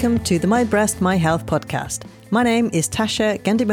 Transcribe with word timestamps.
welcome 0.00 0.22
to 0.22 0.38
the 0.38 0.46
My 0.46 0.62
Breast, 0.62 1.00
My 1.00 1.16
Health 1.16 1.44
podcast. 1.44 2.04
My 2.30 2.44
name 2.44 2.70
is 2.72 2.88
Tasha 2.88 3.42
Gandhi 3.42 3.64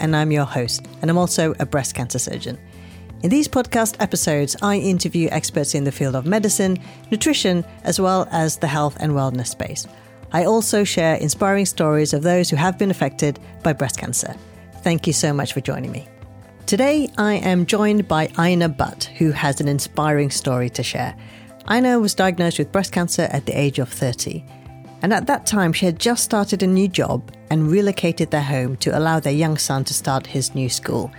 and 0.00 0.16
I'm 0.16 0.32
your 0.32 0.44
host, 0.44 0.84
and 1.00 1.08
I'm 1.08 1.16
also 1.16 1.54
a 1.60 1.66
breast 1.66 1.94
cancer 1.94 2.18
surgeon. 2.18 2.58
In 3.22 3.30
these 3.30 3.46
podcast 3.46 3.94
episodes, 4.00 4.56
I 4.60 4.78
interview 4.78 5.28
experts 5.30 5.76
in 5.76 5.84
the 5.84 5.92
field 5.92 6.16
of 6.16 6.26
medicine, 6.26 6.78
nutrition, 7.12 7.64
as 7.84 8.00
well 8.00 8.26
as 8.32 8.56
the 8.56 8.66
health 8.66 8.96
and 8.98 9.12
wellness 9.12 9.46
space. 9.46 9.86
I 10.32 10.46
also 10.46 10.82
share 10.82 11.14
inspiring 11.14 11.64
stories 11.64 12.12
of 12.12 12.24
those 12.24 12.50
who 12.50 12.56
have 12.56 12.76
been 12.76 12.90
affected 12.90 13.38
by 13.62 13.72
breast 13.72 13.98
cancer. 13.98 14.34
Thank 14.82 15.06
you 15.06 15.12
so 15.12 15.32
much 15.32 15.52
for 15.52 15.60
joining 15.60 15.92
me. 15.92 16.08
Today, 16.66 17.08
I 17.18 17.34
am 17.34 17.66
joined 17.66 18.08
by 18.08 18.26
Iyna 18.26 18.76
Butt, 18.76 19.04
who 19.18 19.30
has 19.30 19.60
an 19.60 19.68
inspiring 19.68 20.32
story 20.32 20.70
to 20.70 20.82
share. 20.82 21.16
Iyna 21.68 22.00
was 22.00 22.16
diagnosed 22.16 22.58
with 22.58 22.72
breast 22.72 22.90
cancer 22.90 23.28
at 23.30 23.46
the 23.46 23.56
age 23.56 23.78
of 23.78 23.88
30. 23.88 24.44
And 25.02 25.12
at 25.12 25.26
that 25.26 25.46
time, 25.46 25.72
she 25.72 25.86
had 25.86 25.98
just 25.98 26.24
started 26.24 26.62
a 26.62 26.66
new 26.66 26.88
job 26.88 27.30
and 27.50 27.70
relocated 27.70 28.30
their 28.30 28.42
home 28.42 28.76
to 28.78 28.98
allow 28.98 29.20
their 29.20 29.32
young 29.32 29.56
son 29.56 29.84
to 29.84 29.94
start 29.94 30.26
his 30.26 30.54
new 30.54 30.68
school. 30.68 31.12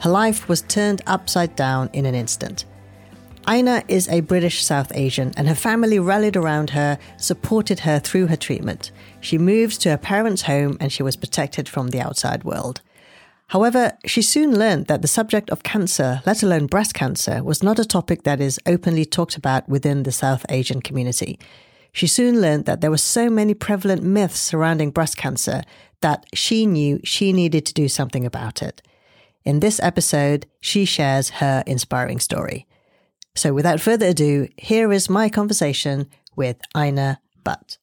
Her 0.00 0.10
life 0.10 0.48
was 0.48 0.62
turned 0.62 1.02
upside 1.06 1.56
down 1.56 1.88
in 1.92 2.06
an 2.06 2.14
instant. 2.14 2.64
Iyna 3.46 3.84
is 3.88 4.08
a 4.08 4.20
British 4.20 4.64
South 4.64 4.92
Asian, 4.94 5.32
and 5.36 5.48
her 5.48 5.54
family 5.54 5.98
rallied 5.98 6.36
around 6.36 6.70
her, 6.70 6.98
supported 7.16 7.80
her 7.80 7.98
through 7.98 8.28
her 8.28 8.36
treatment. 8.36 8.92
She 9.20 9.36
moved 9.36 9.80
to 9.80 9.90
her 9.90 9.96
parents' 9.96 10.42
home 10.42 10.76
and 10.78 10.92
she 10.92 11.02
was 11.02 11.16
protected 11.16 11.68
from 11.68 11.88
the 11.88 12.00
outside 12.00 12.44
world. 12.44 12.82
However, 13.48 13.98
she 14.06 14.22
soon 14.22 14.58
learned 14.58 14.86
that 14.86 15.02
the 15.02 15.08
subject 15.08 15.50
of 15.50 15.62
cancer, 15.62 16.22
let 16.24 16.42
alone 16.42 16.66
breast 16.66 16.94
cancer, 16.94 17.42
was 17.42 17.62
not 17.62 17.78
a 17.78 17.84
topic 17.84 18.22
that 18.22 18.40
is 18.40 18.60
openly 18.64 19.04
talked 19.04 19.36
about 19.36 19.68
within 19.68 20.04
the 20.04 20.12
South 20.12 20.46
Asian 20.48 20.80
community. 20.80 21.38
She 21.92 22.06
soon 22.06 22.40
learned 22.40 22.64
that 22.64 22.80
there 22.80 22.90
were 22.90 22.96
so 22.96 23.28
many 23.28 23.54
prevalent 23.54 24.02
myths 24.02 24.40
surrounding 24.40 24.90
breast 24.90 25.16
cancer 25.16 25.62
that 26.00 26.26
she 26.34 26.66
knew 26.66 27.00
she 27.04 27.32
needed 27.32 27.66
to 27.66 27.74
do 27.74 27.88
something 27.88 28.24
about 28.24 28.62
it. 28.62 28.82
In 29.44 29.60
this 29.60 29.80
episode, 29.82 30.46
she 30.60 30.84
shares 30.84 31.30
her 31.30 31.62
inspiring 31.66 32.20
story. 32.20 32.66
So 33.34 33.52
without 33.52 33.80
further 33.80 34.06
ado, 34.06 34.48
here 34.56 34.92
is 34.92 35.10
my 35.10 35.28
conversation 35.28 36.08
with 36.36 36.60
Iyna 36.74 37.18
Butt. 37.44 37.78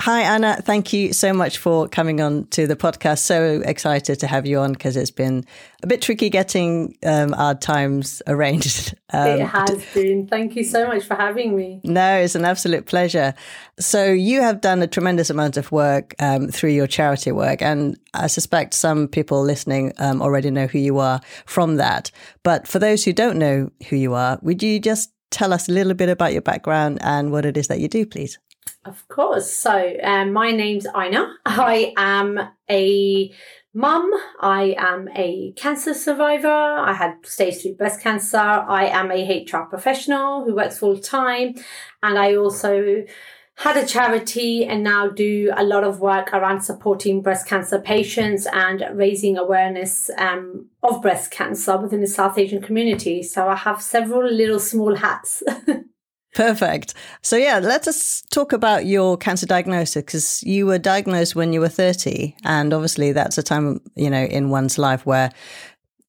Hi, 0.00 0.24
Iyna. 0.24 0.64
Thank 0.64 0.92
you 0.92 1.12
so 1.12 1.32
much 1.32 1.58
for 1.58 1.86
coming 1.86 2.20
on 2.20 2.46
to 2.48 2.66
the 2.66 2.74
podcast. 2.74 3.18
So 3.18 3.62
excited 3.64 4.18
to 4.20 4.26
have 4.26 4.46
you 4.46 4.58
on 4.58 4.72
because 4.72 4.96
it's 4.96 5.12
been 5.12 5.44
a 5.82 5.86
bit 5.86 6.02
tricky 6.02 6.28
getting 6.28 6.96
um, 7.04 7.34
our 7.34 7.54
times 7.54 8.20
arranged. 8.26 8.96
Um, 9.12 9.28
it 9.28 9.46
has 9.46 9.84
been. 9.94 10.26
Thank 10.26 10.56
you 10.56 10.64
so 10.64 10.88
much 10.88 11.04
for 11.04 11.14
having 11.14 11.54
me. 11.54 11.80
No, 11.84 12.16
it's 12.16 12.34
an 12.34 12.44
absolute 12.44 12.86
pleasure. 12.86 13.34
So, 13.78 14.06
you 14.10 14.40
have 14.40 14.60
done 14.60 14.82
a 14.82 14.88
tremendous 14.88 15.30
amount 15.30 15.56
of 15.56 15.70
work 15.70 16.16
um, 16.18 16.48
through 16.48 16.70
your 16.70 16.88
charity 16.88 17.30
work. 17.30 17.62
And 17.62 17.96
I 18.12 18.26
suspect 18.26 18.74
some 18.74 19.06
people 19.06 19.42
listening 19.42 19.92
um, 19.98 20.20
already 20.20 20.50
know 20.50 20.66
who 20.66 20.78
you 20.80 20.98
are 20.98 21.20
from 21.46 21.76
that. 21.76 22.10
But 22.42 22.66
for 22.66 22.80
those 22.80 23.04
who 23.04 23.12
don't 23.12 23.38
know 23.38 23.70
who 23.88 23.96
you 23.96 24.14
are, 24.14 24.40
would 24.42 24.64
you 24.64 24.80
just 24.80 25.12
tell 25.30 25.52
us 25.52 25.68
a 25.68 25.72
little 25.72 25.94
bit 25.94 26.08
about 26.08 26.32
your 26.32 26.42
background 26.42 26.98
and 27.02 27.30
what 27.30 27.46
it 27.46 27.56
is 27.56 27.68
that 27.68 27.78
you 27.78 27.86
do, 27.86 28.04
please? 28.04 28.38
Of 28.84 29.06
course. 29.08 29.52
So, 29.52 29.96
um, 30.02 30.32
my 30.32 30.50
name's 30.50 30.86
Iyna. 30.86 31.34
I 31.46 31.94
am 31.96 32.40
a 32.68 33.32
mum. 33.72 34.10
I 34.40 34.74
am 34.76 35.08
a 35.14 35.52
cancer 35.52 35.94
survivor. 35.94 36.48
I 36.48 36.92
had 36.92 37.24
stage 37.24 37.62
three 37.62 37.74
breast 37.74 38.00
cancer. 38.00 38.38
I 38.38 38.86
am 38.86 39.12
a 39.12 39.44
HR 39.44 39.66
professional 39.68 40.44
who 40.44 40.56
works 40.56 40.78
full 40.78 40.98
time. 40.98 41.54
And 42.02 42.18
I 42.18 42.34
also 42.34 43.04
had 43.54 43.76
a 43.76 43.86
charity 43.86 44.64
and 44.64 44.82
now 44.82 45.08
do 45.08 45.52
a 45.56 45.62
lot 45.62 45.84
of 45.84 46.00
work 46.00 46.32
around 46.32 46.62
supporting 46.62 47.22
breast 47.22 47.46
cancer 47.46 47.78
patients 47.78 48.46
and 48.52 48.84
raising 48.94 49.36
awareness 49.36 50.10
um, 50.18 50.66
of 50.82 51.02
breast 51.02 51.30
cancer 51.30 51.76
within 51.76 52.00
the 52.00 52.06
South 52.06 52.36
Asian 52.36 52.60
community. 52.60 53.22
So 53.22 53.48
I 53.48 53.54
have 53.54 53.80
several 53.80 54.28
little 54.28 54.58
small 54.58 54.96
hats. 54.96 55.42
Perfect. 56.34 56.94
So, 57.20 57.36
yeah, 57.36 57.58
let 57.58 57.86
us 57.86 58.22
talk 58.30 58.54
about 58.54 58.86
your 58.86 59.18
cancer 59.18 59.44
diagnosis 59.44 60.02
because 60.02 60.42
you 60.42 60.64
were 60.64 60.78
diagnosed 60.78 61.36
when 61.36 61.52
you 61.52 61.60
were 61.60 61.68
30. 61.68 62.34
And 62.44 62.72
obviously, 62.72 63.12
that's 63.12 63.36
a 63.36 63.42
time, 63.42 63.82
you 63.96 64.08
know, 64.08 64.24
in 64.24 64.48
one's 64.48 64.78
life 64.78 65.04
where 65.04 65.30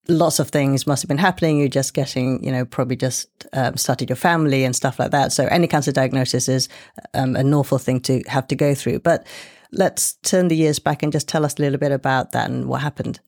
lots 0.07 0.39
of 0.39 0.49
things 0.49 0.87
must 0.87 1.03
have 1.03 1.09
been 1.09 1.17
happening. 1.17 1.59
You're 1.59 1.67
just 1.67 1.93
getting, 1.93 2.41
you 2.41 2.53
know, 2.53 2.63
probably 2.63 2.95
just 2.95 3.27
um, 3.51 3.75
started 3.75 4.09
your 4.09 4.15
family 4.15 4.63
and 4.63 4.73
stuff 4.73 4.97
like 4.97 5.11
that. 5.11 5.33
So, 5.33 5.45
any 5.47 5.67
cancer 5.67 5.91
diagnosis 5.91 6.47
is 6.47 6.69
um, 7.13 7.35
an 7.35 7.53
awful 7.53 7.77
thing 7.77 7.99
to 8.01 8.23
have 8.27 8.47
to 8.47 8.55
go 8.55 8.73
through. 8.73 8.99
But 8.99 9.27
let's 9.73 10.13
turn 10.23 10.47
the 10.47 10.55
years 10.55 10.79
back 10.79 11.03
and 11.03 11.11
just 11.11 11.27
tell 11.27 11.43
us 11.43 11.59
a 11.59 11.61
little 11.61 11.79
bit 11.79 11.91
about 11.91 12.31
that 12.31 12.49
and 12.49 12.67
what 12.69 12.81
happened. 12.81 13.19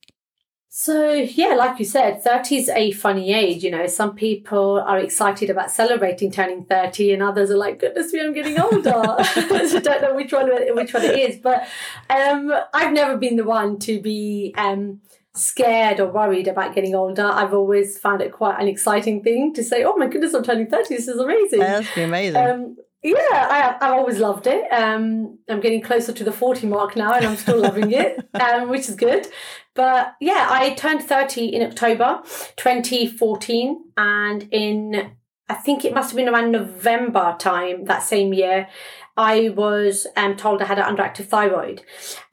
So, 0.78 1.14
yeah, 1.14 1.54
like 1.56 1.80
you 1.80 1.86
said, 1.86 2.22
30 2.22 2.58
is 2.58 2.68
a 2.68 2.92
funny 2.92 3.34
age. 3.34 3.64
You 3.64 3.72
know, 3.72 3.88
some 3.88 4.14
people 4.14 4.82
are 4.82 5.00
excited 5.00 5.50
about 5.50 5.72
celebrating 5.72 6.32
turning 6.32 6.66
30, 6.66 7.14
and 7.14 7.24
others 7.24 7.50
are 7.50 7.56
like, 7.56 7.80
goodness 7.80 8.12
me, 8.12 8.20
I'm 8.20 8.34
getting 8.34 8.60
older. 8.60 8.92
so, 9.70 9.80
don't 9.80 10.02
know 10.02 10.14
which 10.14 10.34
one, 10.34 10.50
which 10.76 10.94
one 10.94 11.04
it 11.06 11.18
is. 11.18 11.38
But 11.38 11.66
um, 12.10 12.54
I've 12.74 12.92
never 12.92 13.16
been 13.16 13.38
the 13.38 13.46
one 13.46 13.80
to 13.80 14.02
be 14.02 14.54
um, 14.58 15.00
scared 15.34 16.02
or 16.02 16.12
worried 16.12 16.50
about 16.50 16.76
getting 16.76 16.94
older. 16.94 17.24
I've 17.26 17.54
always 17.54 17.98
found 17.98 18.22
it 18.22 18.34
quite 18.34 18.60
an 18.60 18.68
exciting 18.68 19.24
thing 19.24 19.54
to 19.54 19.64
say, 19.64 19.86
oh 19.86 19.96
my 19.96 20.08
goodness, 20.08 20.34
I'm 20.34 20.44
turning 20.44 20.68
30. 20.68 20.94
This 20.94 21.08
is 21.08 21.18
amazing. 21.18 21.60
That's 21.62 21.96
amazing. 21.96 22.36
Um, 22.36 22.78
yeah, 23.06 23.16
I, 23.32 23.78
I've 23.80 23.94
always 23.94 24.18
loved 24.18 24.48
it. 24.48 24.72
Um, 24.72 25.38
I'm 25.48 25.62
getting 25.62 25.82
closer 25.82 26.12
to 26.12 26.24
the 26.24 26.32
40 26.32 26.66
mark 26.66 26.96
now 26.96 27.14
and 27.14 27.26
I'm 27.26 27.38
still 27.38 27.62
loving 27.62 27.92
it, 27.92 28.28
um, 28.34 28.70
which 28.70 28.90
is 28.90 28.96
good. 28.96 29.28
But 29.76 30.16
yeah, 30.20 30.48
I 30.50 30.72
turned 30.72 31.04
30 31.04 31.46
in 31.46 31.62
October 31.62 32.22
2014 32.58 33.84
and 33.96 34.48
in 34.52 35.12
I 35.48 35.54
think 35.54 35.86
it 35.86 35.94
must 35.94 36.10
have 36.10 36.18
been 36.18 36.28
around 36.28 36.52
November 36.52 37.36
time 37.38 37.86
that 37.86 38.02
same 38.02 38.34
year. 38.34 38.68
I 39.18 39.50
was 39.50 40.08
um, 40.18 40.36
told 40.36 40.62
I 40.62 40.66
had 40.66 40.78
an 40.78 40.94
underactive 40.94 41.28
thyroid, 41.28 41.84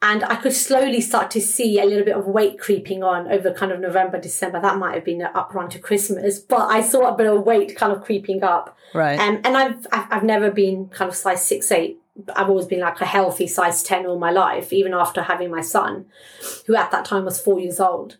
and 0.01 0.23
I 0.23 0.35
could 0.35 0.51
slowly 0.51 0.99
start 0.99 1.31
to 1.31 1.41
see 1.41 1.79
a 1.79 1.85
little 1.85 2.03
bit 2.03 2.15
of 2.15 2.27
weight 2.27 2.59
creeping 2.59 3.03
on 3.03 3.31
over 3.31 3.53
kind 3.53 3.71
of 3.71 3.79
November, 3.79 4.19
December. 4.19 4.59
That 4.59 4.77
might 4.77 4.95
have 4.95 5.05
been 5.05 5.21
up 5.21 5.53
run 5.53 5.69
to 5.69 5.79
Christmas, 5.79 6.39
but 6.39 6.67
I 6.69 6.81
saw 6.81 7.07
a 7.07 7.15
bit 7.15 7.27
of 7.27 7.43
weight 7.43 7.77
kind 7.77 7.93
of 7.93 8.03
creeping 8.03 8.43
up. 8.43 8.77
Right. 8.93 9.17
Um, 9.17 9.39
and 9.45 9.55
I've 9.55 9.87
I've 9.91 10.23
never 10.23 10.51
been 10.51 10.89
kind 10.89 11.09
of 11.09 11.15
size 11.15 11.45
six 11.45 11.71
eight. 11.71 11.99
I've 12.35 12.49
always 12.49 12.67
been 12.67 12.81
like 12.81 12.99
a 12.99 13.05
healthy 13.05 13.47
size 13.47 13.81
ten 13.81 14.05
all 14.05 14.19
my 14.19 14.31
life, 14.31 14.73
even 14.73 14.93
after 14.93 15.23
having 15.23 15.49
my 15.49 15.61
son, 15.61 16.07
who 16.67 16.75
at 16.75 16.91
that 16.91 17.05
time 17.05 17.23
was 17.23 17.39
four 17.39 17.59
years 17.61 17.79
old. 17.79 18.17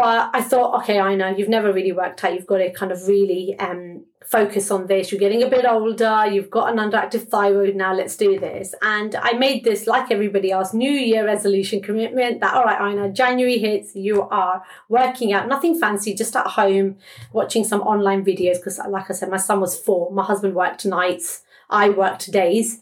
But 0.00 0.30
I 0.32 0.40
thought, 0.40 0.80
okay, 0.80 0.98
I 0.98 1.14
know 1.14 1.28
you've 1.28 1.50
never 1.50 1.74
really 1.74 1.92
worked 1.92 2.24
out. 2.24 2.32
You've 2.32 2.46
got 2.46 2.56
to 2.56 2.72
kind 2.72 2.90
of 2.90 3.06
really 3.06 3.54
um, 3.58 4.06
focus 4.24 4.70
on 4.70 4.86
this. 4.86 5.12
You're 5.12 5.20
getting 5.20 5.42
a 5.42 5.46
bit 5.50 5.66
older. 5.66 6.24
You've 6.24 6.48
got 6.48 6.72
an 6.72 6.78
underactive 6.78 7.28
thyroid 7.28 7.76
now. 7.76 7.92
Let's 7.92 8.16
do 8.16 8.40
this. 8.40 8.74
And 8.80 9.14
I 9.14 9.32
made 9.34 9.62
this, 9.62 9.86
like 9.86 10.10
everybody 10.10 10.52
else, 10.52 10.72
New 10.72 10.90
Year 10.90 11.26
resolution 11.26 11.82
commitment 11.82 12.40
that, 12.40 12.54
all 12.54 12.64
right, 12.64 12.80
I 12.80 12.94
know 12.94 13.10
January 13.10 13.58
hits, 13.58 13.94
you 13.94 14.22
are 14.22 14.64
working 14.88 15.34
out, 15.34 15.48
nothing 15.48 15.78
fancy, 15.78 16.14
just 16.14 16.34
at 16.34 16.46
home, 16.46 16.96
watching 17.34 17.62
some 17.62 17.82
online 17.82 18.24
videos. 18.24 18.54
Because, 18.54 18.80
like 18.88 19.10
I 19.10 19.12
said, 19.12 19.28
my 19.28 19.36
son 19.36 19.60
was 19.60 19.78
four. 19.78 20.10
My 20.12 20.24
husband 20.24 20.54
worked 20.54 20.86
nights. 20.86 21.42
I 21.68 21.90
worked 21.90 22.32
days 22.32 22.80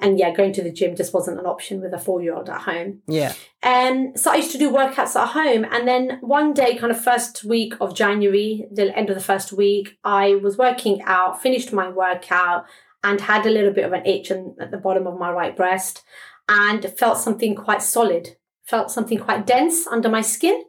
and 0.00 0.18
yeah, 0.18 0.32
going 0.34 0.52
to 0.54 0.62
the 0.62 0.72
gym 0.72 0.96
just 0.96 1.14
wasn't 1.14 1.38
an 1.38 1.46
option 1.46 1.80
with 1.80 1.92
a 1.92 1.98
four 1.98 2.22
year 2.22 2.34
old 2.34 2.48
at 2.48 2.62
home. 2.62 3.02
Yeah. 3.06 3.34
And 3.62 4.18
so 4.18 4.30
I 4.30 4.36
used 4.36 4.52
to 4.52 4.58
do 4.58 4.70
workouts 4.70 5.14
at 5.16 5.28
home. 5.28 5.64
And 5.70 5.86
then 5.86 6.18
one 6.20 6.54
day, 6.54 6.76
kind 6.76 6.90
of 6.90 7.02
first 7.02 7.44
week 7.44 7.74
of 7.80 7.94
January, 7.94 8.66
the 8.72 8.96
end 8.96 9.10
of 9.10 9.16
the 9.16 9.22
first 9.22 9.52
week, 9.52 9.98
I 10.02 10.36
was 10.36 10.56
working 10.56 11.02
out, 11.02 11.42
finished 11.42 11.72
my 11.72 11.88
workout, 11.88 12.64
and 13.04 13.20
had 13.20 13.46
a 13.46 13.50
little 13.50 13.72
bit 13.72 13.84
of 13.84 13.92
an 13.92 14.06
itch 14.06 14.30
in, 14.30 14.56
at 14.60 14.70
the 14.70 14.78
bottom 14.78 15.06
of 15.06 15.18
my 15.18 15.30
right 15.30 15.56
breast 15.56 16.02
and 16.48 16.84
felt 16.98 17.18
something 17.18 17.54
quite 17.54 17.82
solid, 17.82 18.36
felt 18.64 18.90
something 18.90 19.18
quite 19.18 19.46
dense 19.46 19.86
under 19.86 20.08
my 20.08 20.20
skin. 20.20 20.62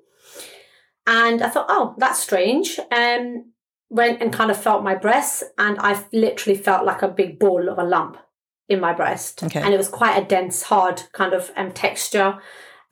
And 1.07 1.41
I 1.41 1.50
thought, 1.50 1.65
oh, 1.69 1.95
that's 1.97 2.19
strange. 2.19 2.79
Um, 2.91 3.51
went 3.89 4.21
and 4.21 4.31
kind 4.31 4.51
of 4.51 4.61
felt 4.61 4.83
my 4.83 4.95
breasts, 4.95 5.44
and 5.57 5.77
I 5.79 6.03
literally 6.13 6.57
felt 6.57 6.85
like 6.85 7.01
a 7.01 7.07
big 7.07 7.39
ball 7.39 7.67
of 7.67 7.77
a 7.77 7.83
lump 7.83 8.17
in 8.71 8.79
my 8.79 8.94
breast. 8.94 9.44
Okay. 9.44 9.62
And 9.62 9.73
it 9.73 9.77
was 9.77 9.89
quite 9.89 10.21
a 10.21 10.25
dense, 10.25 10.63
hard 10.63 11.03
kind 11.12 11.33
of 11.33 11.51
um, 11.56 11.71
texture. 11.71 12.39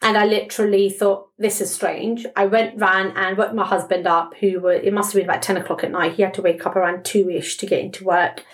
And 0.02 0.16
I 0.16 0.24
literally 0.24 0.88
thought, 0.88 1.28
this 1.38 1.60
is 1.60 1.74
strange. 1.74 2.26
I 2.34 2.46
went, 2.46 2.78
ran 2.78 3.12
and 3.16 3.36
woke 3.36 3.54
my 3.54 3.66
husband 3.66 4.06
up, 4.06 4.34
who 4.40 4.60
were, 4.60 4.72
it 4.72 4.92
must 4.94 5.12
have 5.12 5.20
been 5.20 5.28
about 5.28 5.42
10 5.42 5.58
o'clock 5.58 5.84
at 5.84 5.90
night. 5.90 6.14
He 6.14 6.22
had 6.22 6.32
to 6.34 6.42
wake 6.42 6.64
up 6.64 6.74
around 6.74 7.04
two 7.04 7.28
ish 7.28 7.58
to 7.58 7.66
get 7.66 7.80
into 7.80 8.04
work. 8.04 8.44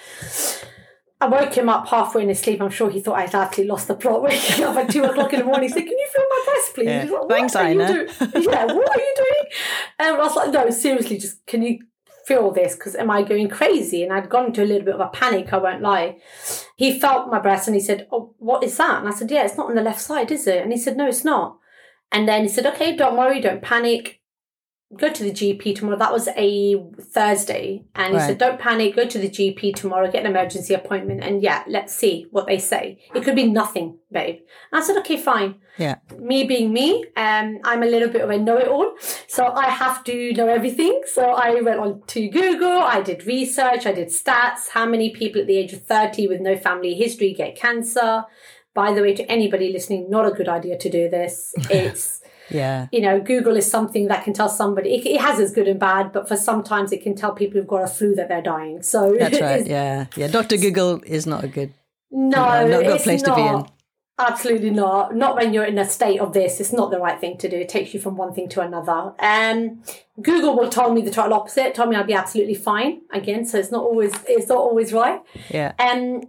I 1.20 1.28
woke 1.28 1.54
him 1.54 1.68
up 1.68 1.88
halfway 1.88 2.22
in 2.22 2.28
his 2.28 2.40
sleep. 2.40 2.60
I'm 2.60 2.70
sure 2.70 2.90
he 2.90 3.00
thought 3.00 3.16
I'd 3.18 3.34
actually 3.34 3.68
lost 3.68 3.88
the 3.88 3.94
plot, 3.94 4.22
waking 4.22 4.64
up 4.64 4.76
at 4.76 4.90
two 4.90 5.04
o'clock 5.04 5.32
in 5.32 5.40
the 5.40 5.44
morning. 5.46 5.68
He 5.68 5.68
said, 5.70 5.84
Can 5.84 5.98
you 5.98 6.08
feel 6.14 6.24
my 6.28 6.42
breast, 6.44 6.74
please? 6.74 6.86
Yeah. 6.86 7.10
Like, 7.10 7.28
Thanks, 7.28 7.54
Iyna. 7.54 8.44
yeah, 8.44 8.64
what 8.66 8.96
are 8.96 9.00
you 9.00 9.14
doing? 9.16 9.52
And 9.98 10.16
I 10.16 10.18
was 10.18 10.36
like, 10.36 10.50
No, 10.50 10.68
seriously, 10.70 11.16
just 11.16 11.46
can 11.46 11.62
you 11.62 11.78
feel 12.26 12.50
this? 12.50 12.74
Because 12.74 12.96
am 12.96 13.10
I 13.10 13.22
going 13.22 13.48
crazy? 13.48 14.02
And 14.02 14.12
I'd 14.12 14.28
gone 14.28 14.46
into 14.46 14.62
a 14.62 14.66
little 14.66 14.84
bit 14.84 14.94
of 14.94 15.00
a 15.00 15.08
panic, 15.08 15.52
I 15.52 15.58
won't 15.58 15.80
lie. 15.80 16.18
He 16.76 16.98
felt 16.98 17.30
my 17.30 17.38
breast 17.38 17.68
and 17.68 17.74
he 17.76 17.80
said, 17.80 18.08
Oh, 18.10 18.34
what 18.38 18.64
is 18.64 18.76
that? 18.78 18.98
And 18.98 19.08
I 19.08 19.12
said, 19.12 19.30
Yeah, 19.30 19.44
it's 19.44 19.56
not 19.56 19.68
on 19.68 19.76
the 19.76 19.82
left 19.82 20.00
side, 20.00 20.32
is 20.32 20.46
it? 20.46 20.62
And 20.62 20.72
he 20.72 20.78
said, 20.78 20.96
No, 20.96 21.06
it's 21.06 21.24
not. 21.24 21.58
And 22.10 22.28
then 22.28 22.42
he 22.42 22.48
said, 22.48 22.66
Okay, 22.66 22.96
don't 22.96 23.16
worry, 23.16 23.40
don't 23.40 23.62
panic 23.62 24.20
go 24.94 25.12
to 25.12 25.24
the 25.24 25.32
GP 25.32 25.74
tomorrow. 25.74 25.98
That 25.98 26.12
was 26.12 26.28
a 26.28 26.76
Thursday. 27.00 27.84
And 27.96 28.14
he 28.14 28.20
said, 28.20 28.38
don't 28.38 28.60
panic, 28.60 28.94
go 28.94 29.06
to 29.06 29.18
the 29.18 29.28
GP 29.28 29.74
tomorrow, 29.74 30.10
get 30.10 30.24
an 30.24 30.30
emergency 30.30 30.74
appointment. 30.74 31.24
And 31.24 31.42
yeah, 31.42 31.64
let's 31.66 31.94
see 31.94 32.26
what 32.30 32.46
they 32.46 32.58
say. 32.58 33.00
It 33.14 33.24
could 33.24 33.34
be 33.34 33.50
nothing, 33.50 33.98
babe. 34.12 34.36
And 34.70 34.82
I 34.82 34.86
said, 34.86 34.96
okay, 34.98 35.16
fine. 35.16 35.56
Yeah. 35.76 35.96
Me 36.18 36.44
being 36.44 36.72
me, 36.72 37.04
um, 37.16 37.58
I'm 37.64 37.82
a 37.82 37.86
little 37.86 38.08
bit 38.08 38.22
of 38.22 38.30
a 38.30 38.38
know 38.38 38.56
it 38.58 38.68
all. 38.68 38.94
So 39.26 39.46
I 39.46 39.66
have 39.66 40.04
to 40.04 40.32
know 40.34 40.48
everything. 40.48 41.02
So 41.06 41.22
I 41.30 41.60
went 41.60 41.80
on 41.80 42.02
to 42.08 42.28
Google, 42.28 42.78
I 42.78 43.02
did 43.02 43.26
research, 43.26 43.86
I 43.86 43.92
did 43.92 44.08
stats. 44.08 44.68
How 44.70 44.86
many 44.86 45.10
people 45.10 45.40
at 45.40 45.48
the 45.48 45.56
age 45.56 45.72
of 45.72 45.84
30 45.84 46.28
with 46.28 46.40
no 46.40 46.56
family 46.56 46.94
history 46.94 47.34
get 47.34 47.56
cancer? 47.56 48.24
By 48.72 48.92
the 48.92 49.02
way, 49.02 49.14
to 49.14 49.24
anybody 49.24 49.72
listening, 49.72 50.10
not 50.10 50.26
a 50.26 50.30
good 50.30 50.48
idea 50.48 50.78
to 50.78 50.90
do 50.90 51.08
this. 51.08 51.54
It's 51.70 52.20
Yeah. 52.50 52.86
you 52.92 53.00
know, 53.00 53.20
Google 53.20 53.56
is 53.56 53.70
something 53.70 54.08
that 54.08 54.24
can 54.24 54.32
tell 54.32 54.48
somebody, 54.48 54.94
it, 54.94 55.06
it 55.06 55.20
has 55.20 55.38
its 55.40 55.52
good 55.52 55.68
and 55.68 55.80
bad, 55.80 56.12
but 56.12 56.28
for 56.28 56.36
sometimes 56.36 56.92
it 56.92 57.02
can 57.02 57.14
tell 57.14 57.32
people 57.32 57.60
who've 57.60 57.68
got 57.68 57.82
a 57.82 57.88
flu 57.88 58.14
that 58.14 58.28
they're 58.28 58.42
dying. 58.42 58.82
So 58.82 59.16
That's 59.18 59.40
right. 59.40 59.66
Yeah. 59.66 60.06
Yeah. 60.16 60.28
Dr. 60.28 60.56
Google 60.56 61.00
is 61.04 61.26
not 61.26 61.44
a 61.44 61.48
good. 61.48 61.72
no, 62.10 62.66
not 62.68 62.80
a 62.80 62.84
good 62.84 63.00
place 63.00 63.22
to 63.22 63.34
be 63.34 63.42
in. 63.42 63.66
Absolutely 64.18 64.70
not. 64.70 65.14
Not 65.14 65.36
when 65.36 65.52
you're 65.52 65.66
in 65.66 65.76
a 65.76 65.84
state 65.84 66.20
of 66.20 66.32
this. 66.32 66.58
It's 66.58 66.72
not 66.72 66.90
the 66.90 66.98
right 66.98 67.20
thing 67.20 67.36
to 67.36 67.50
do. 67.50 67.56
It 67.56 67.68
takes 67.68 67.92
you 67.92 68.00
from 68.00 68.16
one 68.16 68.32
thing 68.32 68.48
to 68.50 68.62
another. 68.62 69.12
Um, 69.18 69.82
Google 70.22 70.56
will 70.56 70.70
tell 70.70 70.90
me 70.90 71.02
the 71.02 71.10
total 71.10 71.34
opposite. 71.34 71.74
Tell 71.74 71.86
me 71.86 71.96
I'll 71.96 72.04
be 72.04 72.14
absolutely 72.14 72.54
fine 72.54 73.02
again. 73.12 73.44
So 73.44 73.58
it's 73.58 73.70
not 73.70 73.82
always 73.84 74.14
it's 74.26 74.48
not 74.48 74.56
always 74.56 74.94
right. 74.94 75.20
Yeah. 75.50 75.74
Um, 75.78 76.22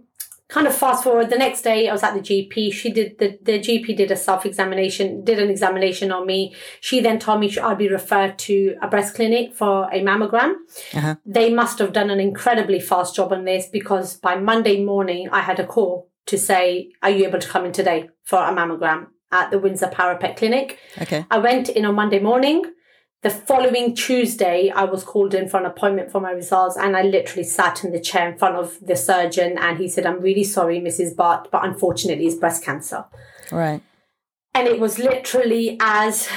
kind 0.48 0.66
of 0.66 0.74
fast 0.74 1.04
forward 1.04 1.28
the 1.30 1.36
next 1.36 1.60
day 1.62 1.88
i 1.88 1.92
was 1.92 2.02
at 2.02 2.14
the 2.14 2.20
gp 2.20 2.72
she 2.72 2.90
did 2.90 3.18
the, 3.18 3.38
the 3.42 3.58
gp 3.58 3.96
did 3.96 4.10
a 4.10 4.16
self-examination 4.16 5.22
did 5.24 5.38
an 5.38 5.50
examination 5.50 6.10
on 6.10 6.26
me 6.26 6.54
she 6.80 7.00
then 7.00 7.18
told 7.18 7.38
me 7.40 7.54
i'd 7.58 7.78
be 7.78 7.88
referred 7.88 8.38
to 8.38 8.74
a 8.82 8.88
breast 8.88 9.14
clinic 9.14 9.54
for 9.54 9.84
a 9.92 10.00
mammogram 10.02 10.54
Uh-huh. 10.94 11.14
they 11.26 11.52
must 11.52 11.78
have 11.78 11.92
done 11.92 12.10
an 12.10 12.20
incredibly 12.20 12.80
fast 12.80 13.14
job 13.14 13.32
on 13.32 13.44
this 13.44 13.66
because 13.78 14.16
by 14.16 14.34
monday 14.36 14.82
morning 14.82 15.28
i 15.32 15.40
had 15.40 15.58
a 15.60 15.66
call 15.66 16.08
to 16.26 16.38
say 16.38 16.90
are 17.02 17.10
you 17.10 17.26
able 17.26 17.38
to 17.38 17.48
come 17.48 17.64
in 17.66 17.72
today 17.72 18.08
for 18.24 18.38
a 18.38 18.52
mammogram 18.52 19.06
at 19.30 19.50
the 19.50 19.58
windsor 19.58 19.88
parapet 19.88 20.36
clinic 20.36 20.78
Okay. 21.02 21.24
I 21.30 21.38
went 21.38 21.68
in 21.68 21.84
on 21.84 21.94
Monday 21.94 22.18
morning. 22.18 22.64
The 23.22 23.30
following 23.30 23.96
Tuesday, 23.96 24.70
I 24.70 24.84
was 24.84 25.02
called 25.02 25.34
in 25.34 25.48
for 25.48 25.58
an 25.58 25.66
appointment 25.66 26.12
for 26.12 26.20
my 26.20 26.30
results, 26.30 26.76
and 26.76 26.96
I 26.96 27.02
literally 27.02 27.42
sat 27.42 27.82
in 27.82 27.90
the 27.90 27.98
chair 28.00 28.30
in 28.30 28.38
front 28.38 28.54
of 28.54 28.78
the 28.80 28.94
surgeon, 28.94 29.58
and 29.58 29.76
he 29.76 29.88
said, 29.88 30.06
"I'm 30.06 30.20
really 30.20 30.44
sorry, 30.44 30.80
Mrs. 30.80 31.16
Bart, 31.16 31.48
but 31.50 31.64
unfortunately, 31.64 32.26
it's 32.26 32.36
breast 32.36 32.62
cancer." 32.64 33.06
Right. 33.50 33.82
And 34.54 34.68
it 34.68 34.78
was 34.78 34.98
literally 35.00 35.76
as 35.80 36.28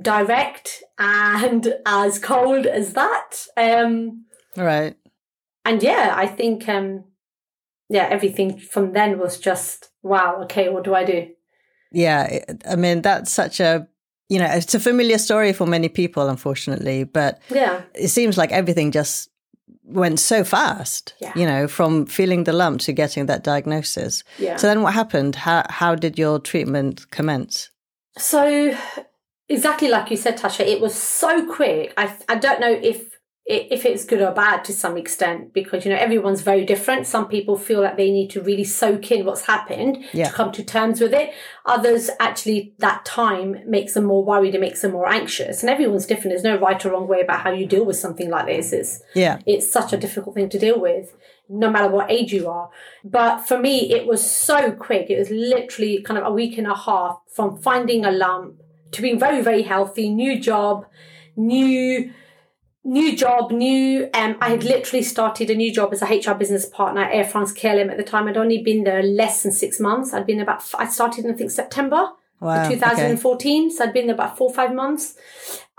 direct 0.00 0.82
and 0.98 1.74
as 1.84 2.18
cold 2.18 2.66
as 2.66 2.94
that. 2.94 3.46
Um, 3.56 4.24
Right. 4.56 4.96
and 5.66 5.82
yeah, 5.82 6.14
I 6.16 6.26
think, 6.26 6.66
um, 6.66 7.04
yeah, 7.90 8.06
everything 8.10 8.58
from 8.58 8.92
then 8.92 9.18
was 9.18 9.38
just 9.38 9.90
wow. 10.02 10.40
Okay, 10.44 10.70
what 10.70 10.84
do 10.84 10.94
I 10.94 11.04
do? 11.04 11.28
Yeah. 11.92 12.38
I 12.68 12.76
mean, 12.76 13.02
that's 13.02 13.30
such 13.32 13.60
a, 13.60 13.88
you 14.28 14.38
know, 14.38 14.46
it's 14.46 14.74
a 14.74 14.80
familiar 14.80 15.18
story 15.18 15.52
for 15.52 15.66
many 15.66 15.88
people, 15.88 16.28
unfortunately, 16.28 17.04
but 17.04 17.40
Yeah. 17.50 17.82
it 17.94 18.08
seems 18.08 18.36
like 18.36 18.52
everything 18.52 18.90
just 18.90 19.30
went 19.84 20.18
so 20.18 20.42
fast, 20.44 21.14
Yeah. 21.20 21.32
you 21.36 21.46
know, 21.46 21.68
from 21.68 22.06
feeling 22.06 22.44
the 22.44 22.52
lump 22.52 22.80
to 22.80 22.92
getting 22.92 23.26
that 23.26 23.44
diagnosis. 23.44 24.24
Yeah. 24.38 24.56
So 24.56 24.66
then 24.66 24.82
what 24.82 24.94
happened? 24.94 25.36
How, 25.36 25.64
how 25.70 25.94
did 25.94 26.18
your 26.18 26.40
treatment 26.40 27.08
commence? 27.10 27.70
So 28.18 28.76
exactly 29.48 29.88
like 29.88 30.10
you 30.10 30.16
said, 30.16 30.38
Tasha, 30.38 30.66
it 30.66 30.80
was 30.80 30.94
so 30.94 31.46
quick. 31.46 31.92
I 31.96 32.12
I 32.28 32.34
don't 32.36 32.60
know 32.60 32.72
if 32.82 33.15
if 33.48 33.84
it's 33.86 34.04
good 34.04 34.20
or 34.20 34.32
bad 34.32 34.64
to 34.64 34.72
some 34.72 34.96
extent 34.96 35.52
because 35.52 35.84
you 35.84 35.90
know 35.92 35.96
everyone's 35.96 36.40
very 36.40 36.64
different. 36.64 37.06
Some 37.06 37.28
people 37.28 37.56
feel 37.56 37.80
like 37.80 37.96
they 37.96 38.10
need 38.10 38.28
to 38.30 38.40
really 38.40 38.64
soak 38.64 39.12
in 39.12 39.24
what's 39.24 39.42
happened 39.42 40.04
Yeah. 40.12 40.26
to 40.28 40.32
come 40.34 40.50
to 40.52 40.64
terms 40.64 41.00
with 41.00 41.14
it. 41.14 41.32
Others 41.64 42.10
actually 42.18 42.74
that 42.78 43.04
time 43.04 43.60
makes 43.66 43.94
them 43.94 44.04
more 44.04 44.24
worried, 44.24 44.56
it 44.56 44.60
makes 44.60 44.82
them 44.82 44.90
more 44.92 45.08
anxious. 45.08 45.62
And 45.62 45.70
everyone's 45.70 46.06
different. 46.06 46.30
There's 46.32 46.42
no 46.42 46.58
right 46.58 46.84
or 46.84 46.90
wrong 46.90 47.06
way 47.06 47.20
about 47.20 47.40
how 47.42 47.50
you 47.52 47.66
deal 47.66 47.84
with 47.84 47.96
something 47.96 48.28
like 48.30 48.46
this. 48.46 48.72
It's 48.72 49.00
Yeah. 49.14 49.38
it's 49.46 49.70
such 49.70 49.92
a 49.92 49.96
difficult 49.96 50.34
thing 50.34 50.48
to 50.48 50.58
deal 50.58 50.80
with 50.80 51.16
no 51.48 51.70
matter 51.70 51.86
what 51.86 52.10
age 52.10 52.32
you 52.32 52.48
are 52.48 52.68
but 53.04 53.38
for 53.38 53.56
me 53.56 53.92
it 53.92 54.04
was 54.04 54.28
so 54.28 54.72
quick 54.72 55.08
it 55.08 55.16
was 55.16 55.30
literally 55.30 56.02
kind 56.02 56.18
of 56.18 56.26
a 56.26 56.32
week 56.32 56.58
and 56.58 56.66
a 56.66 56.74
half 56.74 57.20
from 57.32 57.56
finding 57.56 58.04
a 58.04 58.10
lump 58.10 58.60
to 58.90 59.00
being 59.00 59.16
very 59.16 59.40
very 59.40 59.62
healthy 59.62 60.08
new 60.08 60.40
job 60.40 60.84
new 61.36 62.12
new 62.86 63.16
job 63.16 63.50
new 63.50 64.08
um 64.14 64.36
i 64.40 64.48
had 64.50 64.62
literally 64.62 65.02
started 65.02 65.50
a 65.50 65.54
new 65.54 65.72
job 65.72 65.92
as 65.92 66.02
a 66.02 66.06
hr 66.06 66.34
business 66.34 66.66
partner 66.66 67.02
at 67.02 67.12
air 67.12 67.24
france 67.24 67.52
klm 67.52 67.90
at 67.90 67.96
the 67.96 68.04
time 68.04 68.28
i'd 68.28 68.36
only 68.36 68.62
been 68.62 68.84
there 68.84 69.02
less 69.02 69.42
than 69.42 69.50
six 69.52 69.80
months 69.80 70.14
i'd 70.14 70.24
been 70.26 70.40
about 70.40 70.62
i 70.78 70.86
started 70.86 71.24
in 71.24 71.30
i 71.32 71.34
think 71.34 71.50
september 71.50 72.10
Wow. 72.38 72.60
of 72.60 72.66
okay. 72.66 72.74
2014. 72.74 73.70
So 73.70 73.84
I'd 73.84 73.94
been 73.94 74.08
there 74.08 74.14
about 74.14 74.36
four 74.36 74.50
or 74.50 74.54
five 74.54 74.74
months. 74.74 75.16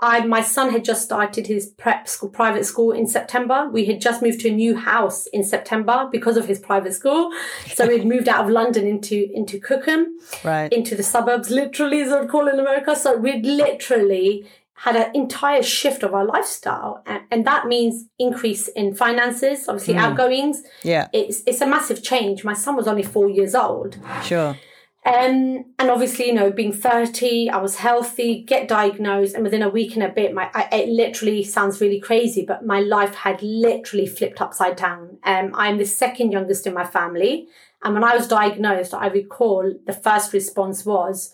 I, 0.00 0.26
my 0.26 0.40
son 0.40 0.70
had 0.72 0.84
just 0.84 1.02
started 1.04 1.46
his 1.46 1.66
prep 1.68 2.08
school, 2.08 2.28
private 2.30 2.66
school 2.66 2.90
in 2.90 3.06
September. 3.06 3.68
We 3.72 3.84
had 3.84 4.00
just 4.00 4.22
moved 4.22 4.40
to 4.40 4.48
a 4.48 4.52
new 4.52 4.74
house 4.74 5.28
in 5.28 5.44
September 5.44 6.08
because 6.10 6.36
of 6.36 6.48
his 6.48 6.58
private 6.58 6.94
school. 6.94 7.30
So 7.74 7.86
we'd 7.86 8.04
moved 8.14 8.28
out 8.28 8.44
of 8.44 8.50
London 8.50 8.88
into, 8.88 9.30
into 9.32 9.60
Cookham, 9.60 10.18
Right. 10.42 10.72
into 10.72 10.96
the 10.96 11.04
suburbs, 11.04 11.48
literally, 11.48 12.00
as 12.00 12.12
I'd 12.12 12.28
call 12.28 12.48
it 12.48 12.54
in 12.54 12.58
America. 12.60 12.96
So 12.96 13.16
we'd 13.16 13.46
literally 13.46 14.44
had 14.78 14.94
an 14.94 15.10
entire 15.14 15.62
shift 15.62 16.04
of 16.04 16.14
our 16.14 16.24
lifestyle. 16.24 17.02
And, 17.04 17.22
and 17.32 17.46
that 17.46 17.66
means 17.66 18.06
increase 18.18 18.68
in 18.68 18.94
finances, 18.94 19.68
obviously 19.68 19.96
outgoings. 19.96 20.62
Yeah. 20.84 21.08
It's, 21.12 21.42
it's 21.46 21.60
a 21.60 21.66
massive 21.66 22.02
change. 22.02 22.44
My 22.44 22.54
son 22.54 22.76
was 22.76 22.86
only 22.86 23.02
four 23.02 23.28
years 23.28 23.56
old. 23.56 23.98
Sure. 24.22 24.56
Um, 25.04 25.64
and 25.78 25.90
obviously, 25.90 26.26
you 26.26 26.34
know, 26.34 26.52
being 26.52 26.72
30, 26.72 27.50
I 27.50 27.56
was 27.56 27.76
healthy, 27.76 28.44
get 28.44 28.68
diagnosed, 28.68 29.34
and 29.34 29.42
within 29.42 29.62
a 29.62 29.68
week 29.68 29.94
and 29.94 30.02
a 30.02 30.08
bit, 30.10 30.34
my 30.34 30.50
I, 30.54 30.68
it 30.70 30.88
literally 30.90 31.42
sounds 31.42 31.80
really 31.80 31.98
crazy, 31.98 32.44
but 32.44 32.66
my 32.66 32.80
life 32.80 33.14
had 33.14 33.42
literally 33.42 34.06
flipped 34.06 34.40
upside 34.40 34.76
down. 34.76 35.18
Um, 35.24 35.52
I'm 35.54 35.78
the 35.78 35.86
second 35.86 36.32
youngest 36.32 36.66
in 36.66 36.74
my 36.74 36.84
family. 36.84 37.48
And 37.82 37.94
when 37.94 38.04
I 38.04 38.14
was 38.14 38.28
diagnosed, 38.28 38.92
I 38.92 39.06
recall 39.06 39.72
the 39.86 39.92
first 39.92 40.32
response 40.32 40.84
was, 40.84 41.32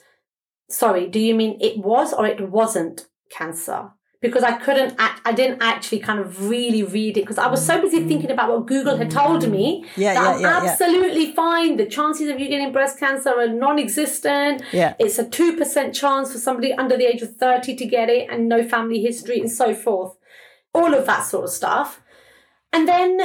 sorry, 0.68 1.08
do 1.08 1.18
you 1.18 1.34
mean 1.34 1.58
it 1.60 1.78
was 1.78 2.12
or 2.12 2.26
it 2.26 2.48
wasn't 2.48 3.06
cancer? 3.38 3.90
Because 4.24 4.42
I 4.42 4.52
couldn't, 4.52 4.94
act, 4.98 5.20
I 5.26 5.32
didn't 5.32 5.58
actually 5.62 5.98
kind 5.98 6.18
of 6.18 6.48
really 6.48 6.82
read 6.82 7.18
it 7.18 7.22
because 7.24 7.36
I 7.36 7.46
was 7.54 7.62
so 7.70 7.74
busy 7.82 8.00
thinking 8.10 8.30
about 8.30 8.48
what 8.48 8.66
Google 8.66 8.96
had 8.96 9.10
told 9.10 9.46
me 9.56 9.84
Yeah, 9.96 10.14
that 10.14 10.40
yeah, 10.40 10.48
I'm 10.56 10.64
yeah, 10.64 10.70
absolutely 10.70 11.26
fine. 11.32 11.76
The 11.76 11.84
chances 11.84 12.30
of 12.30 12.40
you 12.40 12.48
getting 12.48 12.72
breast 12.72 12.98
cancer 12.98 13.28
are 13.42 13.48
non-existent. 13.48 14.62
Yeah. 14.72 14.94
It's 14.98 15.18
a 15.18 15.28
two 15.28 15.50
percent 15.58 15.94
chance 15.94 16.32
for 16.32 16.38
somebody 16.38 16.72
under 16.72 16.96
the 16.96 17.04
age 17.12 17.20
of 17.26 17.36
thirty 17.36 17.72
to 17.76 17.84
get 17.96 18.08
it, 18.08 18.30
and 18.30 18.48
no 18.48 18.66
family 18.66 19.00
history, 19.02 19.38
and 19.40 19.50
so 19.50 19.74
forth. 19.74 20.16
All 20.72 20.94
of 20.94 21.04
that 21.04 21.26
sort 21.26 21.44
of 21.44 21.50
stuff. 21.50 22.00
And 22.72 22.88
then, 22.88 23.20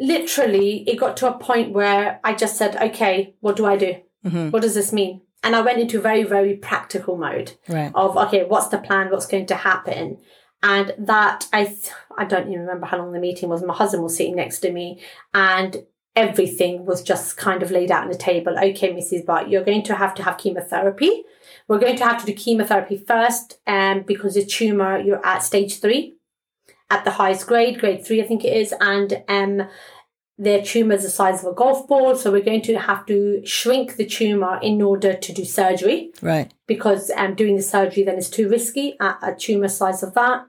literally, 0.00 0.82
it 0.88 0.96
got 0.98 1.16
to 1.18 1.28
a 1.32 1.38
point 1.38 1.72
where 1.72 2.20
I 2.24 2.34
just 2.34 2.56
said, 2.56 2.74
"Okay, 2.88 3.36
what 3.40 3.56
do 3.56 3.66
I 3.66 3.76
do? 3.76 3.92
Mhm. 4.26 4.50
What 4.52 4.62
does 4.62 4.74
this 4.74 4.92
mean?" 4.92 5.20
And 5.44 5.54
I 5.54 5.60
went 5.60 5.78
into 5.78 5.98
a 5.98 6.00
very, 6.00 6.24
very 6.24 6.54
practical 6.56 7.16
mode 7.16 7.52
Right. 7.68 7.92
of 7.94 8.16
okay, 8.16 8.44
what's 8.44 8.68
the 8.68 8.78
plan? 8.78 9.10
What's 9.10 9.26
going 9.26 9.46
to 9.46 9.54
happen? 9.54 10.18
And 10.62 10.94
that 10.98 11.46
I 11.52 11.76
I 12.16 12.24
don't 12.24 12.48
even 12.48 12.60
remember 12.60 12.86
how 12.86 12.98
long 12.98 13.12
the 13.12 13.20
meeting 13.20 13.50
was. 13.50 13.62
My 13.62 13.74
husband 13.74 14.02
was 14.02 14.16
sitting 14.16 14.36
next 14.36 14.60
to 14.60 14.72
me, 14.72 15.00
and 15.34 15.84
everything 16.16 16.86
was 16.86 17.02
just 17.02 17.36
kind 17.36 17.62
of 17.62 17.70
laid 17.70 17.90
out 17.90 18.04
on 18.04 18.10
the 18.10 18.16
table. 18.16 18.56
Okay, 18.58 18.92
Mrs. 18.94 19.26
Bart, 19.26 19.48
you're 19.48 19.64
going 19.64 19.82
to 19.82 19.94
have 19.94 20.14
to 20.14 20.22
have 20.22 20.38
chemotherapy. 20.38 21.24
We're 21.68 21.78
going 21.80 21.96
to 21.96 22.04
have 22.04 22.20
to 22.20 22.26
do 22.26 22.32
chemotherapy 22.32 22.96
first, 22.96 23.58
um, 23.66 24.02
because 24.02 24.34
the 24.34 24.44
tumor 24.46 24.98
you're 24.98 25.24
at 25.26 25.42
stage 25.42 25.80
three, 25.80 26.14
at 26.88 27.04
the 27.04 27.10
highest 27.10 27.46
grade, 27.46 27.80
grade 27.80 28.04
three, 28.06 28.22
I 28.22 28.26
think 28.26 28.44
it 28.44 28.56
is, 28.56 28.72
and 28.80 29.22
um, 29.28 29.68
their 30.36 30.62
tumor 30.62 30.94
is 30.94 31.04
the 31.04 31.10
size 31.10 31.44
of 31.44 31.52
a 31.52 31.54
golf 31.54 31.86
ball. 31.86 32.16
So 32.16 32.32
we're 32.32 32.42
going 32.42 32.62
to 32.62 32.74
have 32.76 33.06
to 33.06 33.40
shrink 33.46 33.96
the 33.96 34.06
tumor 34.06 34.58
in 34.60 34.82
order 34.82 35.14
to 35.14 35.32
do 35.32 35.44
surgery 35.44 36.10
Right. 36.20 36.52
because 36.66 37.10
um, 37.16 37.34
doing 37.34 37.56
the 37.56 37.62
surgery 37.62 38.02
then 38.02 38.16
is 38.18 38.28
too 38.30 38.48
risky 38.48 38.96
at 39.00 39.18
a 39.22 39.34
tumor 39.34 39.68
size 39.68 40.02
of 40.02 40.14
that. 40.14 40.46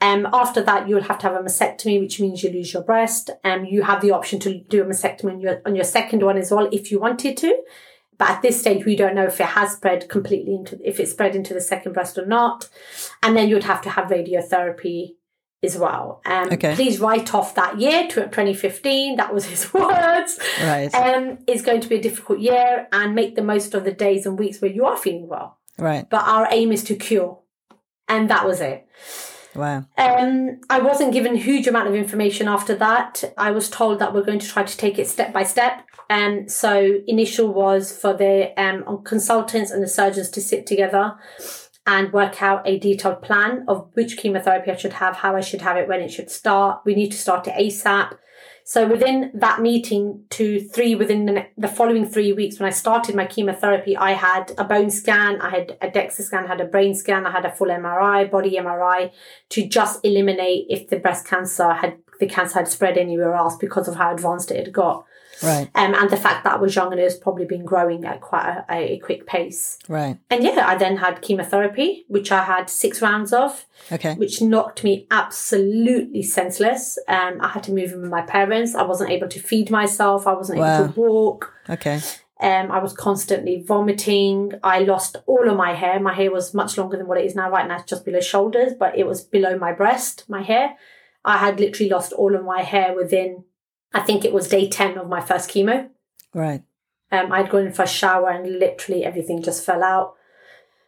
Um, 0.00 0.28
after 0.32 0.62
that, 0.62 0.88
you'll 0.88 1.02
have 1.02 1.18
to 1.20 1.28
have 1.28 1.36
a 1.36 1.42
mastectomy, 1.42 1.98
which 1.98 2.20
means 2.20 2.42
you 2.42 2.50
lose 2.50 2.72
your 2.72 2.82
breast. 2.82 3.30
Um, 3.42 3.64
you 3.64 3.82
have 3.82 4.02
the 4.02 4.10
option 4.10 4.38
to 4.40 4.58
do 4.60 4.82
a 4.82 4.84
mastectomy 4.86 5.32
on 5.32 5.40
your, 5.40 5.62
on 5.64 5.74
your 5.74 5.84
second 5.84 6.22
one 6.22 6.36
as 6.36 6.50
well 6.50 6.68
if 6.70 6.90
you 6.90 7.00
wanted 7.00 7.36
to. 7.38 7.56
But 8.16 8.30
at 8.30 8.42
this 8.42 8.60
stage, 8.60 8.84
we 8.84 8.94
don't 8.94 9.14
know 9.16 9.26
if 9.26 9.40
it 9.40 9.46
has 9.46 9.72
spread 9.72 10.08
completely 10.08 10.54
into, 10.54 10.78
if 10.86 11.00
it's 11.00 11.10
spread 11.10 11.34
into 11.34 11.52
the 11.54 11.60
second 11.60 11.94
breast 11.94 12.16
or 12.18 12.26
not. 12.26 12.68
And 13.22 13.36
then 13.36 13.48
you'd 13.48 13.64
have 13.64 13.82
to 13.82 13.90
have 13.90 14.08
radiotherapy 14.10 15.14
as 15.64 15.76
well. 15.76 16.20
Um, 16.26 16.48
Okay. 16.52 16.74
Please 16.74 17.00
write 17.00 17.34
off 17.34 17.54
that 17.54 17.80
year, 17.80 18.06
tw- 18.06 18.30
2015. 18.30 19.16
That 19.16 19.32
was 19.34 19.46
his 19.52 19.72
words. 19.72 20.38
Right. 20.62 20.94
Um, 20.94 21.38
it's 21.46 21.62
going 21.62 21.80
to 21.80 21.88
be 21.88 21.96
a 21.96 22.02
difficult 22.02 22.38
year 22.38 22.86
and 22.92 23.14
make 23.14 23.34
the 23.36 23.42
most 23.42 23.74
of 23.74 23.84
the 23.84 23.92
days 23.92 24.26
and 24.26 24.38
weeks 24.38 24.60
where 24.60 24.70
you 24.70 24.84
are 24.84 24.96
feeling 24.96 25.28
well. 25.28 25.58
Right. 25.78 26.08
But 26.08 26.22
our 26.28 26.48
aim 26.50 26.70
is 26.72 26.84
to 26.84 26.94
cure. 26.96 27.40
And 28.08 28.28
that 28.30 28.46
was 28.46 28.60
it. 28.60 28.86
Wow. 29.54 29.86
Um, 29.96 30.60
I 30.68 30.80
wasn't 30.80 31.12
given 31.12 31.34
a 31.34 31.38
huge 31.38 31.66
amount 31.66 31.88
of 31.88 31.94
information 31.94 32.48
after 32.48 32.74
that. 32.76 33.22
I 33.38 33.52
was 33.52 33.70
told 33.70 33.98
that 34.00 34.12
we're 34.12 34.24
going 34.24 34.40
to 34.40 34.48
try 34.48 34.64
to 34.64 34.76
take 34.76 34.98
it 34.98 35.06
step 35.08 35.32
by 35.32 35.44
step. 35.44 35.84
And 36.10 36.50
so 36.50 37.00
initial 37.06 37.52
was 37.52 37.96
for 37.96 38.12
the 38.12 38.52
um, 38.60 39.02
consultants 39.04 39.70
and 39.70 39.82
the 39.82 39.88
surgeons 39.88 40.28
to 40.30 40.40
sit 40.40 40.66
together 40.66 41.14
and 41.86 42.12
work 42.12 42.42
out 42.42 42.66
a 42.66 42.78
detailed 42.78 43.22
plan 43.22 43.64
of 43.68 43.90
which 43.94 44.16
chemotherapy 44.16 44.70
I 44.70 44.76
should 44.76 44.94
have, 44.94 45.16
how 45.16 45.36
I 45.36 45.40
should 45.40 45.60
have 45.62 45.76
it, 45.76 45.88
when 45.88 46.00
it 46.00 46.10
should 46.10 46.30
start. 46.30 46.80
We 46.84 46.94
need 46.94 47.12
to 47.12 47.18
start 47.18 47.46
it 47.46 47.54
ASAP. 47.54 48.16
So 48.66 48.88
within 48.88 49.30
that 49.34 49.60
meeting 49.60 50.24
to 50.30 50.58
three, 50.58 50.94
within 50.94 51.26
the, 51.26 51.46
the 51.58 51.68
following 51.68 52.06
three 52.06 52.32
weeks, 52.32 52.58
when 52.58 52.66
I 52.66 52.70
started 52.70 53.14
my 53.14 53.26
chemotherapy, 53.26 53.94
I 53.94 54.12
had 54.12 54.52
a 54.56 54.64
bone 54.64 54.90
scan, 54.90 55.38
I 55.42 55.50
had 55.50 55.76
a 55.82 55.88
DEXA 55.88 56.22
scan, 56.22 56.44
I 56.44 56.48
had 56.48 56.62
a 56.62 56.66
brain 56.66 56.94
scan, 56.94 57.26
I 57.26 57.30
had 57.30 57.44
a 57.44 57.52
full 57.52 57.68
MRI, 57.68 58.30
body 58.30 58.56
MRI, 58.58 59.12
to 59.50 59.68
just 59.68 60.00
eliminate 60.02 60.64
if 60.70 60.88
the 60.88 60.98
breast 60.98 61.26
cancer 61.26 61.74
had 61.74 61.98
the 62.20 62.26
cancer 62.26 62.60
had 62.60 62.68
spread 62.68 62.96
anywhere 62.96 63.34
else 63.34 63.56
because 63.56 63.88
of 63.88 63.96
how 63.96 64.14
advanced 64.14 64.50
it 64.50 64.64
had 64.64 64.72
got, 64.72 65.04
Right. 65.42 65.68
um, 65.74 65.94
and 65.94 66.08
the 66.10 66.16
fact 66.16 66.44
that 66.44 66.54
I 66.54 66.56
was 66.56 66.74
young 66.76 66.92
and 66.92 67.00
it 67.00 67.04
was 67.04 67.16
probably 67.16 67.44
been 67.44 67.64
growing 67.64 68.04
at 68.04 68.20
quite 68.20 68.64
a, 68.68 68.74
a 68.74 68.98
quick 68.98 69.26
pace. 69.26 69.78
Right. 69.88 70.18
And 70.30 70.42
yeah, 70.44 70.64
I 70.66 70.76
then 70.76 70.96
had 70.98 71.22
chemotherapy, 71.22 72.04
which 72.08 72.30
I 72.32 72.44
had 72.44 72.70
six 72.70 73.00
rounds 73.02 73.32
of 73.32 73.66
Okay. 73.92 74.14
which 74.14 74.40
knocked 74.40 74.84
me 74.84 75.06
absolutely 75.10 76.22
senseless. 76.22 76.98
Um, 77.08 77.38
I 77.40 77.48
had 77.48 77.62
to 77.64 77.72
move 77.72 77.92
in 77.92 78.00
with 78.02 78.10
my 78.10 78.22
parents. 78.22 78.74
I 78.74 78.82
wasn't 78.82 79.10
able 79.10 79.28
to 79.28 79.40
feed 79.40 79.70
myself. 79.70 80.26
I 80.26 80.32
wasn't 80.32 80.58
Wow. 80.60 80.84
able 80.84 80.92
to 80.92 81.00
walk. 81.00 81.52
Okay. 81.68 82.00
Um, 82.40 82.70
I 82.72 82.78
was 82.82 82.92
constantly 82.92 83.62
vomiting. 83.66 84.52
I 84.62 84.80
lost 84.80 85.16
all 85.26 85.48
of 85.48 85.56
my 85.56 85.72
hair. 85.74 86.00
My 86.00 86.12
hair 86.14 86.30
was 86.30 86.52
much 86.52 86.76
longer 86.76 86.96
than 86.96 87.06
what 87.06 87.18
it 87.18 87.24
is 87.24 87.34
now. 87.34 87.48
Right 87.50 87.66
now, 87.66 87.76
it's 87.76 87.84
just 87.90 88.04
below 88.04 88.20
shoulders, 88.20 88.72
but 88.78 88.98
it 88.98 89.06
was 89.06 89.22
below 89.22 89.56
my 89.56 89.72
breast. 89.72 90.24
My 90.28 90.42
hair. 90.42 90.76
I 91.24 91.38
had 91.38 91.58
literally 91.60 91.90
lost 91.90 92.12
all 92.12 92.34
of 92.34 92.44
my 92.44 92.62
hair 92.62 92.94
within. 92.94 93.44
I 93.94 94.00
think 94.00 94.24
it 94.24 94.32
was 94.32 94.48
day 94.48 94.68
ten 94.68 94.98
of 94.98 95.08
my 95.08 95.20
first 95.20 95.48
chemo. 95.48 95.88
Right. 96.34 96.62
Um, 97.12 97.32
I'd 97.32 97.48
gone 97.48 97.66
in 97.66 97.72
for 97.72 97.84
a 97.84 97.88
shower 97.88 98.28
and 98.30 98.58
literally 98.58 99.04
everything 99.04 99.40
just 99.42 99.64
fell 99.64 99.82
out. 99.84 100.14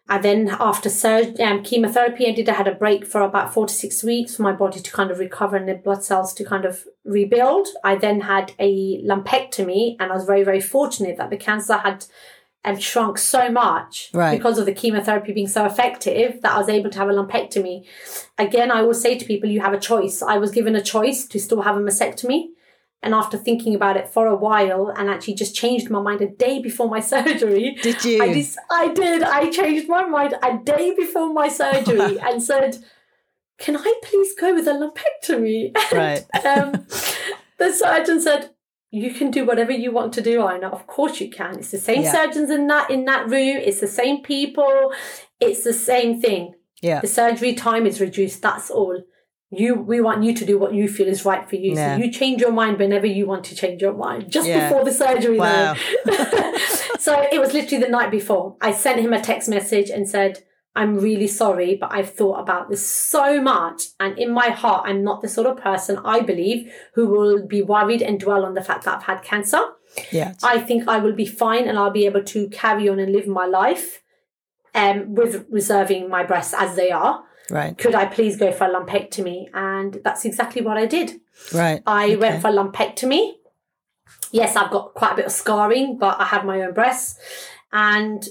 I 0.08 0.18
then, 0.18 0.48
after 0.60 0.88
surg- 0.88 1.40
um, 1.40 1.64
chemotherapy 1.64 2.26
ended, 2.26 2.48
I 2.48 2.54
had 2.54 2.68
a 2.68 2.75
break 2.75 3.04
for 3.04 3.22
about 3.22 3.52
four 3.52 3.66
to 3.66 3.75
six 3.75 4.04
weeks 4.04 4.36
for 4.36 4.42
my 4.42 4.52
body 4.52 4.80
to 4.80 4.92
kind 4.92 5.10
of 5.10 5.18
recover 5.18 5.56
and 5.56 5.68
the 5.68 5.75
blood 5.75 6.04
cells 6.04 6.32
to 6.34 6.44
kind 6.44 6.64
of 6.64 6.84
rebuild. 7.04 7.66
I 7.82 7.96
then 7.96 8.20
had 8.20 8.52
a 8.60 9.02
lumpectomy, 9.02 9.96
and 9.98 10.12
I 10.12 10.14
was 10.14 10.25
very, 10.25 10.44
very 10.44 10.60
fortunate 10.60 11.16
that 11.16 11.30
the 11.30 11.36
cancer 11.36 11.76
had 11.78 12.06
um, 12.64 12.78
shrunk 12.78 13.18
so 13.18 13.48
much 13.50 14.10
Right. 14.12 14.36
because 14.36 14.58
of 14.58 14.66
the 14.66 14.72
chemotherapy 14.72 15.32
being 15.32 15.48
so 15.48 15.64
effective 15.66 16.40
that 16.42 16.52
I 16.52 16.58
was 16.58 16.68
able 16.68 16.90
to 16.90 16.98
have 16.98 17.08
a 17.08 17.12
lumpectomy. 17.12 17.84
Again, 18.38 18.70
I 18.70 18.80
always 18.82 19.00
say 19.00 19.18
to 19.18 19.25
people, 19.25 19.50
you 19.50 19.60
have 19.60 19.75
a 19.75 19.80
choice. 19.80 20.22
I 20.22 20.38
was 20.38 20.52
given 20.52 20.76
a 20.76 20.82
choice 20.82 21.26
to 21.26 21.40
still 21.40 21.62
have 21.62 21.76
a 21.76 21.80
mastectomy. 21.80 22.50
And 23.03 23.15
after 23.15 23.37
thinking 23.38 23.75
about 23.75 23.97
it 23.97 24.09
for 24.09 24.26
a 24.26 24.35
while 24.35 24.88
and 24.88 25.09
actually 25.09 25.35
just 25.35 25.55
changed 25.55 25.91
my 25.91 26.00
mind 26.00 26.23
a 26.23 26.29
day 26.29 26.61
before 26.61 26.88
my 26.88 27.00
surgery. 27.15 27.76
Did 27.83 28.05
you? 28.05 28.23
I, 28.23 28.33
dis- 28.33 28.59
I 28.71 28.88
did. 28.93 29.23
I 29.23 29.50
changed 29.50 29.88
my 29.88 30.05
mind 30.07 30.35
a 30.43 30.59
day 30.59 30.95
before 30.97 31.33
my 31.33 31.49
surgery 31.49 32.19
and 32.26 32.43
said, 32.43 32.79
Can 33.59 33.76
I 33.76 33.95
please 34.03 34.35
go 34.41 34.55
with 34.55 34.67
a 34.67 34.73
lumpectomy? 34.73 35.76
Right. 35.93 36.25
um, 36.45 36.87
the 37.59 37.73
surgeon 37.73 38.21
said, 38.21 38.50
you 38.93 39.12
can 39.12 39.31
do 39.31 39.45
whatever 39.45 39.73
you 39.73 39.91
want 39.93 40.12
to 40.15 40.23
do, 40.23 40.38
Iyna. 40.38 40.73
Of 40.73 40.87
course 40.87 41.21
you 41.21 41.29
can. 41.29 41.59
It's 41.59 41.71
the 41.73 41.79
same 41.79 42.03
Yeah. 42.03 42.12
surgeons 42.12 42.50
in 42.50 42.67
that 42.69 42.88
in 42.91 43.05
that 43.07 43.29
room. 43.29 43.57
It's 43.59 43.81
the 43.81 43.87
same 43.88 44.23
people. 44.23 44.93
It's 45.41 45.65
the 45.65 45.73
same 45.75 46.21
thing. 46.21 46.55
Yeah. 46.81 47.00
The 47.00 47.09
surgery 47.09 47.53
time 47.55 47.85
is 47.85 48.00
reduced. 48.00 48.41
That's 48.43 48.71
all. 48.71 49.03
You, 49.50 49.76
we 49.76 50.00
want 50.00 50.25
you 50.25 50.35
to 50.35 50.45
do 50.45 50.59
what 50.59 50.75
you 50.75 50.88
feel 50.88 51.07
is 51.07 51.25
right 51.25 51.49
for 51.49 51.55
you. 51.57 51.75
Yeah. 51.75 51.97
So 51.97 52.03
you 52.03 52.11
change 52.11 52.41
your 52.41 52.50
mind 52.53 52.79
whenever 52.79 53.07
you 53.07 53.26
want 53.26 53.45
to 53.45 53.55
change 53.55 53.81
your 53.81 53.93
mind. 53.95 54.31
Just 54.31 54.49
Yeah. 54.49 54.69
before 54.69 54.85
the 54.85 54.93
surgery, 54.93 55.38
Wow. 55.38 55.76
though. 56.05 56.12
so 56.99 57.25
it 57.31 57.41
was 57.41 57.53
literally 57.55 57.83
the 57.85 57.91
night 57.91 58.11
before. 58.11 58.57
I 58.61 58.73
sent 58.73 59.00
him 59.00 59.12
a 59.12 59.21
text 59.21 59.49
message 59.49 59.88
and 59.88 60.09
said, 60.09 60.43
I'm 60.75 60.99
really 60.99 61.29
sorry, 61.29 61.75
but 61.75 61.91
I've 61.93 62.12
thought 62.12 62.38
about 62.41 62.69
this 62.69 62.87
so 62.87 63.41
much. 63.41 63.85
And 63.99 64.19
in 64.19 64.31
my 64.33 64.49
heart, 64.49 64.83
I'm 64.87 65.03
not 65.05 65.23
the 65.23 65.29
sort 65.29 65.47
of 65.47 65.57
person 65.57 65.99
I 66.05 66.21
believe 66.21 66.71
who 66.95 67.07
will 67.09 67.47
be 67.47 67.62
worried 67.62 68.03
and 68.03 68.21
dwell 68.21 68.45
on 68.45 68.55
the 68.55 68.62
fact 68.65 68.85
that 68.85 68.97
I've 68.97 69.05
had 69.05 69.23
cancer. 69.23 69.61
Yeah. 70.11 70.35
I 70.43 70.59
think 70.59 70.87
I 70.88 70.99
will 70.99 71.15
be 71.15 71.25
fine 71.25 71.67
and 71.69 71.79
I'll 71.79 71.91
be 71.91 72.05
able 72.05 72.25
to 72.25 72.49
carry 72.50 72.88
on 72.88 72.99
and 72.99 73.12
live 73.12 73.26
my 73.26 73.47
life 73.47 74.03
um, 74.75 75.15
with 75.15 75.47
reserving 75.50 76.11
my 76.11 76.25
breasts 76.25 76.53
as 76.53 76.76
they 76.76 76.91
are. 76.91 77.23
Right. 77.50 77.76
Could 77.79 77.95
I 77.95 78.07
please 78.07 78.37
go 78.37 78.50
for 78.53 78.65
a 78.65 78.71
lumpectomy? 78.71 79.47
And 79.55 79.99
that's 80.05 80.25
exactly 80.25 80.62
what 80.62 80.76
I 80.76 80.87
did. 80.87 81.21
Right. 81.53 81.83
I 81.87 82.07
Okay. 82.07 82.17
went 82.17 82.43
for 82.43 82.49
a 82.49 82.53
lumpectomy. 82.53 83.35
Yes, 84.33 84.57
I've 84.57 84.71
got 84.71 84.95
quite 84.95 85.12
a 85.12 85.17
bit 85.17 85.26
of 85.26 85.33
scarring, 85.33 85.99
but 85.99 86.21
I 86.21 86.25
had 86.25 86.45
my 86.45 86.61
own 86.62 86.75
breasts. 86.75 87.19
And 87.73 88.26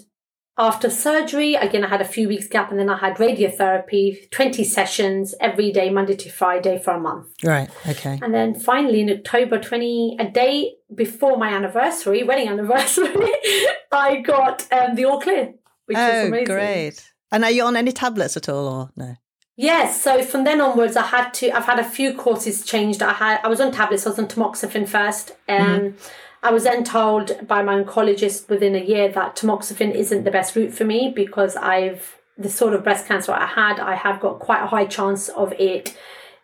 after 0.57 0.89
surgery, 0.89 1.55
again, 1.55 1.83
I 1.83 1.89
had 1.89 2.01
a 2.01 2.05
few 2.05 2.27
weeks 2.27 2.47
gap 2.47 2.71
and 2.71 2.79
then 2.79 2.89
I 2.89 2.97
had 2.97 3.15
radiotherapy, 3.17 4.29
20 4.31 4.63
sessions 4.63 5.35
every 5.41 5.71
day, 5.71 5.89
Monday 5.89 6.15
to 6.15 6.29
Friday 6.29 6.79
for 6.79 6.91
a 6.91 6.99
month. 6.99 7.27
Right. 7.43 7.69
Okay. 7.87 8.19
And 8.21 8.33
then 8.33 8.55
finally 8.55 9.01
in 9.01 9.09
October 9.09 9.59
20, 9.59 10.17
a 10.19 10.29
day 10.29 10.75
before 10.93 11.37
my 11.37 11.49
anniversary, 11.49 12.23
wedding 12.23 12.47
anniversary, 12.49 13.13
I 13.91 14.17
got 14.21 14.71
um, 14.71 14.95
the 14.95 15.05
all 15.05 15.19
clear, 15.21 15.53
which 15.85 15.97
was 15.97 16.13
Oh, 16.23 16.27
amazing. 16.27 16.45
great. 16.45 17.11
And 17.35 17.43
are 17.43 17.51
you 17.51 17.63
on 17.65 17.75
any 17.75 17.91
tablets 17.91 18.37
at 18.37 18.47
all 18.47 18.65
or 18.65 18.89
no? 18.95 19.17
Yes, 19.57 20.01
so 20.01 20.23
from 20.23 20.45
then 20.45 20.61
onwards, 20.61 20.95
I 20.95 21.03
had 21.05 21.33
to. 21.35 21.51
I've 21.51 21.65
had 21.65 21.79
a 21.79 21.83
few 21.83 22.13
courses 22.13 22.65
changed. 22.65 23.03
I 23.03 23.11
had. 23.11 23.41
I 23.43 23.49
was 23.49 23.59
on 23.59 23.73
tablets. 23.73 24.05
I 24.05 24.09
was 24.11 24.19
on 24.19 24.27
tamoxifen 24.27 24.87
first. 24.87 25.33
Um, 25.49 25.95
I 26.41 26.51
was 26.51 26.63
then 26.63 26.85
told 26.85 27.45
by 27.45 27.61
my 27.61 27.83
oncologist 27.83 28.47
within 28.47 28.73
a 28.73 28.79
year 28.83 29.09
that 29.11 29.35
tamoxifen 29.35 29.93
isn't 29.93 30.23
the 30.23 30.31
best 30.31 30.55
route 30.55 30.73
for 30.73 30.85
me 30.85 31.11
because 31.13 31.57
I've 31.57 32.17
the 32.37 32.49
sort 32.49 32.73
of 32.73 32.83
breast 32.85 33.05
cancer 33.05 33.33
I 33.33 33.47
had. 33.47 33.81
I 33.81 33.95
have 33.95 34.21
got 34.21 34.39
quite 34.39 34.63
a 34.63 34.67
high 34.67 34.85
chance 34.85 35.27
of 35.29 35.51
it 35.59 35.97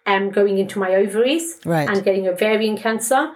um, 0.06 0.30
going 0.30 0.58
into 0.58 0.78
my 0.78 0.96
ovaries 0.96 1.58
Right. 1.66 1.88
and 1.90 2.04
getting 2.04 2.28
ovarian 2.28 2.78
cancer. 2.78 3.32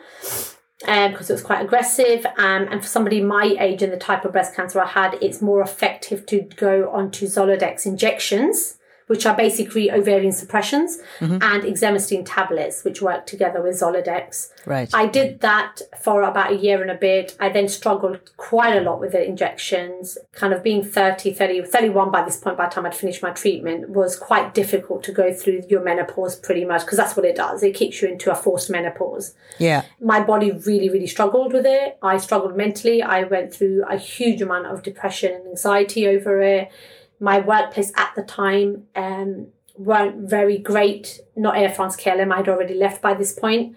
Um, 0.88 1.12
because 1.12 1.30
it 1.30 1.34
was 1.34 1.42
quite 1.42 1.64
aggressive, 1.64 2.26
um, 2.38 2.68
and 2.70 2.82
for 2.82 2.88
somebody 2.88 3.22
my 3.22 3.56
age 3.60 3.82
and 3.82 3.92
the 3.92 3.98
type 3.98 4.24
of 4.24 4.32
breast 4.32 4.56
cancer 4.56 4.80
I 4.80 4.88
had, 4.88 5.18
it's 5.22 5.42
more 5.42 5.62
effective 5.62 6.26
to 6.28 6.42
go 6.42 6.90
onto 6.92 7.26
Zoladex 7.26 7.86
injections, 7.86 8.75
which 9.08 9.26
are 9.26 9.36
basically 9.36 9.88
mm-hmm. 9.88 10.00
ovarian 10.00 10.32
suppressions, 10.32 10.98
mm-hmm. 11.20 11.38
and 11.42 11.64
exemestane 11.64 12.24
tablets, 12.26 12.84
which 12.84 13.02
work 13.02 13.26
together 13.26 13.62
with 13.62 13.76
Zoladex. 13.76 14.52
Right. 14.66 14.90
I 14.94 15.06
did 15.08 15.42
that 15.42 15.82
for 16.02 16.24
about 16.24 16.52
a 16.52 16.56
year 16.56 16.82
and 16.82 16.92
a 16.92 16.96
bit. 16.96 17.36
I 17.40 17.50
then 17.50 17.68
struggled 17.68 18.36
quite 18.38 18.76
a 18.76 18.82
lot 18.82 19.00
with 19.00 19.12
the 19.12 19.24
injections. 19.24 20.18
Kind 20.34 20.54
of 20.54 20.64
being 20.64 20.84
30, 20.84 21.34
30, 21.34 21.64
31 21.64 22.12
by 22.12 22.24
this 22.24 22.38
point, 22.38 22.58
by 22.58 22.66
the 22.68 22.74
time 22.74 22.86
I'd 22.86 22.96
finished 22.96 23.22
my 23.22 23.32
treatment, 23.32 23.90
was 23.90 24.18
quite 24.18 24.54
difficult 24.54 25.04
to 25.04 25.12
go 25.12 25.34
through 25.34 25.64
your 25.70 25.84
menopause 25.84 26.36
pretty 26.36 26.66
much, 26.66 26.82
because 26.82 26.98
that's 26.98 27.16
what 27.16 27.26
it 27.26 27.36
does. 27.36 27.64
It 27.64 27.76
kicks 27.76 28.02
you 28.02 28.08
into 28.08 28.32
a 28.32 28.36
forced 28.36 28.70
menopause 28.70 29.36
yeah. 29.60 29.84
my 30.02 30.22
body 30.22 30.52
really, 30.52 30.90
really 30.90 31.08
struggled 31.08 31.54
with 31.54 31.66
it. 31.66 31.98
I 32.02 32.18
struggled 32.18 32.56
mentally. 32.56 33.02
I 33.02 33.24
went 33.24 33.54
through 33.54 33.84
a 33.90 33.98
huge 33.98 34.42
amount 34.42 34.68
of 34.68 34.84
depression 34.84 35.34
and 35.34 35.48
anxiety 35.48 36.08
over 36.08 36.42
it. 36.42 36.72
My 37.20 37.40
workplace 37.40 37.92
at 37.96 38.14
the 38.16 38.24
time 38.24 38.84
um, 38.96 39.48
weren't 39.78 40.30
very 40.30 40.58
great. 40.58 41.20
Not 41.36 41.58
Air 41.58 41.70
France 41.70 41.96
KLM. 41.96 42.34
I'd 42.34 42.50
already 42.50 42.74
left 42.74 43.02
by 43.02 43.14
this 43.14 43.34
point. 43.34 43.76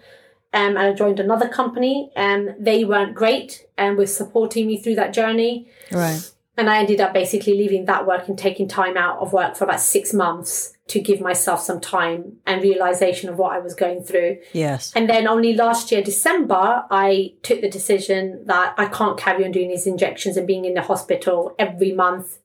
Um, 0.51 0.69
and 0.69 0.79
I 0.79 0.93
joined 0.93 1.19
another 1.19 1.47
company. 1.47 2.11
Um, 2.15 2.55
they 2.59 2.83
weren't 2.83 3.13
great 3.13 3.67
and 3.77 3.97
were 3.97 4.07
supporting 4.07 4.67
me 4.67 4.81
through 4.81 4.95
that 4.95 5.13
journey. 5.13 5.69
Right. 5.91 6.31
And 6.57 6.69
I 6.69 6.79
ended 6.79 6.99
up 6.99 7.13
basically 7.13 7.53
leaving 7.53 7.85
that 7.85 8.05
work 8.05 8.27
and 8.27 8.37
taking 8.37 8.67
time 8.67 8.97
out 8.97 9.19
of 9.19 9.31
work 9.31 9.55
for 9.55 9.63
about 9.63 9.79
six 9.79 10.13
months 10.13 10.73
to 10.87 10.99
give 10.99 11.21
myself 11.21 11.61
some 11.61 11.79
time 11.79 12.37
and 12.45 12.61
realization 12.61 13.29
of 13.29 13.37
what 13.37 13.53
I 13.53 13.59
was 13.59 13.75
going 13.75 14.03
through. 14.03 14.39
Yes. 14.51 14.91
And 14.93 15.07
then 15.09 15.27
only 15.27 15.53
last 15.53 15.91
year, 15.91 16.01
December, 16.01 16.83
I 16.91 17.35
took 17.43 17.61
the 17.61 17.69
decision 17.69 18.43
that 18.45 18.73
I 18.77 18.87
can't 18.87 19.17
carry 19.17 19.45
on 19.45 19.51
doing 19.51 19.69
these 19.69 19.87
injections 19.87 20.35
and 20.35 20.45
being 20.45 20.65
in 20.65 20.73
the 20.73 20.81
hospital 20.81 21.55
every 21.57 21.93
month 21.93 22.39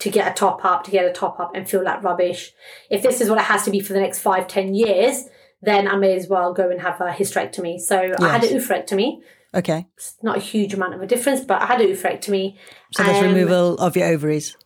to 0.00 0.10
get 0.10 0.30
a 0.30 0.34
top 0.34 0.64
up, 0.64 0.84
to 0.84 0.90
get 0.90 1.04
a 1.06 1.12
top 1.12 1.38
up 1.40 1.52
and 1.54 1.68
feel 1.68 1.84
like 1.84 2.02
rubbish. 2.02 2.52
If 2.90 3.02
this 3.02 3.20
is 3.20 3.30
what 3.30 3.38
it 3.38 3.44
has 3.44 3.64
to 3.64 3.70
be 3.70 3.80
for 3.80 3.92
the 3.92 4.00
next 4.00 4.18
five, 4.18 4.48
ten 4.48 4.74
years, 4.74 5.24
then 5.62 5.86
I 5.86 5.96
may 5.96 6.14
as 6.16 6.26
well 6.28 6.52
go 6.52 6.70
and 6.70 6.80
have 6.80 7.00
a 7.00 7.10
hysterectomy. 7.10 7.78
So 7.80 7.96
I 8.18 8.28
had 8.28 8.44
an 8.44 8.56
oophorectomy. 8.56 9.18
Okay. 9.54 9.86
It's 9.96 10.16
not 10.22 10.36
a 10.36 10.40
huge 10.40 10.74
amount 10.74 10.94
of 10.94 11.02
a 11.02 11.06
difference, 11.06 11.40
but 11.44 11.60
I 11.60 11.66
had 11.66 11.80
an 11.80 11.88
oophorectomy. 11.88 12.56
So 12.92 13.02
that's 13.02 13.18
Um, 13.18 13.34
removal 13.34 13.74
of 13.78 13.96
your 13.96 14.08
ovaries. 14.08 14.56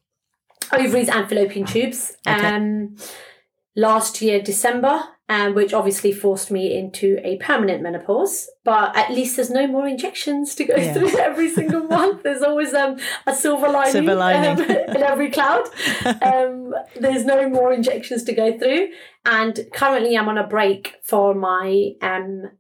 ovaries 0.72 1.08
and 1.08 1.28
fallopian 1.28 1.66
tubes. 1.66 2.16
Okay. 2.28 2.46
Um, 2.46 2.96
last 3.74 4.22
year, 4.22 4.40
December, 4.40 5.02
um, 5.28 5.54
which 5.54 5.72
obviously 5.72 6.12
forced 6.12 6.50
me 6.50 6.76
into 6.76 7.18
a 7.24 7.36
permanent 7.38 7.82
menopause. 7.82 8.48
But 8.62 8.96
at 8.96 9.10
least 9.10 9.36
there's 9.36 9.50
no 9.50 9.66
more 9.66 9.86
injections 9.86 10.54
to 10.56 10.64
go 10.64 10.76
yeah. 10.76 10.92
through 10.92 11.18
every 11.18 11.50
single 11.50 11.82
month. 11.88 12.22
There's 12.22 12.42
always 12.42 12.74
um, 12.74 12.98
a 13.26 13.34
silver 13.34 13.68
lining, 13.68 13.92
silver 13.92 14.14
lining. 14.14 14.60
Um, 14.60 14.70
in 14.70 15.02
every 15.02 15.30
cloud. 15.30 15.68
Um, 16.24 16.74
there's 16.96 17.24
no 17.24 17.48
more 17.48 17.72
injections 17.72 18.24
to 18.24 18.34
go 18.34 18.58
through. 18.58 18.88
And 19.24 19.58
currently, 19.72 20.16
I'm 20.16 20.28
on 20.28 20.38
a 20.38 20.46
break 20.46 20.94
for 21.02 21.34
my 21.34 21.92
um, 22.02 22.50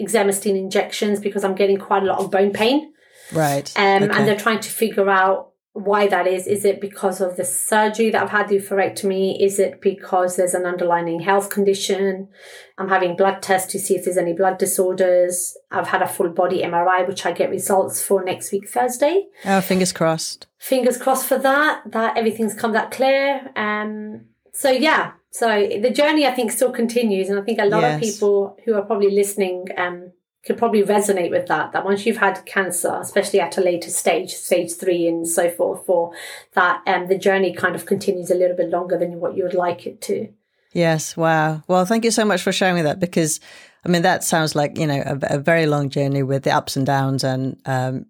exemestane 0.00 0.56
injections 0.56 1.20
because 1.20 1.44
I'm 1.44 1.54
getting 1.54 1.78
quite 1.78 2.02
a 2.02 2.06
lot 2.06 2.18
of 2.18 2.30
bone 2.30 2.52
pain. 2.52 2.92
Right. 3.32 3.72
Um, 3.76 4.04
okay. 4.04 4.18
And 4.18 4.28
they're 4.28 4.36
trying 4.36 4.60
to 4.60 4.70
figure 4.70 5.08
out 5.08 5.49
why 5.72 6.08
that 6.08 6.26
is. 6.26 6.46
Is 6.46 6.64
it 6.64 6.80
because 6.80 7.20
of 7.20 7.36
the 7.36 7.44
surgery 7.44 8.10
that 8.10 8.22
I've 8.22 8.30
had, 8.30 8.48
the 8.48 8.58
oophorectomy? 8.58 9.40
Is 9.40 9.58
it 9.58 9.80
because 9.80 10.36
there's 10.36 10.54
an 10.54 10.66
underlying 10.66 11.20
health 11.20 11.50
condition? 11.50 12.28
I'm 12.76 12.88
having 12.88 13.16
blood 13.16 13.40
tests 13.42 13.70
to 13.72 13.78
see 13.78 13.94
if 13.94 14.04
there's 14.04 14.16
any 14.16 14.32
blood 14.32 14.58
disorders. 14.58 15.56
I've 15.70 15.88
had 15.88 16.02
a 16.02 16.08
full 16.08 16.30
body 16.30 16.62
MRI, 16.62 17.06
which 17.06 17.24
I 17.24 17.32
get 17.32 17.50
results 17.50 18.02
for 18.02 18.24
next 18.24 18.50
week, 18.52 18.68
Thursday. 18.68 19.26
Oh, 19.44 19.60
fingers 19.60 19.92
crossed. 19.92 20.46
Fingers 20.58 20.98
crossed 20.98 21.26
for 21.26 21.38
that, 21.38 21.82
that 21.86 22.16
everything's 22.16 22.54
come 22.54 22.72
that 22.72 22.90
clear. 22.90 23.50
Um, 23.54 24.26
so 24.52 24.70
yeah, 24.70 25.12
so 25.30 25.48
the 25.48 25.90
journey 25.90 26.26
I 26.26 26.32
think 26.32 26.50
still 26.50 26.72
continues. 26.72 27.28
And 27.28 27.38
I 27.38 27.42
think 27.42 27.60
a 27.60 27.66
lot 27.66 27.82
yes. 27.82 27.94
of 27.94 28.00
people 28.00 28.56
who 28.64 28.74
are 28.74 28.82
probably 28.82 29.10
listening, 29.10 29.66
um, 29.76 30.12
could 30.44 30.56
probably 30.56 30.82
resonate 30.82 31.30
with 31.30 31.46
that 31.48 31.72
that 31.72 31.84
once 31.84 32.06
you've 32.06 32.16
had 32.16 32.44
cancer 32.46 32.98
especially 33.00 33.40
at 33.40 33.58
a 33.58 33.60
later 33.60 33.90
stage 33.90 34.32
stage 34.32 34.72
three 34.72 35.06
and 35.06 35.28
so 35.28 35.50
forth 35.50 35.84
for 35.84 36.12
that 36.54 36.82
um, 36.86 37.08
the 37.08 37.18
journey 37.18 37.52
kind 37.52 37.74
of 37.74 37.86
continues 37.86 38.30
a 38.30 38.34
little 38.34 38.56
bit 38.56 38.70
longer 38.70 38.98
than 38.98 39.20
what 39.20 39.36
you 39.36 39.42
would 39.42 39.54
like 39.54 39.86
it 39.86 40.00
to. 40.00 40.28
Yes 40.72 41.16
wow. 41.16 41.62
Well 41.68 41.84
thank 41.84 42.04
you 42.04 42.10
so 42.10 42.24
much 42.24 42.42
for 42.42 42.52
sharing 42.52 42.84
that 42.84 43.00
because 43.00 43.40
i 43.84 43.88
mean 43.88 44.02
that 44.02 44.24
sounds 44.24 44.54
like 44.54 44.78
you 44.78 44.86
know 44.86 45.02
a, 45.04 45.36
a 45.36 45.38
very 45.38 45.66
long 45.66 45.90
journey 45.90 46.22
with 46.22 46.44
the 46.44 46.52
ups 46.52 46.76
and 46.76 46.86
downs 46.86 47.22
and 47.24 47.60
um, 47.66 48.06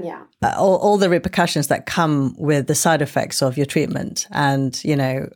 yeah. 0.00 0.22
uh, 0.42 0.54
all, 0.56 0.76
all 0.76 0.96
the 0.96 1.10
repercussions 1.10 1.68
that 1.68 1.86
come 1.86 2.34
with 2.38 2.66
the 2.66 2.74
side 2.74 3.02
effects 3.02 3.42
of 3.42 3.56
your 3.56 3.66
treatment. 3.66 4.26
And 4.30 4.82
you 4.84 4.96
know 4.96 5.28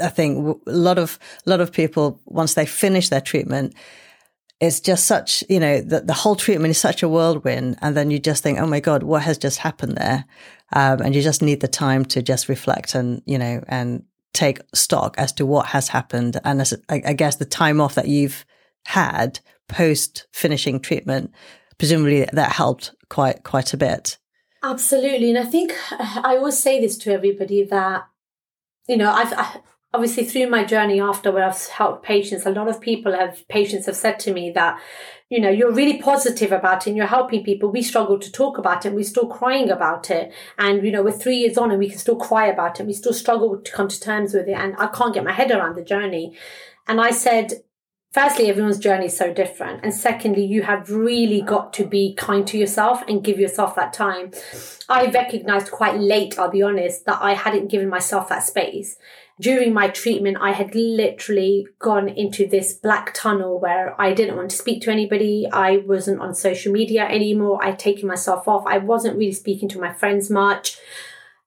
i 0.00 0.08
think 0.08 0.58
a 0.66 0.70
lot 0.70 0.98
of 0.98 1.18
a 1.46 1.50
lot 1.50 1.60
of 1.60 1.72
people 1.72 2.20
once 2.26 2.54
they 2.54 2.66
finish 2.66 3.08
their 3.08 3.20
treatment 3.20 3.74
it's 4.60 4.80
just 4.80 5.06
such, 5.06 5.44
you 5.48 5.60
know, 5.60 5.80
the, 5.80 6.00
the 6.00 6.14
whole 6.14 6.36
treatment 6.36 6.70
is 6.70 6.78
such 6.78 7.02
a 7.02 7.08
whirlwind. 7.08 7.76
And 7.82 7.96
then 7.96 8.10
you 8.10 8.18
just 8.18 8.42
think, 8.42 8.58
oh 8.58 8.66
my 8.66 8.80
God, 8.80 9.02
what 9.02 9.22
has 9.22 9.38
just 9.38 9.58
happened 9.58 9.96
there? 9.96 10.24
Um, 10.72 11.00
and 11.02 11.14
you 11.14 11.22
just 11.22 11.42
need 11.42 11.60
the 11.60 11.68
time 11.68 12.04
to 12.06 12.22
just 12.22 12.48
reflect 12.48 12.94
and, 12.94 13.22
you 13.26 13.38
know, 13.38 13.62
and 13.68 14.04
take 14.32 14.60
stock 14.74 15.14
as 15.18 15.32
to 15.34 15.46
what 15.46 15.66
has 15.66 15.88
happened. 15.88 16.40
And 16.42 16.60
as, 16.60 16.74
I, 16.88 17.02
I 17.06 17.12
guess 17.12 17.36
the 17.36 17.44
time 17.44 17.80
off 17.80 17.94
that 17.96 18.08
you've 18.08 18.44
had 18.86 19.40
post 19.68 20.26
finishing 20.32 20.80
treatment, 20.80 21.32
presumably 21.78 22.26
that 22.32 22.52
helped 22.52 22.94
quite, 23.10 23.44
quite 23.44 23.74
a 23.74 23.76
bit. 23.76 24.18
Absolutely. 24.62 25.30
And 25.30 25.38
I 25.38 25.44
think 25.44 25.74
I 25.90 26.36
always 26.36 26.58
say 26.58 26.80
this 26.80 26.96
to 26.98 27.12
everybody 27.12 27.62
that, 27.64 28.08
you 28.88 28.96
know, 28.96 29.10
I've, 29.10 29.32
I, 29.32 29.60
obviously 29.92 30.24
through 30.24 30.48
my 30.48 30.64
journey 30.64 31.00
after 31.00 31.30
where 31.32 31.44
I've 31.44 31.66
helped 31.68 32.04
patients, 32.04 32.46
a 32.46 32.50
lot 32.50 32.68
of 32.68 32.80
people 32.80 33.12
have 33.12 33.46
patients 33.48 33.86
have 33.86 33.96
said 33.96 34.18
to 34.20 34.32
me 34.32 34.50
that, 34.50 34.80
you 35.30 35.40
know, 35.40 35.48
you're 35.48 35.72
really 35.72 36.00
positive 36.00 36.52
about 36.52 36.86
it 36.86 36.90
and 36.90 36.96
you're 36.96 37.06
helping 37.06 37.44
people. 37.44 37.70
We 37.70 37.82
struggle 37.82 38.18
to 38.18 38.30
talk 38.30 38.58
about 38.58 38.84
it 38.84 38.88
and 38.88 38.96
we're 38.96 39.04
still 39.04 39.26
crying 39.26 39.70
about 39.70 40.10
it. 40.10 40.32
And, 40.58 40.84
you 40.84 40.92
know, 40.92 41.02
we're 41.02 41.12
three 41.12 41.38
years 41.38 41.58
on 41.58 41.70
and 41.70 41.78
we 41.78 41.88
can 41.88 41.98
still 41.98 42.16
cry 42.16 42.46
about 42.46 42.78
it. 42.78 42.86
We 42.86 42.92
still 42.92 43.14
struggle 43.14 43.58
to 43.58 43.72
come 43.72 43.88
to 43.88 44.00
terms 44.00 44.34
with 44.34 44.48
it. 44.48 44.52
And 44.52 44.74
I 44.78 44.88
can't 44.88 45.14
get 45.14 45.24
my 45.24 45.32
head 45.32 45.50
around 45.50 45.76
the 45.76 45.84
journey. 45.84 46.36
And 46.86 47.00
I 47.00 47.10
said, 47.10 47.52
firstly, 48.12 48.48
everyone's 48.48 48.78
journey 48.78 49.06
is 49.06 49.16
so 49.16 49.32
different. 49.32 49.80
And 49.82 49.92
secondly, 49.92 50.44
you 50.44 50.62
have 50.62 50.90
really 50.90 51.40
got 51.40 51.72
to 51.74 51.86
be 51.86 52.14
kind 52.14 52.46
to 52.48 52.58
yourself 52.58 53.02
and 53.08 53.24
give 53.24 53.40
yourself 53.40 53.74
that 53.76 53.92
time. 53.92 54.30
I 54.88 55.06
recognized 55.06 55.70
quite 55.72 55.98
late, 55.98 56.38
I'll 56.38 56.50
be 56.50 56.62
honest, 56.62 57.06
that 57.06 57.20
I 57.20 57.34
hadn't 57.34 57.70
given 57.70 57.88
myself 57.88 58.28
that 58.28 58.44
space 58.44 58.96
during 59.40 59.74
my 59.74 59.88
treatment, 59.88 60.38
I 60.40 60.52
had 60.52 60.74
literally 60.74 61.66
gone 61.78 62.08
into 62.08 62.46
this 62.46 62.72
black 62.72 63.12
tunnel 63.12 63.60
where 63.60 63.98
I 64.00 64.14
didn't 64.14 64.36
want 64.36 64.50
to 64.50 64.56
speak 64.56 64.82
to 64.82 64.90
anybody. 64.90 65.46
I 65.52 65.78
wasn't 65.78 66.20
on 66.20 66.34
social 66.34 66.72
media 66.72 67.04
anymore. 67.04 67.62
I'd 67.62 67.78
taken 67.78 68.08
myself 68.08 68.48
off. 68.48 68.64
I 68.66 68.78
wasn't 68.78 69.18
really 69.18 69.32
speaking 69.32 69.68
to 69.70 69.80
my 69.80 69.92
friends 69.92 70.30
much. 70.30 70.78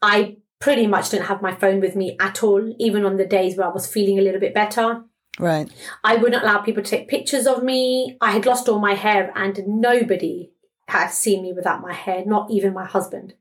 I 0.04 0.38
pretty 0.60 0.86
much 0.86 1.10
didn't 1.10 1.26
have 1.26 1.42
my 1.42 1.56
phone 1.56 1.80
with 1.80 1.96
me 1.96 2.16
at 2.20 2.44
all, 2.44 2.74
even 2.78 3.06
on 3.06 3.18
the 3.18 3.26
days 3.26 3.58
where 3.58 3.68
I 3.68 3.74
was 3.74 3.88
feeling 3.88 4.20
a 4.20 4.22
little 4.22 4.40
bit 4.40 4.54
better. 4.54 5.04
Right. 5.40 5.72
I 6.04 6.18
wouldn't 6.18 6.44
allow 6.44 6.60
people 6.60 6.84
to 6.84 6.90
take 6.90 7.08
pictures 7.08 7.48
of 7.48 7.64
me. 7.64 8.18
I 8.22 8.32
had 8.32 8.46
lost 8.46 8.70
all 8.70 8.80
my 8.80 8.94
hair 8.94 9.32
and 9.36 9.60
nobody 9.66 10.52
had 10.90 11.08
seen 11.08 11.42
me 11.42 11.54
without 11.54 11.82
my 11.82 11.94
hair, 11.94 12.24
not 12.26 12.52
even 12.52 12.74
my 12.74 12.86
husband. 12.86 13.34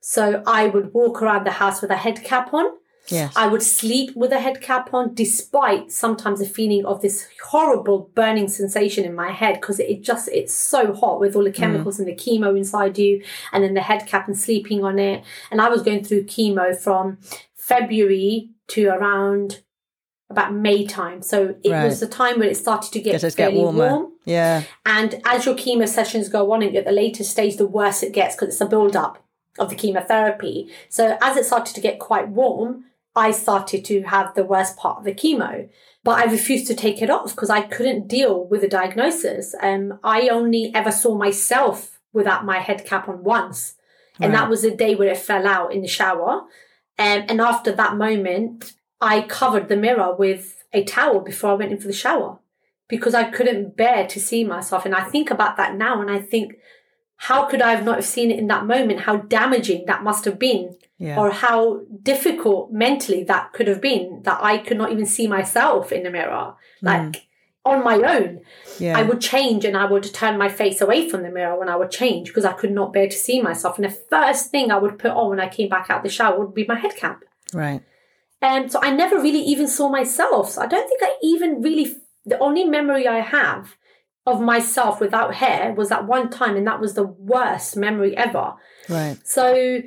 So 0.00 0.42
I 0.46 0.68
would 0.68 0.94
walk 0.94 1.20
around 1.20 1.44
the 1.44 1.52
house 1.52 1.82
with 1.82 1.90
a 1.90 1.96
head 1.96 2.24
cap 2.24 2.54
on 2.54 2.79
Yes. 3.10 3.32
I 3.36 3.46
would 3.46 3.62
sleep 3.62 4.14
with 4.16 4.32
a 4.32 4.40
head 4.40 4.60
cap 4.60 4.94
on, 4.94 5.14
despite 5.14 5.92
sometimes 5.92 6.40
a 6.40 6.46
feeling 6.46 6.84
of 6.84 7.02
this 7.02 7.26
horrible 7.42 8.10
burning 8.14 8.48
sensation 8.48 9.04
in 9.04 9.14
my 9.14 9.30
head 9.30 9.60
because 9.60 9.80
it 9.80 10.02
just 10.02 10.28
it's 10.28 10.54
so 10.54 10.92
hot 10.92 11.20
with 11.20 11.36
all 11.36 11.44
the 11.44 11.50
mm. 11.50 11.54
chemicals 11.54 11.96
mm. 11.96 12.00
and 12.00 12.08
the 12.08 12.14
chemo 12.14 12.56
inside 12.56 12.98
you, 12.98 13.22
and 13.52 13.64
then 13.64 13.74
the 13.74 13.80
head 13.80 14.06
cap 14.06 14.26
and 14.26 14.38
sleeping 14.38 14.84
on 14.84 14.98
it. 14.98 15.24
And 15.50 15.60
I 15.60 15.68
was 15.68 15.82
going 15.82 16.04
through 16.04 16.24
chemo 16.24 16.76
from 16.78 17.18
February 17.54 18.50
to 18.68 18.88
around 18.88 19.62
about 20.30 20.54
May 20.54 20.86
time. 20.86 21.22
So 21.22 21.56
it 21.64 21.70
right. 21.70 21.84
was 21.84 22.00
the 22.00 22.06
time 22.06 22.38
when 22.38 22.48
it 22.48 22.56
started 22.56 22.92
to 22.92 23.00
get 23.00 23.20
fairly 23.20 23.34
get 23.34 23.52
warm. 23.52 24.12
Yeah. 24.24 24.62
And 24.86 25.20
as 25.24 25.44
your 25.44 25.56
chemo 25.56 25.88
sessions 25.88 26.28
go 26.28 26.52
on 26.52 26.62
and 26.62 26.76
at 26.76 26.84
the 26.84 26.92
later 26.92 27.24
stage, 27.24 27.56
the 27.56 27.66
worse 27.66 28.02
it 28.02 28.12
gets 28.12 28.36
because 28.36 28.48
it's 28.54 28.60
a 28.60 28.66
build 28.66 28.94
up 28.94 29.24
of 29.58 29.70
the 29.70 29.74
chemotherapy. 29.74 30.70
So 30.88 31.18
as 31.20 31.36
it 31.36 31.44
started 31.44 31.74
to 31.74 31.80
get 31.80 31.98
quite 31.98 32.28
warm, 32.28 32.84
I 33.20 33.32
started 33.32 33.84
to 33.84 34.02
have 34.04 34.34
the 34.34 34.44
worst 34.44 34.78
part 34.78 34.98
of 34.98 35.04
the 35.04 35.12
chemo. 35.12 35.68
But 36.02 36.18
I 36.18 36.32
refused 36.32 36.66
to 36.68 36.74
take 36.74 37.02
it 37.02 37.10
off 37.10 37.34
because 37.34 37.50
I 37.50 37.60
couldn't 37.60 38.08
deal 38.08 38.46
with 38.46 38.62
the 38.62 38.68
diagnosis. 38.68 39.54
Um, 39.60 39.98
I 40.02 40.28
only 40.28 40.72
ever 40.74 40.90
saw 40.90 41.14
myself 41.14 42.00
without 42.14 42.46
my 42.46 42.58
head 42.58 42.86
cap 42.86 43.08
on 43.08 43.22
once. 43.22 43.74
And 44.18 44.34
that 44.34 44.50
was 44.50 44.62
the 44.62 44.70
day 44.70 44.94
where 44.94 45.12
it 45.12 45.18
fell 45.18 45.46
out 45.46 45.72
in 45.72 45.82
the 45.82 45.88
shower. 45.88 46.42
Um, 46.98 47.24
and 47.28 47.40
after 47.40 47.72
that 47.72 47.96
moment, 47.96 48.74
I 49.00 49.22
covered 49.22 49.68
the 49.68 49.76
mirror 49.76 50.14
with 50.14 50.62
a 50.72 50.84
towel 50.84 51.20
before 51.20 51.50
I 51.50 51.54
went 51.54 51.72
in 51.72 51.80
for 51.80 51.86
the 51.86 51.92
shower 51.92 52.38
because 52.88 53.14
I 53.14 53.24
couldn't 53.24 53.76
bear 53.76 54.06
to 54.06 54.20
see 54.20 54.44
myself. 54.44 54.84
And 54.84 54.94
I 54.94 55.04
think 55.04 55.30
about 55.30 55.56
that 55.56 55.74
now 55.74 56.00
and 56.00 56.10
I 56.10 56.20
think, 56.20 56.54
how 57.16 57.44
could 57.44 57.62
I 57.62 57.72
have 57.72 57.84
not 57.84 57.96
have 57.96 58.04
seen 58.04 58.30
it 58.30 58.38
in 58.38 58.46
that 58.48 58.66
moment? 58.66 59.00
How 59.00 59.16
damaging 59.16 59.84
that 59.86 60.02
must 60.02 60.24
have 60.24 60.38
been 60.38 60.76
yeah. 61.00 61.18
or 61.18 61.30
how 61.30 61.80
difficult 62.02 62.70
mentally 62.70 63.24
that 63.24 63.52
could 63.54 63.66
have 63.66 63.80
been 63.80 64.20
that 64.24 64.38
I 64.42 64.58
could 64.58 64.76
not 64.76 64.92
even 64.92 65.06
see 65.06 65.26
myself 65.26 65.90
in 65.92 66.02
the 66.02 66.10
mirror. 66.10 66.54
Hmm. 66.80 66.86
Like 66.86 67.00
mm. 67.00 67.20
on 67.64 67.82
my 67.82 67.96
own, 67.96 68.42
yeah. 68.78 68.98
I 68.98 69.02
would 69.02 69.20
change 69.20 69.64
and 69.64 69.76
I 69.76 69.86
would 69.86 70.04
turn 70.12 70.36
my 70.36 70.50
face 70.50 70.82
away 70.82 71.08
from 71.08 71.22
the 71.22 71.30
mirror 71.30 71.58
when 71.58 71.70
I 71.70 71.76
would 71.76 71.90
change 71.90 72.28
because 72.28 72.44
I 72.44 72.52
could 72.52 72.70
not 72.70 72.92
bear 72.92 73.08
to 73.08 73.16
see 73.16 73.40
myself. 73.40 73.78
And 73.78 73.84
the 73.86 73.98
first 74.10 74.50
thing 74.50 74.70
I 74.70 74.76
would 74.76 74.98
put 74.98 75.12
on 75.12 75.30
when 75.30 75.40
I 75.40 75.48
came 75.48 75.70
back 75.70 75.88
out 75.88 76.02
the 76.02 76.10
shower 76.10 76.38
would 76.38 76.54
be 76.54 76.66
my 76.68 76.78
head 76.78 76.94
cap. 76.94 77.24
Right. 77.54 77.82
And 78.42 78.70
so 78.70 78.78
I 78.82 78.90
never 78.90 79.16
really 79.16 79.40
even 79.40 79.68
saw 79.68 79.88
myself. 79.88 80.50
So 80.50 80.62
I 80.62 80.66
don't 80.66 80.86
think 80.86 81.02
I 81.02 81.14
even 81.22 81.62
really, 81.62 81.96
the 82.26 82.38
only 82.38 82.64
memory 82.64 83.08
I 83.08 83.20
have 83.20 83.76
of 84.26 84.40
myself 84.40 85.00
without 85.00 85.34
hair 85.34 85.72
was 85.72 85.88
that 85.88 86.06
one 86.06 86.28
time, 86.28 86.56
and 86.56 86.66
that 86.66 86.80
was 86.80 86.92
the 86.92 87.04
worst 87.04 87.76
memory 87.76 88.14
ever. 88.16 88.54
Right. 88.88 89.16
So 89.24 89.82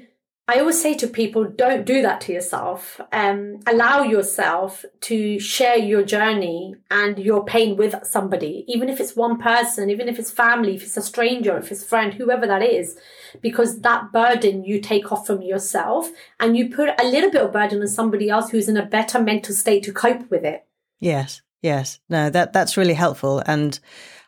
I 0.46 0.60
always 0.60 0.82
say 0.82 0.94
to 0.96 1.08
people, 1.08 1.46
don't 1.46 1.86
do 1.86 2.02
that 2.02 2.20
to 2.22 2.34
yourself. 2.34 3.00
Um, 3.14 3.60
allow 3.66 4.04
yourself 4.04 4.84
to 5.02 5.40
share 5.40 5.78
your 5.78 6.04
journey 6.04 6.76
and 6.92 7.18
your 7.18 7.46
pain 7.46 7.78
with 7.78 7.96
somebody, 8.06 8.66
even 8.68 8.90
if 8.90 9.00
it's 9.00 9.16
one 9.16 9.38
person, 9.38 9.90
even 9.90 10.10
if 10.10 10.20
it's 10.20 10.32
family, 10.32 10.76
if 10.76 10.84
it's 10.84 10.98
a 10.98 11.02
stranger, 11.02 11.58
if 11.58 11.72
it's 11.72 11.84
a 11.84 11.88
friend, 11.88 12.14
whoever 12.14 12.46
that 12.46 12.62
is, 12.62 12.98
because 13.40 13.80
that 13.82 14.12
burden 14.12 14.66
you 14.66 14.82
take 14.82 15.14
off 15.14 15.26
from 15.26 15.42
yourself 15.42 16.10
and 16.42 16.58
you 16.58 16.70
put 16.70 16.90
a 17.00 17.08
little 17.08 17.32
bit 17.32 17.42
of 17.42 17.54
burden 17.54 17.80
on 17.80 17.88
somebody 17.88 18.30
else 18.30 18.50
who's 18.50 18.68
in 18.68 18.76
a 18.76 18.86
better 18.86 19.22
mental 19.22 19.56
state 19.56 19.84
to 19.84 19.94
cope 19.94 20.30
with 20.30 20.44
it. 20.44 20.66
Yes, 21.00 21.42
yes. 21.62 22.02
No, 22.10 22.30
that 22.30 22.52
that's 22.52 22.76
really 22.76 22.96
helpful. 22.96 23.42
And 23.46 23.80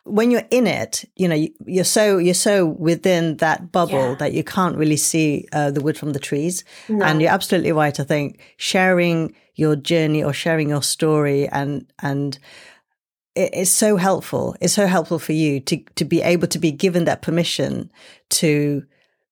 when 0.06 0.30
you're 0.30 0.46
in 0.50 0.66
it, 0.66 1.04
you 1.16 1.28
know, 1.28 1.46
you're 1.66 1.84
so 1.84 2.18
you're 2.18 2.34
so 2.34 2.64
within 2.66 3.36
that 3.38 3.72
bubble 3.72 4.10
yeah. 4.10 4.14
that 4.14 4.32
you 4.32 4.44
can't 4.44 4.76
really 4.76 4.96
see 4.96 5.46
uh, 5.52 5.70
the 5.70 5.80
wood 5.80 5.98
from 5.98 6.12
the 6.12 6.18
trees. 6.18 6.64
No. 6.88 7.04
And 7.04 7.20
you're 7.20 7.30
absolutely 7.30 7.72
right. 7.72 7.98
I 7.98 8.04
think 8.04 8.40
sharing 8.56 9.34
your 9.56 9.74
journey 9.76 10.22
or 10.22 10.32
sharing 10.32 10.68
your 10.68 10.82
story 10.82 11.48
and 11.48 11.90
and 12.00 12.38
it's 13.34 13.70
so 13.70 13.98
helpful. 13.98 14.56
It's 14.62 14.72
so 14.72 14.86
helpful 14.86 15.18
for 15.18 15.32
you 15.32 15.60
to 15.60 15.76
to 15.96 16.04
be 16.04 16.22
able 16.22 16.48
to 16.48 16.58
be 16.58 16.72
given 16.72 17.04
that 17.04 17.20
permission 17.20 17.90
to 18.30 18.84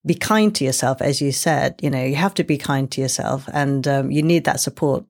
be 0.04 0.14
kind 0.14 0.54
to 0.56 0.64
yourself, 0.64 1.00
as 1.00 1.22
you 1.22 1.32
said. 1.32 1.80
You 1.82 1.88
know, 1.88 2.04
you 2.04 2.16
have 2.16 2.34
to 2.34 2.44
be 2.44 2.58
kind 2.58 2.90
to 2.90 3.00
yourself, 3.00 3.48
and 3.52 3.88
um, 3.88 4.10
you 4.10 4.22
need 4.22 4.44
that 4.44 4.60
support. 4.60 5.04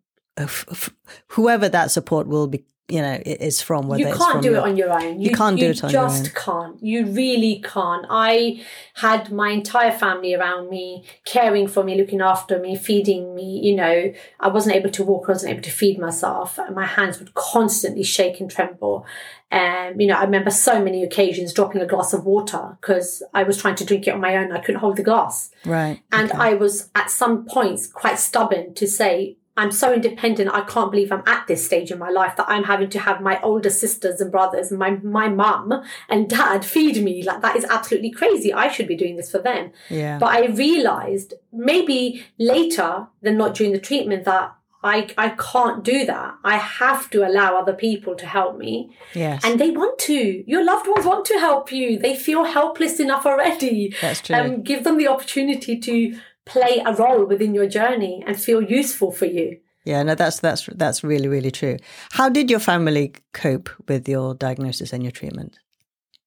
Whoever 1.28 1.68
that 1.68 1.90
support 1.90 2.26
will 2.26 2.46
be 2.46 2.64
you 2.88 3.00
know 3.00 3.14
it 3.24 3.40
is 3.40 3.62
from. 3.62 3.88
Whether 3.88 4.02
you 4.02 4.06
can't 4.14 4.32
from 4.32 4.40
do 4.42 4.50
your- 4.50 4.58
it 4.58 4.62
on 4.62 4.76
your 4.76 4.92
own. 4.92 5.20
You 5.20 5.30
can't 5.34 5.58
do 5.58 5.70
it 5.70 5.82
on 5.82 5.90
your 5.90 6.02
own 6.02 6.10
You 6.10 6.18
just 6.22 6.34
can't. 6.34 6.82
You 6.82 7.06
really 7.06 7.60
can't. 7.64 8.04
I 8.10 8.62
had 8.94 9.32
my 9.32 9.50
entire 9.50 9.92
family 9.92 10.34
around 10.34 10.68
me, 10.68 11.04
caring 11.24 11.66
for 11.66 11.82
me, 11.82 11.96
looking 11.96 12.20
after 12.20 12.58
me, 12.58 12.76
feeding 12.76 13.34
me. 13.34 13.60
You 13.62 13.76
know, 13.76 14.12
I 14.38 14.48
wasn't 14.48 14.76
able 14.76 14.90
to 14.90 15.02
walk. 15.02 15.24
I 15.28 15.32
wasn't 15.32 15.52
able 15.52 15.62
to 15.62 15.70
feed 15.70 15.98
myself. 15.98 16.58
My 16.72 16.86
hands 16.86 17.18
would 17.18 17.34
constantly 17.34 18.02
shake 18.02 18.40
and 18.40 18.50
tremble. 18.50 19.06
Um, 19.50 20.00
you 20.00 20.08
know, 20.08 20.16
I 20.16 20.24
remember 20.24 20.50
so 20.50 20.82
many 20.82 21.04
occasions 21.04 21.52
dropping 21.52 21.80
a 21.80 21.86
glass 21.86 22.12
of 22.12 22.24
water 22.26 22.76
because 22.80 23.22
I 23.32 23.44
was 23.44 23.56
trying 23.56 23.76
to 23.76 23.84
drink 23.84 24.06
it 24.08 24.10
on 24.10 24.20
my 24.20 24.36
own. 24.36 24.50
I 24.50 24.58
couldn't 24.58 24.80
hold 24.80 24.96
the 24.96 25.04
glass. 25.04 25.50
right? 25.64 26.00
And 26.10 26.30
okay. 26.30 26.38
I 26.38 26.54
was 26.54 26.90
at 26.94 27.08
some 27.10 27.44
points 27.46 27.86
quite 27.86 28.18
stubborn 28.18 28.74
to 28.74 28.86
say, 28.88 29.36
I'm 29.56 29.70
so 29.70 29.92
independent. 29.92 30.50
I 30.52 30.62
can't 30.62 30.90
believe 30.90 31.12
I'm 31.12 31.22
at 31.26 31.46
this 31.46 31.64
stage 31.64 31.92
in 31.92 31.98
my 31.98 32.10
life 32.10 32.34
that 32.36 32.46
I'm 32.48 32.64
having 32.64 32.90
to 32.90 32.98
have 32.98 33.20
my 33.20 33.40
older 33.40 33.70
sisters 33.70 34.20
and 34.20 34.32
brothers 34.32 34.70
and 34.70 34.78
my, 34.80 34.90
my 35.02 35.28
mum 35.28 35.82
and 36.08 36.28
dad 36.28 36.64
feed 36.64 37.02
me. 37.04 37.22
Like 37.22 37.40
that 37.42 37.54
is 37.56 37.64
absolutely 37.64 38.10
crazy. 38.10 38.52
I 38.52 38.68
should 38.68 38.88
be 38.88 38.96
doing 38.96 39.14
this 39.16 39.30
for 39.30 39.38
them. 39.38 39.70
yeah, 39.88 40.18
But 40.18 40.26
I 40.30 40.46
realized 40.46 41.34
maybe 41.52 42.24
later 42.38 43.06
than 43.22 43.36
not 43.36 43.54
during 43.54 43.72
the 43.72 43.78
treatment 43.78 44.24
that 44.24 44.54
I, 44.82 45.08
I 45.16 45.30
can't 45.30 45.82
do 45.82 46.04
that. 46.04 46.34
I 46.44 46.56
have 46.58 47.08
to 47.10 47.26
allow 47.26 47.56
other 47.56 47.72
people 47.72 48.14
to 48.16 48.26
help 48.26 48.58
me. 48.58 48.94
yes, 49.14 49.42
And 49.42 49.58
they 49.58 49.70
want 49.70 49.98
to. 50.00 50.44
Your 50.50 50.62
loved 50.62 50.86
ones 50.88 51.06
want 51.06 51.24
to 51.26 51.38
help 51.38 51.72
you. 51.72 51.98
They 51.98 52.14
feel 52.14 52.44
helpless 52.44 53.00
enough 53.00 53.24
already. 53.24 53.94
that's 54.02 54.20
true. 54.20 54.36
Um, 54.36 54.62
give 54.62 54.84
them 54.84 54.98
the 54.98 55.08
opportunity 55.08 55.78
to 55.78 56.18
play 56.46 56.82
a 56.84 56.92
role 56.92 57.24
within 57.24 57.54
your 57.54 57.66
journey 57.66 58.22
and 58.26 58.38
feel 58.38 58.62
useful 58.62 59.10
for 59.10 59.26
you. 59.26 59.58
Yeah, 59.84 60.02
no, 60.02 60.14
that's 60.14 60.40
that's 60.40 60.66
that's 60.74 61.04
really 61.04 61.28
really 61.28 61.50
true. 61.50 61.76
How 62.12 62.28
did 62.28 62.50
your 62.50 62.60
family 62.60 63.14
cope 63.32 63.68
with 63.86 64.08
your 64.08 64.34
diagnosis 64.34 64.92
and 64.92 65.02
your 65.02 65.12
treatment? 65.12 65.58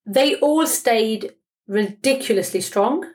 They 0.05 0.35
all 0.35 0.67
stayed 0.67 1.33
ridiculously 1.67 2.61
strong. 2.61 3.05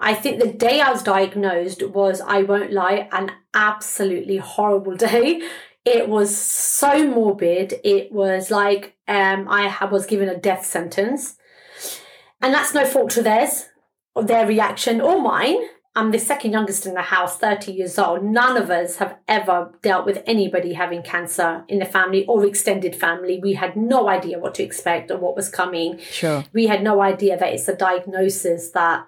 I 0.00 0.14
think 0.14 0.40
the 0.40 0.52
day 0.52 0.80
I 0.80 0.92
was 0.92 1.02
diagnosed 1.02 1.82
was, 1.82 2.20
I 2.20 2.42
won't 2.42 2.72
lie, 2.72 3.08
an 3.10 3.32
absolutely 3.54 4.36
horrible 4.36 4.96
day. 5.10 5.42
It 5.84 6.08
was 6.08 6.36
so 6.36 7.08
morbid. 7.08 7.80
It 7.82 8.12
was 8.12 8.50
like 8.50 8.96
um, 9.08 9.48
I 9.48 9.84
was 9.90 10.06
given 10.06 10.28
a 10.28 10.36
death 10.36 10.66
sentence. 10.66 11.36
And 12.40 12.54
that's 12.54 12.74
no 12.74 12.84
fault 12.84 13.10
to 13.12 13.22
theirs, 13.22 13.66
or 14.14 14.22
their 14.22 14.46
reaction, 14.46 15.00
or 15.00 15.20
mine. 15.20 15.58
I'm 15.94 16.12
the 16.12 16.18
second 16.18 16.52
youngest 16.52 16.86
in 16.86 16.94
the 16.94 17.02
house, 17.02 17.38
30 17.38 17.72
years 17.72 17.98
old. 17.98 18.22
None 18.22 18.56
of 18.56 18.70
us 18.70 18.96
have 18.96 19.16
ever 19.26 19.72
dealt 19.82 20.06
with 20.06 20.22
anybody 20.26 20.74
having 20.74 21.02
cancer 21.02 21.64
in 21.66 21.80
the 21.80 21.84
family 21.84 22.24
or 22.26 22.46
extended 22.46 22.94
family. 22.94 23.40
We 23.42 23.54
had 23.54 23.76
no 23.76 24.08
idea 24.08 24.38
what 24.38 24.54
to 24.56 24.62
expect 24.62 25.10
or 25.10 25.18
what 25.18 25.34
was 25.34 25.48
coming. 25.48 25.98
Sure. 25.98 26.44
We 26.52 26.68
had 26.68 26.84
no 26.84 27.00
idea 27.02 27.36
that 27.36 27.52
it's 27.52 27.66
a 27.66 27.74
diagnosis 27.74 28.70
that 28.70 29.06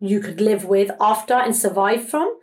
you 0.00 0.20
could 0.20 0.40
live 0.40 0.64
with 0.64 0.90
after 1.00 1.34
and 1.34 1.54
survive 1.54 2.08
from. 2.08 2.36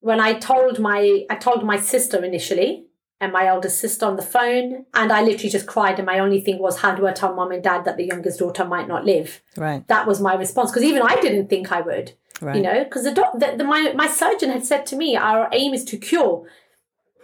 When 0.00 0.20
I 0.20 0.34
told 0.34 0.78
my 0.78 1.24
I 1.30 1.36
told 1.36 1.64
my 1.64 1.78
sister 1.78 2.24
initially 2.24 2.86
and 3.20 3.32
my 3.32 3.46
eldest 3.46 3.78
sister 3.80 4.06
on 4.06 4.16
the 4.16 4.22
phone, 4.22 4.86
and 4.92 5.12
I 5.12 5.22
literally 5.22 5.50
just 5.50 5.66
cried. 5.66 5.98
And 5.98 6.06
my 6.06 6.18
only 6.18 6.40
thing 6.40 6.58
was, 6.58 6.80
how 6.80 6.94
do 6.94 7.06
I 7.06 7.12
tell 7.12 7.34
mom 7.34 7.52
and 7.52 7.62
dad 7.62 7.84
that 7.84 7.96
the 7.96 8.04
youngest 8.04 8.40
daughter 8.40 8.64
might 8.64 8.88
not 8.88 9.04
live? 9.04 9.40
Right. 9.56 9.86
That 9.88 10.06
was 10.06 10.20
my 10.20 10.34
response 10.34 10.70
because 10.70 10.82
even 10.82 11.02
I 11.02 11.20
didn't 11.20 11.48
think 11.48 11.72
I 11.72 11.80
would 11.80 12.12
Right. 12.44 12.56
you 12.56 12.62
know 12.62 12.84
because 12.84 13.04
the, 13.04 13.12
doc- 13.12 13.38
the, 13.38 13.54
the 13.56 13.64
my 13.64 13.92
my 13.94 14.06
surgeon 14.06 14.50
had 14.50 14.64
said 14.66 14.84
to 14.86 14.96
me 14.96 15.16
our 15.16 15.48
aim 15.52 15.72
is 15.72 15.84
to 15.86 15.96
cure 15.96 16.46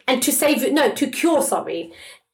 and 0.09 0.23
to 0.23 0.33
save 0.33 0.73
no 0.73 0.91
to 0.93 1.07
cure 1.09 1.43
sorry. 1.43 1.93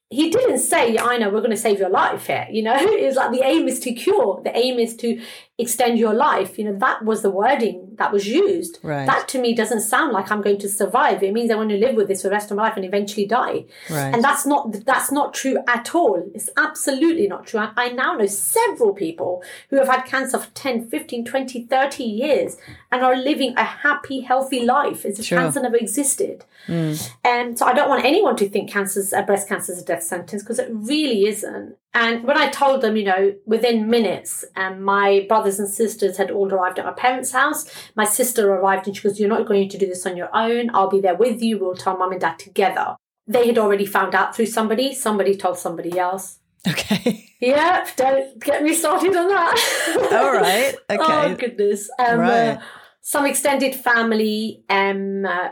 He 0.08 0.30
didn't 0.30 0.60
say 0.60 0.96
i 0.98 1.18
know 1.18 1.28
we're 1.30 1.40
going 1.40 1.50
to 1.50 1.56
save 1.56 1.80
your 1.80 1.88
life 1.88 2.28
here 2.28 2.46
you 2.48 2.62
know? 2.62 2.76
It's 2.80 3.16
like 3.16 3.32
the 3.32 3.42
aim 3.42 3.66
is 3.66 3.80
to 3.80 3.92
cure. 3.92 4.40
The 4.44 4.56
aim 4.56 4.78
is 4.78 4.96
to 4.98 5.20
extend 5.58 5.98
your 5.98 6.12
life 6.12 6.58
you 6.58 6.64
know 6.66 6.76
that 6.78 7.02
was 7.02 7.22
the 7.22 7.30
wording 7.30 7.82
that 7.96 8.12
was 8.12 8.28
used. 8.28 8.78
Right. 8.82 9.06
that 9.06 9.26
to 9.28 9.40
me 9.40 9.54
doesn't 9.54 9.80
sound 9.80 10.12
like 10.12 10.30
i'm 10.30 10.42
going 10.42 10.58
to 10.58 10.68
survive. 10.68 11.22
It 11.22 11.32
means 11.32 11.50
i 11.50 11.54
want 11.54 11.70
to 11.70 11.78
live 11.78 11.94
with 11.94 12.08
this 12.08 12.20
for 12.22 12.28
the 12.28 12.32
rest 12.34 12.50
of 12.50 12.58
my 12.58 12.64
life 12.64 12.76
and 12.76 12.84
eventually 12.84 13.24
die. 13.26 13.64
Right. 13.88 14.12
and 14.12 14.22
that's 14.22 14.44
not 14.44 14.84
that's 14.84 15.10
not 15.10 15.32
true 15.32 15.56
at 15.66 15.94
all. 15.94 16.22
It's 16.34 16.50
absolutely 16.58 17.26
not 17.26 17.46
true. 17.46 17.60
I, 17.60 17.70
I 17.76 17.88
now 17.88 18.16
know 18.16 18.26
several 18.26 18.92
people 18.92 19.42
who 19.70 19.76
have 19.76 19.88
had 19.88 20.02
cancer 20.02 20.38
for 20.38 20.50
10 20.50 20.90
15 20.90 21.24
20 21.24 21.64
30 21.64 22.04
years 22.04 22.58
and 22.92 23.02
are 23.02 23.16
living 23.16 23.54
a 23.56 23.64
happy 23.64 24.20
healthy 24.20 24.62
life 24.62 25.06
as 25.06 25.18
if 25.18 25.24
Sure. 25.24 25.38
cancer 25.38 25.62
never 25.62 25.76
existed. 25.76 26.44
And 26.68 27.58
so 27.58 27.64
i 27.64 27.72
don't 27.72 27.88
want 27.88 28.04
anyone 28.04 28.36
to 28.36 28.48
think 28.48 28.68
cancer's 28.70 29.12
uh, 29.14 29.22
breast 29.22 29.48
cancer 29.48 29.72
is 29.72 29.80
a 29.80 29.84
death 29.84 30.02
sentence 30.02 30.42
because 30.42 30.58
it 30.58 30.68
really 30.70 31.26
isn't 31.26 31.76
and 32.02 32.22
when 32.28 32.36
i 32.38 32.46
told 32.48 32.80
them 32.82 32.96
you 32.96 33.04
know 33.04 33.34
within 33.46 33.88
minutes 33.90 34.44
um, 34.56 34.74
my 34.82 35.24
brothers 35.28 35.58
and 35.58 35.68
sisters 35.68 36.16
had 36.16 36.30
all 36.30 36.52
arrived 36.52 36.78
at 36.78 36.84
my 36.90 36.92
parents 36.92 37.32
house 37.32 37.60
my 37.96 38.04
sister 38.04 38.42
arrived 38.52 38.86
and 38.86 38.96
she 38.96 39.02
goes 39.02 39.18
you're 39.20 39.28
not 39.36 39.46
going 39.46 39.68
to 39.68 39.78
do 39.78 39.86
this 39.86 40.06
on 40.06 40.16
your 40.16 40.30
own 40.44 40.70
i'll 40.74 40.90
be 40.96 41.00
there 41.00 41.14
with 41.16 41.42
you 41.42 41.58
we'll 41.58 41.74
tell 41.74 41.96
mum 41.98 42.12
and 42.12 42.20
dad 42.20 42.38
together 42.38 42.88
they 43.26 43.46
had 43.48 43.58
already 43.58 43.86
found 43.86 44.14
out 44.14 44.34
through 44.36 44.46
somebody 44.46 44.94
somebody 44.94 45.34
told 45.36 45.58
somebody 45.58 45.98
else 45.98 46.38
okay. 46.68 47.22
Yep, 47.38 47.96
don't 47.96 48.38
get 48.42 48.62
me 48.62 48.72
started 48.72 49.14
on 49.14 49.28
that. 49.28 50.08
All 50.10 50.32
right. 50.32 50.74
Okay. 50.88 50.96
oh 50.98 51.32
Okay. 51.32 51.34
goodness. 51.34 51.90
Um, 51.98 52.18
Right. 52.20 52.48
uh, 52.56 52.60
some 53.02 53.26
extended 53.26 53.74
family 53.74 54.64
um, 54.70 55.26
uh, 55.26 55.50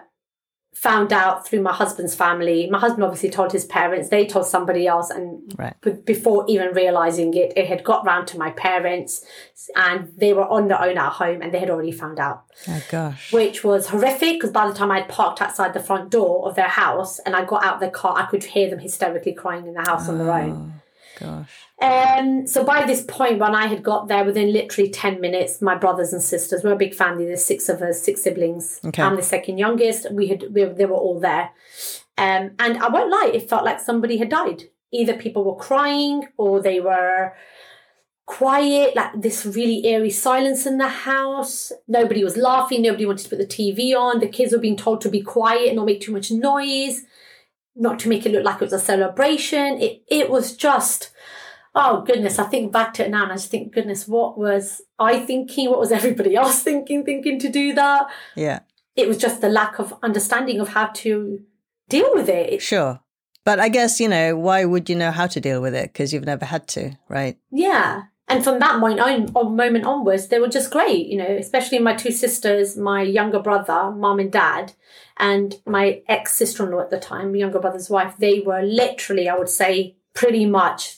found 0.75 1.13
out 1.13 1.47
through 1.47 1.61
my 1.63 1.73
husband's 1.73 2.15
family. 2.15 2.69
My 2.71 2.79
husband 2.79 3.05
obviously 3.05 3.31
told 3.31 3.53
his 3.53 3.65
parents. 3.65 4.09
They 4.09 4.27
told 4.27 4.47
somebody 4.47 4.87
else, 4.87 5.09
and 5.11 5.55
Right. 5.57 5.75
b- 5.81 5.93
before 6.05 6.45
even 6.49 6.75
realizing 6.75 7.33
it, 7.35 7.53
it 7.57 7.67
had 7.69 7.85
got 7.85 8.05
round 8.05 8.27
to 8.29 8.39
my 8.39 8.51
parents, 8.51 9.25
and 9.77 10.13
they 10.17 10.33
were 10.33 10.47
on 10.47 10.69
their 10.69 10.81
own 10.83 10.99
at 10.99 11.13
home, 11.13 11.43
and 11.43 11.53
they 11.55 11.61
had 11.61 11.71
already 11.71 11.93
found 11.93 12.19
out 12.19 12.43
Oh 12.69 12.83
gosh. 12.91 13.33
which 13.33 13.63
was 13.65 13.89
horrific 13.89 14.35
because 14.35 14.51
by 14.51 14.67
the 14.67 14.75
time 14.75 14.91
I'd 14.91 15.09
parked 15.09 15.41
outside 15.41 15.75
the 15.75 15.81
front 15.81 16.11
door 16.11 16.49
of 16.49 16.55
their 16.57 16.69
house 16.69 17.19
and 17.21 17.35
I 17.37 17.45
got 17.45 17.65
out 17.65 17.75
of 17.75 17.81
the 17.81 17.89
car, 17.91 18.15
I 18.19 18.27
could 18.27 18.43
hear 18.45 18.69
them 18.69 18.81
hysterically 18.81 19.33
crying 19.33 19.67
in 19.67 19.75
the 19.75 19.83
house 19.83 20.09
on 20.09 20.19
their 20.19 20.31
own. 20.33 20.73
Oh. 20.77 20.81
Gosh. 21.19 21.51
Um, 21.81 22.47
so 22.47 22.65
by 22.65 22.85
this 22.87 23.03
point, 23.03 23.39
when 23.39 23.55
I 23.55 23.67
had 23.67 23.83
got 23.83 24.09
there, 24.09 24.25
within 24.25 24.53
literally 24.53 24.91
10 24.91 25.21
minutes, 25.21 25.61
my 25.61 25.75
brothers 25.75 26.13
and 26.13 26.23
sisters, 26.23 26.63
we're 26.63 26.73
a 26.73 26.77
big 26.77 26.95
family, 26.95 27.27
there's 27.27 27.45
six 27.45 27.69
of 27.69 27.83
us, 27.83 28.03
six 28.03 28.23
siblings. 28.23 28.81
Okay. 28.85 29.03
I'm 29.03 29.17
the 29.17 29.23
second 29.23 29.59
youngest. 29.59 30.11
We 30.13 30.29
had, 30.29 30.45
we, 30.51 30.65
they 30.65 30.87
were 30.87 30.97
all 30.97 31.21
there. 31.21 31.51
Um, 32.17 32.53
and 32.59 32.79
I 32.79 32.89
won't 32.89 33.11
lie, 33.11 33.33
it 33.35 33.49
felt 33.49 33.65
like 33.65 33.81
somebody 33.81 34.19
had 34.19 34.29
died. 34.29 34.65
Either 34.93 35.15
people 35.15 35.45
were 35.45 35.57
crying 35.57 36.29
or 36.37 36.61
they 36.61 36.79
were 36.79 37.33
quiet, 38.27 38.97
like 38.97 39.21
this 39.21 39.45
really 39.45 39.85
eerie 39.87 40.11
silence 40.11 40.67
in 40.67 40.79
the 40.79 40.89
house. 40.89 41.73
Nobody 41.89 42.25
was 42.25 42.37
laughing, 42.37 42.83
nobody 42.83 43.05
wanted 43.05 43.25
to 43.25 43.31
put 43.31 43.39
the 43.39 43.47
TV 43.47 43.95
on. 43.95 44.21
The 44.21 44.29
kids 44.29 44.53
were 44.53 44.59
being 44.59 44.77
told 44.77 45.01
to 45.03 45.11
be 45.11 45.21
quiet 45.21 45.69
and 45.69 45.77
not 45.77 45.87
make 45.87 46.01
too 46.01 46.13
much 46.13 46.31
noise, 46.31 47.03
not 47.77 47.99
to 48.01 48.09
make 48.09 48.25
it 48.27 48.33
look 48.33 48.45
like 48.45 48.57
it 48.57 48.65
was 48.65 48.73
a 48.73 48.79
celebration. 48.79 49.81
It 49.81 50.03
it 50.09 50.31
was 50.31 50.57
just 50.57 51.11
oh 51.75 52.03
goodness, 52.03 52.39
I 52.39 52.45
think 52.45 52.73
back 52.73 52.95
to 52.95 53.05
it 53.05 53.11
now 53.11 53.25
and 53.25 53.33
I 53.33 53.35
just 53.37 53.51
think, 53.51 53.75
goodness, 53.75 54.07
what 54.07 54.39
was 54.39 54.81
I 54.99 55.19
thinking? 55.19 55.71
What 55.71 55.81
was 55.81 55.91
everybody 55.93 56.37
else 56.43 56.63
thinking, 56.63 57.05
thinking 57.05 57.39
to 57.41 57.49
do 57.49 57.73
that? 57.75 58.07
Yeah. 58.37 58.61
It 58.95 59.09
was 59.09 59.19
just 59.19 59.41
the 59.41 59.49
lack 59.49 59.81
of 59.81 59.93
understanding 60.03 60.61
of 60.61 60.69
how 60.69 60.87
to 60.87 61.41
deal 61.89 62.15
with 62.15 62.29
it. 62.29 62.53
It- 62.53 62.63
Sure. 62.63 63.01
But 63.45 63.61
I 63.61 63.69
guess, 63.69 64.01
you 64.01 64.09
know, 64.09 64.37
why 64.37 64.65
would 64.65 64.89
you 64.89 64.97
know 64.97 65.11
how 65.11 65.27
to 65.27 65.39
deal 65.41 65.61
with 65.61 65.75
it? 65.75 65.93
Because 65.93 66.15
you've 66.15 66.25
never 66.25 66.47
had 66.47 66.67
to, 66.69 66.97
right? 67.11 67.37
Yeah. 67.51 68.05
And 68.27 68.43
from 68.43 68.59
that 68.61 68.81
point 68.81 69.01
on, 69.01 69.31
on 69.35 69.57
moment 69.57 69.85
onwards, 69.85 70.29
they 70.29 70.39
were 70.39 70.49
just 70.49 70.71
great, 70.71 71.07
you 71.07 71.19
know, 71.19 71.27
especially 71.27 71.79
my 71.79 71.95
two 71.95 72.11
sisters, 72.11 72.77
my 72.77 73.03
younger 73.03 73.39
brother, 73.39 73.91
mom 73.91 74.19
and 74.19 74.33
dad, 74.33 74.73
and 75.19 75.55
my 75.67 76.03
ex 76.09 76.35
sister 76.35 76.65
in 76.65 76.73
law 76.73 76.81
at 76.81 76.91
the 76.91 76.99
time, 76.99 77.33
my 77.33 77.39
younger 77.39 77.59
brother's 77.59 77.91
wife. 77.91 78.17
They 78.19 78.41
were 78.41 78.63
literally, 78.63 79.29
I 79.29 79.37
would 79.37 79.51
say, 79.51 79.97
pretty 80.15 80.47
much 80.47 80.97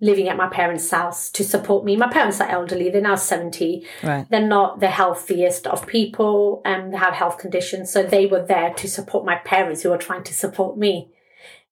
living 0.00 0.28
at 0.28 0.36
my 0.36 0.48
parents' 0.48 0.90
house 0.90 1.30
to 1.30 1.44
support 1.44 1.84
me. 1.84 1.94
My 1.94 2.08
parents 2.08 2.40
are 2.40 2.48
elderly, 2.48 2.90
they're 2.90 3.00
now 3.00 3.14
70. 3.14 3.86
Right. 4.02 4.26
They're 4.28 4.46
not 4.46 4.80
the 4.80 4.88
healthiest 4.88 5.66
of 5.66 5.86
people 5.86 6.62
and 6.64 6.92
they 6.92 6.96
have 6.96 7.14
health 7.14 7.38
conditions. 7.38 7.92
So 7.92 8.02
they 8.02 8.26
were 8.26 8.44
there 8.44 8.74
to 8.74 8.88
support 8.88 9.24
my 9.24 9.36
parents 9.36 9.82
who 9.82 9.90
were 9.90 9.98
trying 9.98 10.24
to 10.24 10.34
support 10.34 10.76
me. 10.76 11.12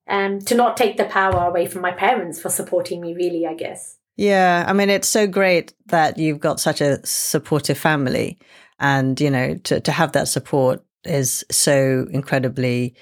Um, 0.06 0.40
to 0.40 0.56
not 0.56 0.76
take 0.76 0.96
the 0.96 1.04
power 1.04 1.46
away 1.46 1.66
from 1.66 1.82
my 1.82 1.92
parents 1.92 2.40
for 2.40 2.48
supporting 2.48 3.00
me, 3.00 3.14
really, 3.14 3.46
I 3.46 3.54
guess. 3.54 3.98
Yeah, 4.20 4.66
I 4.68 4.74
mean, 4.74 4.90
it's 4.90 5.08
so 5.08 5.26
great 5.26 5.72
that 5.86 6.18
you've 6.18 6.40
got 6.40 6.60
such 6.60 6.82
a 6.82 7.04
supportive 7.06 7.78
family, 7.78 8.38
and 8.78 9.18
you 9.18 9.30
know, 9.30 9.54
to 9.64 9.80
to 9.80 9.92
have 9.92 10.12
that 10.12 10.28
support 10.28 10.84
is 11.04 11.42
so 11.50 12.06
incredibly, 12.10 12.94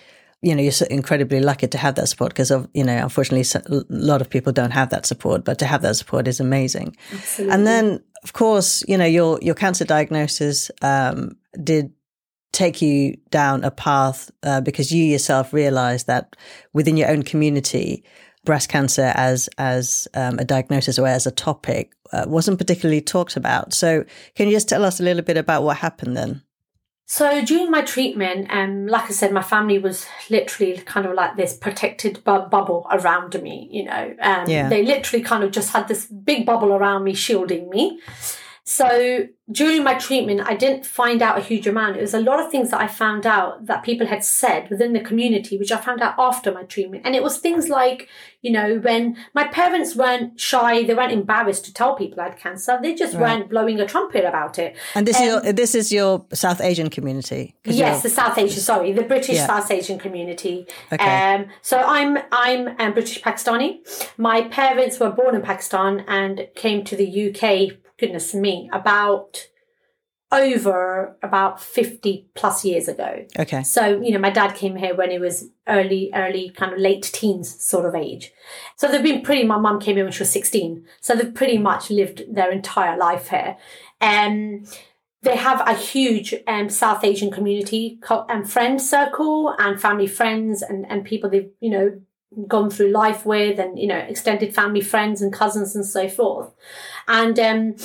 you 0.43 0.55
know, 0.55 0.63
you're 0.63 0.71
so 0.71 0.87
incredibly 0.89 1.41
lucky 1.41 1.67
to 1.67 1.77
have 1.77 1.97
that 1.97 2.09
support 2.09 2.31
because 2.31 2.53
of 2.53 2.69
you 2.73 2.85
know, 2.85 2.97
unfortunately, 2.97 3.45
a 3.67 3.83
lot 3.89 4.21
of 4.21 4.31
people 4.31 4.53
don't 4.53 4.71
have 4.71 4.91
that 4.91 5.07
support, 5.07 5.45
but 5.45 5.59
to 5.59 5.67
have 5.67 5.83
that 5.83 5.97
support 5.97 6.29
is 6.29 6.39
amazing. 6.39 6.97
Absolutely. 7.13 7.53
And 7.53 7.67
then, 7.67 8.01
of 8.23 8.33
course, 8.33 8.85
you 8.87 8.97
know, 8.97 9.05
your 9.05 9.41
your 9.43 9.57
cancer 9.57 9.85
diagnosis 9.85 10.71
um, 10.83 11.33
did 11.65 11.93
take 12.53 12.81
you 12.81 13.17
down 13.31 13.65
a 13.65 13.73
path 13.73 14.31
uh, 14.45 14.61
because 14.61 14.93
you 14.93 15.03
yourself 15.03 15.53
realized 15.53 16.07
that 16.07 16.37
within 16.73 16.97
your 16.97 17.11
own 17.11 17.25
community, 17.25 18.05
breast 18.45 18.69
cancer 18.69 19.13
as 19.15 19.49
as 19.59 20.09
um, 20.15 20.39
a 20.39 20.45
diagnosis 20.45 20.99
or 20.99 21.07
as 21.07 21.27
a 21.27 21.31
topic 21.31 21.93
uh, 22.13 22.25
wasn't 22.27 22.59
particularly 22.59 23.01
talked 23.01 23.37
about. 23.37 23.75
So, 23.75 24.05
can 24.35 24.49
you 24.49 24.55
just 24.55 24.69
tell 24.69 24.85
us 24.85 25.01
a 25.01 25.03
little 25.03 25.23
bit 25.23 25.37
about 25.37 25.63
what 25.63 25.79
happened 25.79 26.17
then? 26.17 26.43
So 27.11 27.43
during 27.43 27.71
my 27.71 27.81
treatment, 27.81 28.49
um, 28.51 28.87
like 28.87 29.05
I 29.05 29.13
said, 29.15 29.33
my 29.33 29.43
family 29.43 29.79
was 29.79 30.05
literally 30.29 30.77
kind 30.77 31.07
of 31.07 31.15
like 31.15 31.37
this 31.37 31.57
protected 31.57 32.23
bu- 32.23 32.49
bubble 32.51 32.87
around 32.91 33.41
me. 33.43 33.67
You 33.73 33.85
know, 33.85 34.15
um, 34.21 34.47
yeah. 34.47 34.69
they 34.69 34.85
literally 34.85 35.25
kind 35.25 35.43
of 35.43 35.51
just 35.51 35.73
had 35.73 35.89
this 35.89 36.05
big 36.05 36.45
bubble 36.45 36.71
around 36.71 37.05
me, 37.05 37.15
shielding 37.15 37.71
me. 37.71 37.99
So 38.69 39.27
during 39.51 39.83
my 39.83 39.95
treatment, 39.95 40.43
I 40.45 40.55
didn't 40.55 40.85
find 40.85 41.23
out 41.23 41.39
a 41.39 41.41
huge 41.41 41.67
amount. 41.67 41.97
It 41.97 42.03
was 42.03 42.13
a 42.13 42.21
lot 42.21 42.39
of 42.39 42.51
things 42.51 42.71
that 42.71 42.83
I 42.83 42.87
found 42.87 43.25
out 43.25 43.65
that 43.65 43.83
people 43.83 44.07
had 44.07 44.23
said 44.23 44.69
within 44.69 44.93
the 44.93 45.01
community, 45.01 45.57
which 45.57 45.73
I 45.73 45.79
found 45.79 46.03
out 46.03 46.17
after 46.19 46.53
my 46.53 46.65
treatment. 46.65 47.07
And 47.07 47.17
it 47.17 47.23
was 47.23 47.39
things 47.39 47.71
like, 47.71 48.11
you 48.43 48.53
know, 48.53 48.77
when 48.77 49.17
my 49.33 49.45
parents 49.45 49.97
weren't 49.97 50.39
shy, 50.39 50.83
they 50.83 50.93
weren't 50.93 51.13
embarrassed 51.13 51.65
to 51.65 51.73
tell 51.73 51.97
people 51.97 52.21
I 52.21 52.25
had 52.25 52.37
cancer. 52.37 52.79
They 52.83 52.95
just 52.95 53.15
right. 53.15 53.23
weren't 53.23 53.49
blowing 53.49 53.81
a 53.81 53.87
trumpet 53.87 54.27
about 54.27 54.59
it. 54.59 54.77
And 54.95 55.07
this 55.07 55.17
um, 55.17 55.23
is 55.23 55.29
your, 55.31 55.53
this 55.55 55.75
is 55.75 55.91
your 55.91 56.27
South 56.35 56.61
Asian 56.61 56.91
community. 56.91 57.55
Yes, 57.65 58.03
the 58.03 58.11
South 58.11 58.37
Asian. 58.37 58.61
Sorry, 58.61 58.93
the 58.93 59.03
British 59.03 59.37
yeah. 59.37 59.47
South 59.47 59.71
Asian 59.71 59.99
community. 59.99 60.67
Okay. 60.93 61.35
Um, 61.35 61.47
so 61.63 61.79
I'm 61.79 62.19
I'm 62.33 62.79
um, 62.79 62.93
British 62.93 63.23
Pakistani. 63.23 63.79
My 64.19 64.43
parents 64.43 65.01
were 65.01 65.11
born 65.11 65.35
in 65.35 65.41
Pakistan 65.41 66.05
and 66.07 66.49
came 66.55 66.85
to 66.85 66.97
the 66.97 67.31
UK 67.31 67.79
goodness 67.99 68.35
me, 68.35 68.71
about 68.73 69.49
over 70.31 71.17
about 71.23 71.61
50 71.61 72.29
plus 72.35 72.65
years 72.65 72.87
ago. 72.87 73.25
Okay. 73.39 73.63
So, 73.63 74.01
you 74.01 74.13
know, 74.13 74.19
my 74.19 74.31
dad 74.31 74.55
came 74.55 74.77
here 74.77 74.95
when 74.95 75.11
he 75.11 75.19
was 75.19 75.49
early, 75.67 76.11
early 76.15 76.51
kind 76.51 76.73
of 76.73 76.79
late 76.79 77.11
teens 77.13 77.63
sort 77.63 77.87
of 77.87 77.95
age. 77.95 78.33
So 78.77 78.89
they've 78.89 79.03
been 79.03 79.23
pretty, 79.23 79.45
my 79.45 79.59
mum 79.59 79.81
came 79.81 79.97
here 79.97 80.05
when 80.05 80.13
she 80.13 80.21
was 80.21 80.31
16. 80.31 80.85
So 81.01 81.15
they've 81.15 81.35
pretty 81.35 81.57
much 81.57 81.91
lived 81.91 82.25
their 82.31 82.51
entire 82.51 82.99
life 82.99 83.29
here. 83.29 83.57
And 84.01 84.67
um, 84.67 84.73
they 85.23 85.37
have 85.37 85.67
a 85.67 85.75
huge 85.75 86.35
um, 86.47 86.69
South 86.69 87.05
Asian 87.05 87.31
community 87.31 87.99
and 88.11 88.31
um, 88.31 88.45
friend 88.45 88.81
circle 88.81 89.55
and 89.59 89.81
family 89.81 90.07
friends 90.07 90.63
and, 90.63 90.87
and 90.91 91.05
people 91.05 91.31
they've, 91.31 91.51
you 91.61 91.71
know, 91.71 92.01
gone 92.47 92.71
through 92.71 92.91
life 92.91 93.25
with 93.25 93.59
and 93.59 93.79
you 93.79 93.87
know 93.87 93.97
extended 93.97 94.55
family 94.55 94.83
friends 94.83 95.23
and 95.23 95.33
cousins 95.33 95.75
and 95.75 95.87
so 95.87 96.09
forth 96.09 96.53
and 97.09 97.39
um 97.41 97.77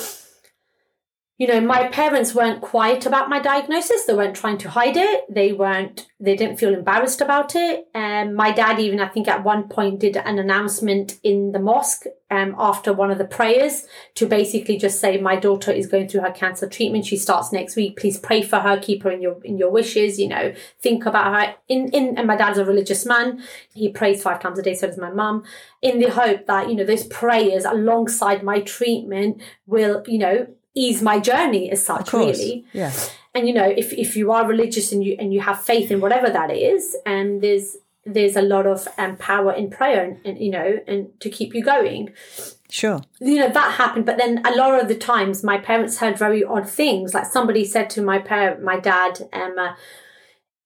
you 1.38 1.46
know 1.46 1.60
my 1.60 1.88
parents 1.88 2.34
weren't 2.34 2.60
quiet 2.60 3.06
about 3.06 3.28
my 3.28 3.40
diagnosis 3.40 4.04
they 4.04 4.14
weren't 4.14 4.36
trying 4.36 4.58
to 4.58 4.70
hide 4.70 4.96
it 4.96 5.24
they 5.28 5.52
weren't 5.52 6.06
they 6.24 6.36
didn't 6.36 6.58
feel 6.58 6.72
embarrassed 6.72 7.20
about 7.20 7.54
it. 7.54 7.86
Um, 7.94 8.34
my 8.34 8.50
dad 8.50 8.80
even, 8.80 9.00
I 9.00 9.08
think, 9.08 9.28
at 9.28 9.44
one 9.44 9.68
point 9.68 10.00
did 10.00 10.16
an 10.16 10.38
announcement 10.38 11.18
in 11.22 11.52
the 11.52 11.58
mosque 11.58 12.04
um, 12.30 12.54
after 12.58 12.92
one 12.92 13.10
of 13.10 13.18
the 13.18 13.26
prayers 13.26 13.84
to 14.14 14.26
basically 14.26 14.78
just 14.78 15.00
say, 15.00 15.18
"My 15.18 15.36
daughter 15.36 15.70
is 15.70 15.86
going 15.86 16.08
through 16.08 16.22
her 16.22 16.30
cancer 16.30 16.68
treatment. 16.68 17.04
She 17.04 17.18
starts 17.18 17.52
next 17.52 17.76
week. 17.76 17.98
Please 17.98 18.18
pray 18.18 18.42
for 18.42 18.60
her. 18.60 18.78
Keep 18.80 19.02
her 19.02 19.10
in 19.10 19.20
your 19.20 19.38
in 19.44 19.58
your 19.58 19.70
wishes. 19.70 20.18
You 20.18 20.28
know, 20.28 20.54
think 20.80 21.04
about 21.04 21.34
her." 21.34 21.54
In 21.68 21.88
in 21.90 22.16
and 22.16 22.26
my 22.26 22.36
dad's 22.36 22.58
a 22.58 22.64
religious 22.64 23.04
man. 23.04 23.42
He 23.74 23.90
prays 23.90 24.22
five 24.22 24.40
times 24.40 24.58
a 24.58 24.62
day. 24.62 24.74
So 24.74 24.86
does 24.86 24.98
my 24.98 25.10
mum. 25.10 25.44
In 25.82 25.98
the 25.98 26.10
hope 26.10 26.46
that 26.46 26.70
you 26.70 26.74
know 26.74 26.84
those 26.84 27.06
prayers 27.06 27.64
alongside 27.64 28.42
my 28.42 28.60
treatment 28.60 29.42
will 29.66 30.02
you 30.06 30.18
know 30.18 30.46
ease 30.74 31.02
my 31.02 31.20
journey 31.20 31.70
as 31.70 31.84
such. 31.84 32.12
Really, 32.12 32.64
yeah. 32.72 32.92
And 33.34 33.48
you 33.48 33.54
know 33.54 33.68
if, 33.68 33.92
if 33.92 34.16
you 34.16 34.32
are 34.32 34.46
religious 34.46 34.92
and 34.92 35.04
you 35.04 35.16
and 35.18 35.32
you 35.32 35.40
have 35.40 35.62
faith 35.62 35.90
in 35.90 36.00
whatever 36.00 36.30
that 36.30 36.50
is 36.50 36.96
and 37.04 37.42
there's 37.42 37.76
there's 38.06 38.36
a 38.36 38.42
lot 38.42 38.66
of 38.66 38.86
um, 38.98 39.16
power 39.16 39.52
in 39.52 39.70
prayer 39.70 40.04
and, 40.04 40.20
and, 40.26 40.38
you 40.38 40.50
know 40.50 40.78
and 40.86 41.08
to 41.20 41.30
keep 41.30 41.54
you 41.54 41.64
going. 41.64 42.12
Sure. 42.70 43.02
You 43.20 43.40
know 43.40 43.48
that 43.48 43.74
happened 43.74 44.06
but 44.06 44.18
then 44.18 44.44
a 44.44 44.54
lot 44.54 44.80
of 44.80 44.88
the 44.88 44.94
times 44.94 45.42
my 45.42 45.58
parents 45.58 45.98
heard 45.98 46.18
very 46.18 46.44
odd 46.44 46.68
things. 46.68 47.14
Like 47.14 47.26
somebody 47.26 47.64
said 47.64 47.90
to 47.90 48.02
my 48.02 48.18
parent 48.18 48.62
my 48.62 48.78
dad 48.78 49.28
um, 49.32 49.56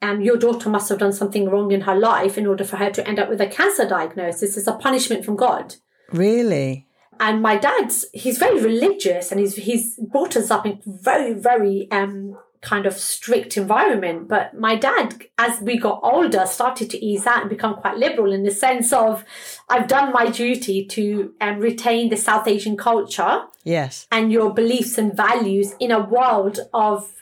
um, 0.00 0.20
your 0.20 0.36
daughter 0.36 0.68
must 0.68 0.88
have 0.90 0.98
done 0.98 1.12
something 1.12 1.48
wrong 1.48 1.72
in 1.72 1.82
her 1.82 1.96
life 1.96 2.38
in 2.38 2.46
order 2.46 2.64
for 2.64 2.76
her 2.76 2.90
to 2.90 3.08
end 3.08 3.18
up 3.18 3.28
with 3.28 3.40
a 3.40 3.46
cancer 3.46 3.88
diagnosis 3.88 4.56
it's 4.56 4.66
a 4.66 4.74
punishment 4.74 5.24
from 5.24 5.36
god. 5.36 5.76
Really 6.12 6.87
and 7.20 7.42
my 7.42 7.56
dad's 7.56 8.06
he's 8.12 8.38
very 8.38 8.60
religious 8.62 9.30
and 9.30 9.40
he's 9.40 9.56
he's 9.56 9.96
brought 9.96 10.36
us 10.36 10.50
up 10.50 10.66
in 10.66 10.80
very 10.86 11.32
very 11.32 11.90
um 11.90 12.36
kind 12.60 12.86
of 12.86 12.94
strict 12.94 13.56
environment. 13.56 14.28
But 14.28 14.58
my 14.58 14.76
dad, 14.76 15.24
as 15.38 15.60
we 15.60 15.78
got 15.78 16.00
older, 16.02 16.44
started 16.46 16.90
to 16.90 17.04
ease 17.04 17.26
out 17.26 17.42
and 17.42 17.50
become 17.50 17.76
quite 17.76 17.96
liberal 17.96 18.32
in 18.32 18.42
the 18.42 18.50
sense 18.50 18.92
of 18.92 19.24
I've 19.68 19.88
done 19.88 20.12
my 20.12 20.28
duty 20.30 20.84
to 20.86 21.34
um, 21.40 21.58
retain 21.60 22.10
the 22.10 22.16
South 22.16 22.48
Asian 22.48 22.76
culture. 22.76 23.44
Yes. 23.64 24.06
And 24.10 24.32
your 24.32 24.52
beliefs 24.52 24.98
and 24.98 25.16
values 25.16 25.74
in 25.78 25.90
a 25.92 26.00
world 26.00 26.58
of 26.72 27.12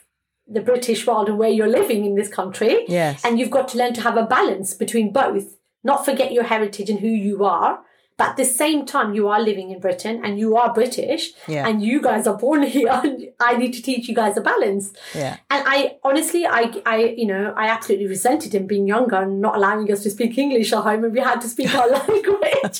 the 0.47 0.61
British 0.61 1.05
world 1.05 1.27
and 1.27 1.37
where 1.37 1.49
you're 1.49 1.67
living 1.67 2.05
in 2.05 2.15
this 2.15 2.29
country. 2.29 2.85
Yes. 2.87 3.23
And 3.23 3.39
you've 3.39 3.51
got 3.51 3.67
to 3.69 3.77
learn 3.77 3.93
to 3.93 4.01
have 4.01 4.17
a 4.17 4.25
balance 4.25 4.73
between 4.73 5.11
both. 5.11 5.57
Not 5.83 6.05
forget 6.05 6.31
your 6.31 6.45
heritage 6.45 6.89
and 6.89 6.99
who 6.99 7.07
you 7.07 7.45
are, 7.45 7.81
but 8.17 8.29
at 8.29 8.37
the 8.37 8.45
same 8.45 8.85
time, 8.85 9.13
you 9.13 9.27
are 9.27 9.39
living 9.39 9.69
in 9.69 9.79
Britain 9.79 10.21
and 10.25 10.39
you 10.39 10.57
are 10.57 10.73
British 10.73 11.33
yeah. 11.47 11.67
and 11.67 11.83
you 11.83 12.01
guys 12.01 12.25
are 12.25 12.35
born 12.35 12.63
here. 12.77 12.89
I 13.39 13.57
need 13.57 13.73
to 13.73 13.81
teach 13.81 14.07
you 14.07 14.15
guys 14.15 14.35
a 14.37 14.41
balance. 14.41 14.91
Yeah. 15.13 15.37
And 15.51 15.63
I 15.67 15.97
honestly, 16.03 16.47
I, 16.47 16.73
I, 16.85 17.15
you 17.15 17.27
know, 17.27 17.53
I 17.55 17.67
absolutely 17.67 18.07
resented 18.07 18.55
him 18.55 18.65
being 18.65 18.87
younger 18.87 19.17
and 19.17 19.39
not 19.39 19.55
allowing 19.55 19.91
us 19.91 20.01
to 20.03 20.09
speak 20.09 20.35
English 20.37 20.73
at 20.73 20.81
home 20.81 21.03
and 21.03 21.13
we 21.13 21.19
had 21.19 21.41
to 21.41 21.47
speak 21.47 21.73
our 21.75 21.87
language. 22.07 22.79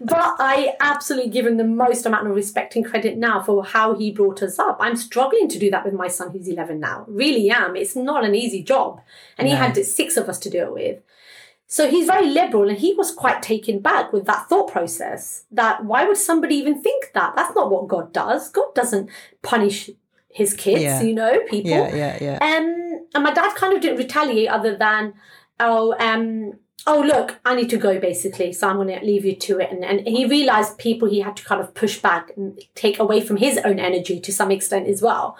but 0.00 0.36
I 0.38 0.74
absolutely 0.80 1.30
give 1.30 1.46
him 1.46 1.58
the 1.58 1.64
most 1.64 2.06
amount 2.06 2.26
of 2.26 2.34
respect 2.34 2.74
and 2.74 2.84
credit 2.84 3.18
now 3.18 3.42
for 3.42 3.62
how 3.64 3.94
he 3.94 4.10
brought 4.10 4.42
us 4.42 4.58
up. 4.58 4.78
I'm 4.80 4.96
struggling 4.96 5.48
to 5.48 5.58
do 5.58 5.70
that 5.70 5.84
with 5.84 5.92
my 5.92 6.08
son 6.08 6.30
who's 6.30 6.48
11 6.48 6.80
now. 6.80 7.04
Really 7.08 7.50
am. 7.50 7.76
It's 7.76 7.94
not 7.94 8.24
an 8.24 8.34
easy 8.34 8.62
job. 8.62 9.02
And 9.36 9.46
no. 9.46 9.54
he 9.54 9.58
had 9.58 9.76
six 9.84 10.16
of 10.16 10.30
us 10.30 10.38
to 10.40 10.50
do 10.50 10.62
it 10.62 10.72
with. 10.72 11.02
So 11.72 11.88
he's 11.88 12.06
very 12.06 12.26
liberal 12.26 12.68
and 12.68 12.76
he 12.76 12.92
was 12.92 13.14
quite 13.14 13.40
taken 13.40 13.78
back 13.78 14.12
with 14.12 14.26
that 14.26 14.46
thought 14.46 14.70
process 14.70 15.44
that 15.50 15.82
why 15.86 16.04
would 16.04 16.18
somebody 16.18 16.56
even 16.56 16.82
think 16.82 17.12
that? 17.14 17.34
That's 17.34 17.54
not 17.54 17.70
what 17.70 17.88
God 17.88 18.12
does. 18.12 18.50
God 18.50 18.74
doesn't 18.74 19.08
punish 19.40 19.88
his 20.28 20.52
kids, 20.52 20.82
yeah. 20.82 21.00
you 21.00 21.14
know, 21.14 21.40
people. 21.48 21.70
Yeah, 21.70 21.96
yeah, 21.96 22.18
yeah. 22.20 22.34
Um, 22.42 23.06
and 23.14 23.24
my 23.24 23.32
dad 23.32 23.54
kind 23.54 23.72
of 23.72 23.80
didn't 23.80 23.96
retaliate 23.96 24.50
other 24.50 24.76
than, 24.76 25.14
oh, 25.60 25.96
um, 25.98 26.58
oh, 26.86 27.00
look, 27.00 27.40
I 27.46 27.54
need 27.54 27.70
to 27.70 27.78
go 27.78 27.98
basically. 27.98 28.52
So 28.52 28.68
I'm 28.68 28.76
going 28.76 28.88
to 28.88 29.02
leave 29.02 29.24
you 29.24 29.34
to 29.34 29.58
it. 29.58 29.70
And, 29.72 29.82
and 29.82 30.06
he 30.06 30.26
realized 30.26 30.76
people 30.76 31.08
he 31.08 31.20
had 31.20 31.38
to 31.38 31.42
kind 31.42 31.62
of 31.62 31.72
push 31.72 31.98
back 31.98 32.32
and 32.36 32.60
take 32.74 32.98
away 32.98 33.22
from 33.22 33.38
his 33.38 33.56
own 33.64 33.78
energy 33.78 34.20
to 34.20 34.30
some 34.30 34.50
extent 34.50 34.88
as 34.88 35.00
well. 35.00 35.38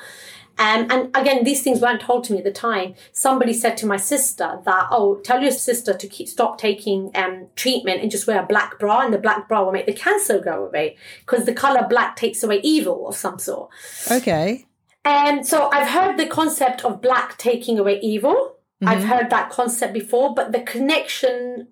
Um, 0.59 0.87
and 0.91 1.17
again, 1.17 1.45
these 1.45 1.62
things 1.62 1.81
weren't 1.81 2.01
told 2.01 2.25
to 2.25 2.33
me 2.33 2.38
at 2.38 2.45
the 2.45 2.53
time. 2.53 2.95
Somebody 3.12 3.53
said 3.53 3.77
to 3.79 3.87
my 3.87 3.97
sister 3.97 4.61
that, 4.65 4.88
oh, 4.91 5.17
tell 5.17 5.41
your 5.41 5.51
sister 5.51 5.95
to 5.95 6.07
keep, 6.07 6.29
stop 6.29 6.59
taking 6.59 7.11
um, 7.15 7.49
treatment 7.57 8.03
and 8.03 8.11
just 8.11 8.27
wear 8.27 8.43
a 8.43 8.47
black 8.47 8.79
bra, 8.79 9.01
and 9.01 9.12
the 9.12 9.19
black 9.19 9.49
bra 9.49 9.65
will 9.65 9.73
make 9.73 9.87
the 9.87 9.93
cancer 9.93 10.38
go 10.38 10.67
away 10.67 10.97
because 11.21 11.47
the 11.47 11.55
color 11.55 11.87
black 11.88 12.17
takes 12.17 12.43
away 12.43 12.61
evil 12.62 13.09
of 13.09 13.17
some 13.17 13.38
sort. 13.38 13.71
Okay. 14.11 14.67
And 15.05 15.47
so 15.47 15.69
I've 15.73 15.88
heard 15.88 16.17
the 16.17 16.27
concept 16.27 16.85
of 16.85 17.01
black 17.01 17.37
taking 17.38 17.79
away 17.79 17.99
evil. 18.01 18.57
Mm-hmm. 18.81 18.88
I've 18.88 19.05
heard 19.05 19.31
that 19.31 19.51
concept 19.51 19.93
before, 19.93 20.35
but 20.35 20.53
the 20.53 20.61
connection 20.61 21.69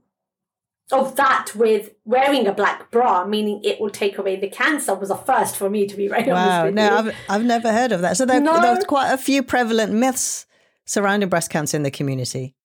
of 0.92 1.16
that 1.16 1.54
with 1.54 1.90
wearing 2.04 2.46
a 2.46 2.52
black 2.52 2.90
bra, 2.90 3.24
meaning 3.24 3.60
it 3.64 3.80
will 3.80 3.90
take 3.90 4.18
away 4.18 4.36
the 4.36 4.48
cancer, 4.48 4.94
was 4.94 5.10
a 5.10 5.16
first 5.16 5.56
for 5.56 5.70
me, 5.70 5.86
to 5.86 5.96
be 5.96 6.08
very 6.08 6.30
wow. 6.30 6.68
no, 6.70 6.96
I've, 6.96 7.16
I've 7.28 7.44
never 7.44 7.72
heard 7.72 7.92
of 7.92 8.00
that. 8.02 8.16
So 8.16 8.26
there, 8.26 8.40
no. 8.40 8.60
there's 8.60 8.84
quite 8.84 9.12
a 9.12 9.18
few 9.18 9.42
prevalent 9.42 9.92
myths 9.92 10.46
surrounding 10.84 11.28
breast 11.28 11.50
cancer 11.50 11.76
in 11.76 11.82
the 11.82 11.90
community. 11.90 12.56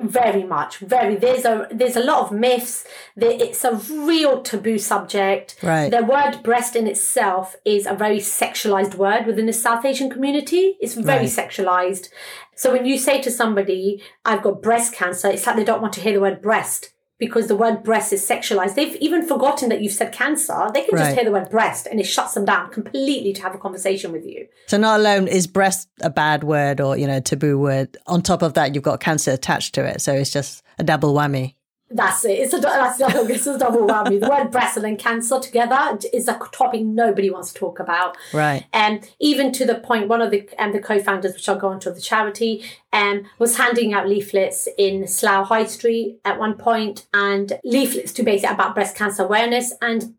Very 0.00 0.42
much, 0.42 0.78
very. 0.78 1.16
There's 1.16 1.44
a 1.44 1.68
there's 1.70 1.96
a 1.96 2.02
lot 2.02 2.24
of 2.24 2.32
myths. 2.32 2.84
It's 3.14 3.62
a 3.62 3.74
real 3.74 4.42
taboo 4.42 4.78
subject. 4.78 5.56
Right. 5.62 5.90
The 5.90 6.02
word 6.02 6.42
breast 6.42 6.74
in 6.74 6.86
itself 6.86 7.56
is 7.64 7.86
a 7.86 7.94
very 7.94 8.18
sexualized 8.18 8.96
word 8.96 9.26
within 9.26 9.46
the 9.46 9.52
South 9.52 9.84
Asian 9.84 10.10
community. 10.10 10.76
It's 10.80 10.94
very 10.94 11.20
right. 11.20 11.28
sexualized. 11.28 12.08
So 12.56 12.72
when 12.72 12.86
you 12.86 12.98
say 12.98 13.20
to 13.22 13.30
somebody, 13.30 14.02
"I've 14.24 14.42
got 14.42 14.62
breast 14.62 14.94
cancer," 14.94 15.28
it's 15.28 15.46
like 15.46 15.56
they 15.56 15.64
don't 15.64 15.82
want 15.82 15.92
to 15.94 16.00
hear 16.00 16.14
the 16.14 16.20
word 16.20 16.42
breast 16.42 16.92
because 17.22 17.46
the 17.46 17.54
word 17.54 17.84
breast 17.84 18.12
is 18.12 18.28
sexualized. 18.28 18.74
They've 18.74 18.96
even 18.96 19.24
forgotten 19.24 19.68
that 19.68 19.80
you've 19.80 19.92
said 19.92 20.10
cancer. 20.10 20.68
They 20.74 20.82
can 20.82 20.98
right. 20.98 21.04
just 21.04 21.14
hear 21.14 21.24
the 21.24 21.30
word 21.30 21.50
breast 21.50 21.86
and 21.86 22.00
it 22.00 22.02
shuts 22.02 22.34
them 22.34 22.44
down 22.44 22.70
completely 22.70 23.32
to 23.34 23.42
have 23.42 23.54
a 23.54 23.58
conversation 23.58 24.10
with 24.10 24.26
you. 24.26 24.48
So 24.66 24.76
not 24.76 24.98
alone 24.98 25.28
is 25.28 25.46
breast 25.46 25.88
a 26.00 26.10
bad 26.10 26.42
word 26.42 26.80
or, 26.80 26.96
you 26.96 27.06
know, 27.06 27.20
taboo 27.20 27.60
word. 27.60 27.96
On 28.08 28.22
top 28.22 28.42
of 28.42 28.54
that, 28.54 28.74
you've 28.74 28.82
got 28.82 28.98
cancer 28.98 29.30
attached 29.30 29.72
to 29.76 29.84
it. 29.84 30.00
So 30.00 30.12
it's 30.12 30.30
just 30.30 30.64
a 30.80 30.82
double 30.82 31.14
whammy. 31.14 31.54
That's 31.94 32.24
it. 32.24 32.38
It's 32.38 32.54
a 32.54 32.58
that's 32.58 32.98
double, 32.98 33.30
it's 33.30 33.46
a 33.46 33.58
double 33.58 33.86
whammy. 33.86 34.20
The 34.20 34.28
word 34.28 34.50
breast 34.50 34.76
and 34.76 34.98
cancer 34.98 35.38
together 35.38 35.98
is 36.12 36.28
a 36.28 36.38
topic 36.52 36.82
nobody 36.82 37.30
wants 37.30 37.52
to 37.52 37.58
talk 37.58 37.78
about. 37.78 38.16
Right. 38.32 38.64
And 38.72 39.02
um, 39.02 39.08
even 39.20 39.52
to 39.52 39.66
the 39.66 39.76
point, 39.76 40.08
one 40.08 40.22
of 40.22 40.30
the 40.30 40.48
um, 40.58 40.72
the 40.72 40.80
co-founders, 40.80 41.34
which 41.34 41.48
I'll 41.48 41.58
go 41.58 41.72
into 41.72 41.90
the 41.90 42.00
charity, 42.00 42.64
um, 42.92 43.24
was 43.38 43.56
handing 43.56 43.92
out 43.92 44.08
leaflets 44.08 44.68
in 44.78 45.06
Slough 45.06 45.48
High 45.48 45.66
Street 45.66 46.18
at 46.24 46.38
one 46.38 46.54
point, 46.54 47.06
and 47.12 47.52
leaflets 47.64 48.12
to 48.14 48.22
basically 48.22 48.54
about 48.54 48.74
breast 48.74 48.96
cancer 48.96 49.24
awareness. 49.24 49.72
And 49.82 50.14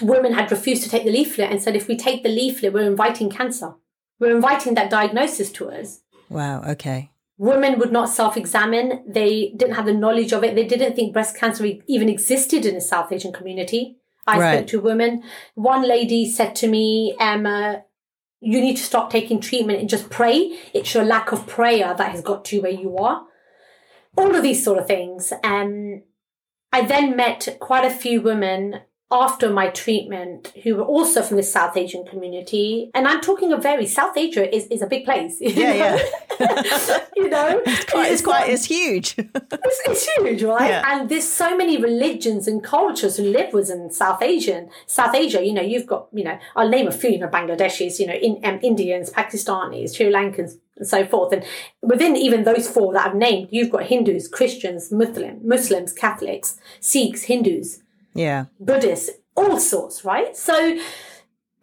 women 0.00 0.32
had 0.32 0.50
refused 0.50 0.82
to 0.84 0.88
take 0.88 1.04
the 1.04 1.12
leaflet 1.12 1.50
and 1.50 1.62
said, 1.62 1.76
if 1.76 1.86
we 1.86 1.96
take 1.96 2.22
the 2.22 2.28
leaflet, 2.28 2.72
we're 2.72 2.90
inviting 2.90 3.30
cancer. 3.30 3.74
We're 4.18 4.34
inviting 4.34 4.74
that 4.74 4.90
diagnosis 4.90 5.52
to 5.52 5.70
us. 5.70 6.00
Wow. 6.28 6.62
Okay 6.62 7.11
women 7.38 7.78
would 7.78 7.92
not 7.92 8.08
self-examine. 8.08 9.04
They 9.06 9.52
didn't 9.56 9.74
have 9.74 9.86
the 9.86 9.94
knowledge 9.94 10.32
of 10.32 10.44
it. 10.44 10.54
They 10.54 10.66
didn't 10.66 10.94
think 10.94 11.12
breast 11.12 11.36
cancer 11.36 11.66
even 11.86 12.08
existed 12.08 12.66
in 12.66 12.74
the 12.74 12.80
south 12.80 13.12
asian 13.12 13.32
community. 13.32 13.96
I 14.26 14.38
right. 14.38 14.56
spoke 14.58 14.66
to 14.68 14.80
women. 14.80 15.22
One 15.54 15.86
lady 15.86 16.30
said 16.30 16.54
to 16.56 16.68
me 16.68 17.16
emma 17.18 17.84
you 18.44 18.60
need 18.60 18.76
to 18.76 18.82
stop 18.82 19.08
taking 19.08 19.40
treatment 19.40 19.78
and 19.78 19.88
just 19.88 20.10
pray. 20.10 20.58
It's 20.74 20.92
your 20.94 21.04
lack 21.04 21.30
of 21.30 21.46
prayer 21.46 21.94
that 21.96 22.10
has 22.10 22.22
got 22.22 22.50
you 22.52 22.62
where 22.62 22.72
you 22.72 22.96
are. 22.96 23.24
All 24.16 24.34
of 24.34 24.42
these 24.42 24.64
sort 24.64 24.78
of 24.78 24.86
things. 24.86 25.32
Um, 25.44 26.02
i 26.72 26.84
then 26.84 27.14
met 27.16 27.56
quite 27.60 27.84
a 27.84 27.94
few 27.94 28.20
women 28.20 28.80
after 29.12 29.50
my 29.50 29.68
treatment 29.68 30.52
who 30.62 30.76
were 30.76 30.84
also 30.84 31.22
from 31.22 31.36
the 31.36 31.42
South 31.42 31.76
Asian 31.76 32.04
community. 32.04 32.90
And 32.94 33.06
I'm 33.06 33.20
talking 33.20 33.52
a 33.52 33.58
very 33.58 33.86
South 33.86 34.16
Asia 34.16 34.52
is, 34.54 34.66
is 34.68 34.80
a 34.80 34.86
big 34.86 35.04
place. 35.04 35.36
Yeah, 35.40 35.74
yeah. 35.74 35.98
you 37.16 37.28
know, 37.28 37.62
it's 37.66 37.84
quite, 37.84 38.04
it's, 38.04 38.12
it's 38.12 38.22
quite, 38.22 38.48
it's 38.48 38.64
huge. 38.64 39.14
it's, 39.18 39.80
it's, 39.84 40.08
huge, 40.16 40.42
right? 40.42 40.68
Yeah. 40.68 40.82
And 40.86 41.08
there's 41.10 41.28
so 41.28 41.56
many 41.56 41.76
religions 41.76 42.48
and 42.48 42.64
cultures 42.64 43.18
who 43.18 43.24
live 43.24 43.52
within 43.52 43.90
South 43.90 44.22
Asian, 44.22 44.70
South 44.86 45.14
Asia. 45.14 45.44
You 45.44 45.52
know, 45.52 45.62
you've 45.62 45.86
got, 45.86 46.08
you 46.12 46.24
know, 46.24 46.38
I'll 46.56 46.70
name 46.70 46.88
a 46.88 46.92
few, 46.92 47.10
you 47.10 47.18
know, 47.18 47.28
Bangladeshis, 47.28 47.98
you 47.98 48.06
know, 48.06 48.14
in, 48.14 48.40
um, 48.44 48.58
Indians, 48.62 49.10
Pakistanis, 49.10 49.94
Sri 49.94 50.06
Lankans, 50.06 50.54
and 50.76 50.88
so 50.88 51.04
forth. 51.04 51.32
And 51.32 51.44
within 51.82 52.16
even 52.16 52.44
those 52.44 52.68
four 52.68 52.92
that 52.94 53.08
I've 53.08 53.14
named, 53.14 53.48
you've 53.50 53.70
got 53.70 53.84
Hindus, 53.84 54.28
Christians, 54.28 54.90
Muslim, 54.90 55.46
Muslims, 55.46 55.92
Catholics, 55.92 56.58
Sikhs, 56.80 57.24
Hindus, 57.24 57.81
yeah, 58.14 58.46
Buddhists, 58.60 59.10
all 59.34 59.58
sorts, 59.58 60.04
right? 60.04 60.36
So 60.36 60.78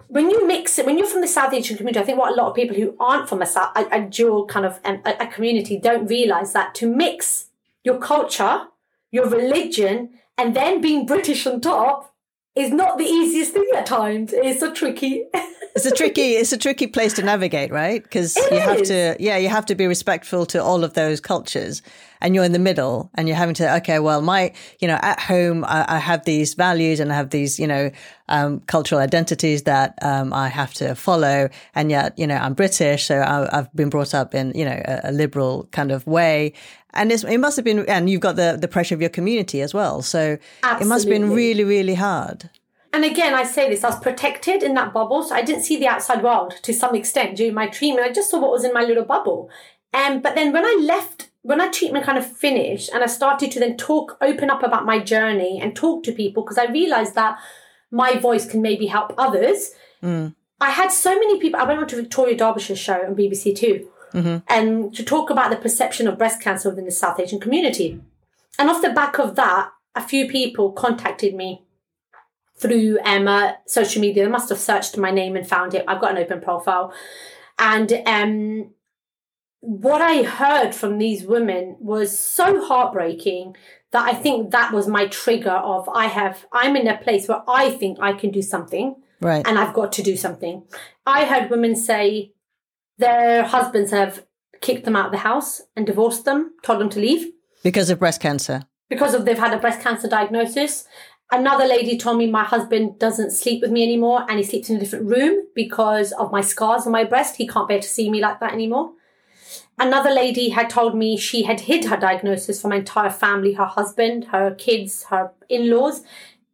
when 0.07 0.29
you 0.29 0.45
mix 0.47 0.79
it, 0.79 0.85
when 0.85 0.97
you're 0.97 1.07
from 1.07 1.21
the 1.21 1.27
South 1.27 1.53
Asian 1.53 1.77
community, 1.77 1.99
I 1.99 2.03
think 2.03 2.17
what 2.17 2.31
a 2.31 2.35
lot 2.35 2.49
of 2.49 2.55
people 2.55 2.75
who 2.75 2.95
aren't 2.99 3.29
from 3.29 3.41
a, 3.41 3.45
a, 3.45 3.87
a 3.91 4.01
dual 4.01 4.47
kind 4.47 4.65
of 4.65 4.79
um, 4.83 5.01
a, 5.05 5.15
a 5.19 5.27
community 5.27 5.77
don't 5.77 6.07
realize 6.07 6.53
that 6.53 6.73
to 6.75 6.87
mix 6.87 7.49
your 7.83 7.99
culture, 7.99 8.65
your 9.11 9.29
religion, 9.29 10.09
and 10.37 10.55
then 10.55 10.81
being 10.81 11.05
British 11.05 11.45
on 11.45 11.61
top 11.61 12.15
is 12.55 12.71
not 12.71 12.97
the 12.97 13.05
easiest 13.05 13.53
thing 13.53 13.69
at 13.75 13.85
times. 13.85 14.33
It's 14.33 14.61
a 14.61 14.73
tricky. 14.73 15.25
it's 15.85 15.93
a 15.93 15.95
tricky. 15.95 16.35
It's 16.39 16.53
a 16.53 16.57
tricky 16.57 16.87
place 16.87 17.13
to 17.13 17.23
navigate, 17.23 17.71
right? 17.71 18.01
Because 18.01 18.35
you 18.35 18.57
is. 18.57 18.63
have 18.63 18.81
to, 18.83 19.15
yeah, 19.19 19.37
you 19.37 19.49
have 19.49 19.65
to 19.67 19.75
be 19.75 19.87
respectful 19.87 20.45
to 20.47 20.63
all 20.63 20.83
of 20.83 20.93
those 20.93 21.19
cultures, 21.19 21.81
and 22.21 22.33
you're 22.33 22.43
in 22.43 22.53
the 22.53 22.59
middle, 22.59 23.09
and 23.15 23.27
you're 23.27 23.37
having 23.37 23.55
to, 23.55 23.75
okay, 23.77 23.99
well, 23.99 24.21
my, 24.21 24.53
you 24.79 24.87
know, 24.87 24.99
at 25.01 25.19
home, 25.19 25.65
I, 25.65 25.85
I 25.87 25.97
have 25.97 26.25
these 26.25 26.53
values 26.53 26.99
and 26.99 27.11
I 27.11 27.15
have 27.15 27.29
these, 27.29 27.59
you 27.59 27.67
know, 27.67 27.91
um, 28.29 28.61
cultural 28.61 29.01
identities 29.01 29.63
that 29.63 29.97
um, 30.01 30.33
I 30.33 30.47
have 30.47 30.73
to 30.75 30.95
follow, 30.95 31.49
and 31.75 31.91
yet, 31.91 32.17
you 32.17 32.27
know, 32.27 32.35
I'm 32.35 32.53
British, 32.53 33.05
so 33.05 33.21
I, 33.21 33.55
have 33.55 33.73
been 33.73 33.89
brought 33.89 34.13
up 34.13 34.33
in, 34.33 34.53
you 34.55 34.65
know, 34.65 34.81
a, 34.85 35.09
a 35.09 35.11
liberal 35.11 35.67
kind 35.71 35.91
of 35.91 36.05
way, 36.07 36.53
and 36.93 37.11
it 37.11 37.39
must 37.39 37.55
have 37.55 37.65
been, 37.65 37.87
and 37.87 38.09
you've 38.09 38.21
got 38.21 38.35
the, 38.35 38.57
the 38.59 38.67
pressure 38.67 38.95
of 38.95 39.01
your 39.01 39.11
community 39.11 39.61
as 39.61 39.73
well. 39.73 40.01
So 40.01 40.37
Absolutely. 40.63 40.85
it 40.85 40.89
must 40.89 41.05
have 41.05 41.11
been 41.11 41.31
really, 41.31 41.63
really 41.63 41.95
hard. 41.95 42.49
And 42.91 43.05
again, 43.05 43.33
I 43.33 43.43
say 43.43 43.69
this, 43.69 43.83
I 43.83 43.89
was 43.89 43.99
protected 43.99 44.63
in 44.63 44.73
that 44.73 44.93
bubble. 44.93 45.23
So 45.23 45.35
I 45.35 45.41
didn't 45.41 45.63
see 45.63 45.77
the 45.77 45.87
outside 45.87 46.23
world 46.23 46.55
to 46.63 46.73
some 46.73 46.95
extent 46.95 47.37
during 47.37 47.53
my 47.53 47.67
treatment. 47.67 48.07
I 48.07 48.11
just 48.11 48.31
saw 48.31 48.39
what 48.39 48.51
was 48.51 48.63
in 48.63 48.73
my 48.73 48.83
little 48.83 49.05
bubble. 49.05 49.49
Um, 49.93 50.21
but 50.21 50.35
then 50.35 50.51
when 50.53 50.65
I 50.65 50.79
left, 50.81 51.29
when 51.41 51.59
my 51.59 51.69
treatment 51.69 52.05
kind 52.05 52.17
of 52.17 52.25
finished 52.25 52.89
and 52.93 53.03
I 53.03 53.07
started 53.07 53.51
to 53.51 53.59
then 53.59 53.77
talk, 53.77 54.17
open 54.21 54.49
up 54.49 54.63
about 54.63 54.85
my 54.85 54.99
journey 54.99 55.59
and 55.61 55.75
talk 55.75 56.03
to 56.03 56.11
people, 56.11 56.43
because 56.43 56.57
I 56.57 56.65
realized 56.65 57.15
that 57.15 57.39
my 57.91 58.17
voice 58.17 58.45
can 58.45 58.61
maybe 58.61 58.87
help 58.87 59.13
others. 59.17 59.71
Mm. 60.03 60.35
I 60.61 60.71
had 60.71 60.91
so 60.91 61.11
many 61.11 61.39
people. 61.39 61.59
I 61.59 61.63
went 61.63 61.79
on 61.79 61.87
to 61.87 61.95
Victoria 61.95 62.37
Derbyshire's 62.37 62.79
show 62.79 63.05
on 63.05 63.15
BBC 63.15 63.55
Two 63.55 63.89
mm-hmm. 64.13 64.37
and 64.47 64.93
to 64.95 65.03
talk 65.03 65.29
about 65.29 65.49
the 65.49 65.57
perception 65.57 66.07
of 66.07 66.17
breast 66.17 66.41
cancer 66.41 66.69
within 66.69 66.85
the 66.85 66.91
South 66.91 67.19
Asian 67.19 67.39
community. 67.39 68.01
And 68.57 68.69
off 68.69 68.81
the 68.81 68.89
back 68.89 69.19
of 69.19 69.35
that, 69.35 69.71
a 69.95 70.01
few 70.01 70.27
people 70.27 70.71
contacted 70.71 71.33
me 71.33 71.63
through 72.59 72.99
Emma 73.05 73.57
social 73.65 74.01
media. 74.01 74.23
They 74.23 74.29
must 74.29 74.49
have 74.49 74.59
searched 74.59 74.97
my 74.97 75.11
name 75.11 75.35
and 75.35 75.47
found 75.47 75.73
it. 75.73 75.85
I've 75.87 76.01
got 76.01 76.11
an 76.11 76.17
open 76.17 76.41
profile. 76.41 76.93
And 77.57 77.91
um, 78.05 78.71
what 79.61 80.01
I 80.01 80.23
heard 80.23 80.73
from 80.73 80.97
these 80.97 81.23
women 81.23 81.77
was 81.79 82.17
so 82.17 82.65
heartbreaking 82.65 83.55
that 83.91 84.05
I 84.05 84.13
think 84.13 84.51
that 84.51 84.73
was 84.73 84.87
my 84.87 85.07
trigger 85.07 85.51
of 85.51 85.89
I 85.89 86.05
have 86.05 86.45
I'm 86.51 86.75
in 86.75 86.87
a 86.87 86.97
place 86.97 87.27
where 87.27 87.41
I 87.47 87.71
think 87.71 87.97
I 87.99 88.13
can 88.13 88.31
do 88.31 88.41
something. 88.41 88.95
Right. 89.21 89.45
And 89.45 89.57
I've 89.57 89.73
got 89.73 89.91
to 89.93 90.03
do 90.03 90.15
something. 90.15 90.63
I 91.05 91.25
heard 91.25 91.49
women 91.49 91.75
say, 91.75 92.33
their 92.97 93.43
husbands 93.43 93.91
have 93.91 94.25
kicked 94.61 94.85
them 94.85 94.95
out 94.95 95.07
of 95.07 95.11
the 95.11 95.19
house 95.19 95.61
and 95.75 95.85
divorced 95.85 96.25
them, 96.25 96.53
told 96.63 96.79
them 96.79 96.89
to 96.89 96.99
leave. 96.99 97.31
Because 97.63 97.89
of 97.89 97.99
breast 97.99 98.21
cancer. 98.21 98.63
Because 98.89 99.13
of 99.13 99.25
they've 99.25 99.37
had 99.37 99.53
a 99.53 99.59
breast 99.59 99.81
cancer 99.81 100.07
diagnosis. 100.07 100.85
Another 101.31 101.65
lady 101.65 101.97
told 101.97 102.17
me 102.17 102.29
my 102.29 102.43
husband 102.43 102.97
doesn't 102.97 103.31
sleep 103.31 103.61
with 103.61 103.69
me 103.69 103.83
anymore 103.83 104.25
and 104.27 104.39
he 104.39 104.43
sleeps 104.43 104.69
in 104.69 104.77
a 104.77 104.79
different 104.79 105.05
room 105.05 105.45
because 105.53 106.11
of 106.13 106.31
my 106.31 106.41
scars 106.41 106.87
on 106.87 106.91
my 106.91 107.03
breast. 107.03 107.35
He 107.35 107.47
can't 107.47 107.67
bear 107.67 107.79
to 107.79 107.87
see 107.87 108.09
me 108.09 108.19
like 108.19 108.39
that 108.39 108.53
anymore. 108.53 108.93
Another 109.77 110.09
lady 110.09 110.49
had 110.49 110.69
told 110.69 110.95
me 110.95 111.17
she 111.17 111.43
had 111.43 111.61
hid 111.61 111.85
her 111.85 111.97
diagnosis 111.97 112.61
from 112.61 112.71
her 112.71 112.77
entire 112.77 113.11
family, 113.11 113.53
her 113.53 113.65
husband, 113.65 114.25
her 114.25 114.53
kids, 114.55 115.03
her 115.05 115.31
in 115.47 115.69
laws, 115.69 116.01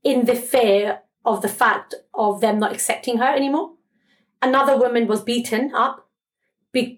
in 0.03 0.25
the 0.25 0.35
fear 0.35 0.99
of 1.23 1.41
the 1.41 1.47
fact 1.47 1.95
of 2.13 2.41
them 2.41 2.59
not 2.59 2.73
accepting 2.73 3.17
her 3.17 3.33
anymore. 3.33 3.71
Another 4.41 4.77
woman 4.77 5.07
was 5.07 5.23
beaten 5.23 5.73
up 5.73 6.07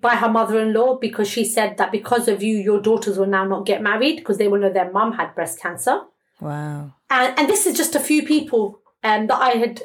by 0.02 0.16
her 0.16 0.28
mother-in-law 0.28 0.98
because 0.98 1.30
she 1.30 1.46
said 1.46 1.78
that 1.78 1.92
because 1.92 2.28
of 2.28 2.42
you, 2.42 2.58
your 2.58 2.82
daughters 2.82 3.18
will 3.18 3.28
now 3.28 3.46
not 3.46 3.66
get 3.66 3.82
married 3.82 4.18
because 4.18 4.40
they 4.40 4.48
will 4.48 4.60
know 4.60 4.74
their 4.74 4.92
mum 4.92 5.14
had 5.14 5.36
breast 5.36 5.62
cancer. 5.62 6.02
Wow. 6.40 6.94
And, 7.10 7.40
and 7.40 7.50
this 7.50 7.66
is 7.66 7.76
just 7.76 7.96
a 7.96 8.00
few 8.00 8.26
people 8.26 8.80
um, 9.04 9.28
that 9.28 9.40
I 9.40 9.50
had, 9.52 9.82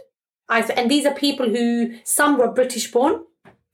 I've, 0.48 0.70
and 0.70 0.90
these 0.90 1.06
are 1.06 1.14
people 1.14 1.48
who 1.48 1.94
some 2.04 2.38
were 2.38 2.52
British 2.52 2.90
born. 2.90 3.24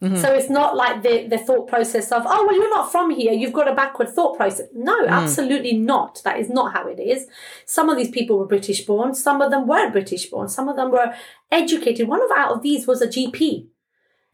Mm-hmm. 0.02 0.16
So 0.16 0.32
it's 0.32 0.48
not 0.48 0.76
like 0.76 1.02
the, 1.02 1.26
the 1.26 1.38
thought 1.38 1.66
process 1.66 2.12
of, 2.12 2.22
oh, 2.24 2.46
well, 2.46 2.54
you're 2.54 2.70
not 2.70 2.92
from 2.92 3.10
here. 3.10 3.32
You've 3.32 3.52
got 3.52 3.66
a 3.66 3.74
backward 3.74 4.08
thought 4.10 4.36
process. 4.36 4.68
No, 4.72 5.04
mm. 5.04 5.08
absolutely 5.08 5.76
not. 5.76 6.20
That 6.22 6.38
is 6.38 6.48
not 6.48 6.72
how 6.72 6.86
it 6.86 7.00
is. 7.00 7.26
Some 7.66 7.88
of 7.88 7.96
these 7.96 8.10
people 8.10 8.38
were 8.38 8.46
British 8.46 8.82
born. 8.86 9.12
Some 9.16 9.42
of 9.42 9.50
them 9.50 9.66
weren't 9.66 9.92
British 9.92 10.26
born. 10.26 10.48
Some 10.48 10.68
of 10.68 10.76
them 10.76 10.92
were 10.92 11.12
educated. 11.50 12.06
One 12.06 12.22
of 12.22 12.30
out 12.30 12.52
of 12.52 12.62
these 12.62 12.86
was 12.86 13.02
a 13.02 13.08
GP 13.08 13.66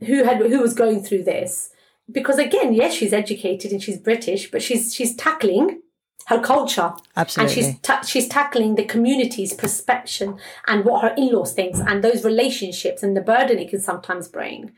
who 0.01 0.25
had, 0.25 0.43
who 0.43 0.61
was 0.61 0.75
going 0.75 1.03
through 1.03 1.25
this 1.25 1.71
because 2.11 2.39
again, 2.39 2.75
yes, 2.75 2.95
she's 2.95 3.13
educated 3.13 3.73
and 3.73 3.83
she's 3.83 3.99
British, 3.99 4.51
but 4.51 4.63
she's 4.63 4.95
she's 4.95 5.15
tackling 5.15 5.81
her 6.27 6.41
culture. 6.41 6.93
Absolutely. 7.17 7.55
And 7.55 7.67
she's 7.67 7.81
ta- 7.81 8.03
she's 8.03 8.29
tackling 8.29 8.75
the 8.75 8.85
community's 8.85 9.53
perception 9.53 10.39
and 10.67 10.85
what 10.85 11.03
her 11.03 11.15
in-laws 11.17 11.53
thinks 11.53 11.81
and 11.81 12.03
those 12.03 12.25
relationships 12.25 13.03
and 13.03 13.17
the 13.17 13.21
burden 13.21 13.59
it 13.59 13.71
can 13.71 13.81
sometimes 13.81 14.29
bring. 14.29 14.73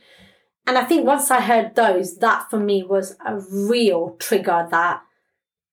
And 0.66 0.76
I 0.76 0.85
think 0.85 1.06
once 1.06 1.30
I 1.30 1.40
heard 1.40 1.76
those, 1.76 2.18
that 2.18 2.50
for 2.50 2.59
me 2.59 2.82
was 2.82 3.16
a 3.24 3.38
real 3.50 4.16
trigger 4.18 4.66
that 4.70 5.02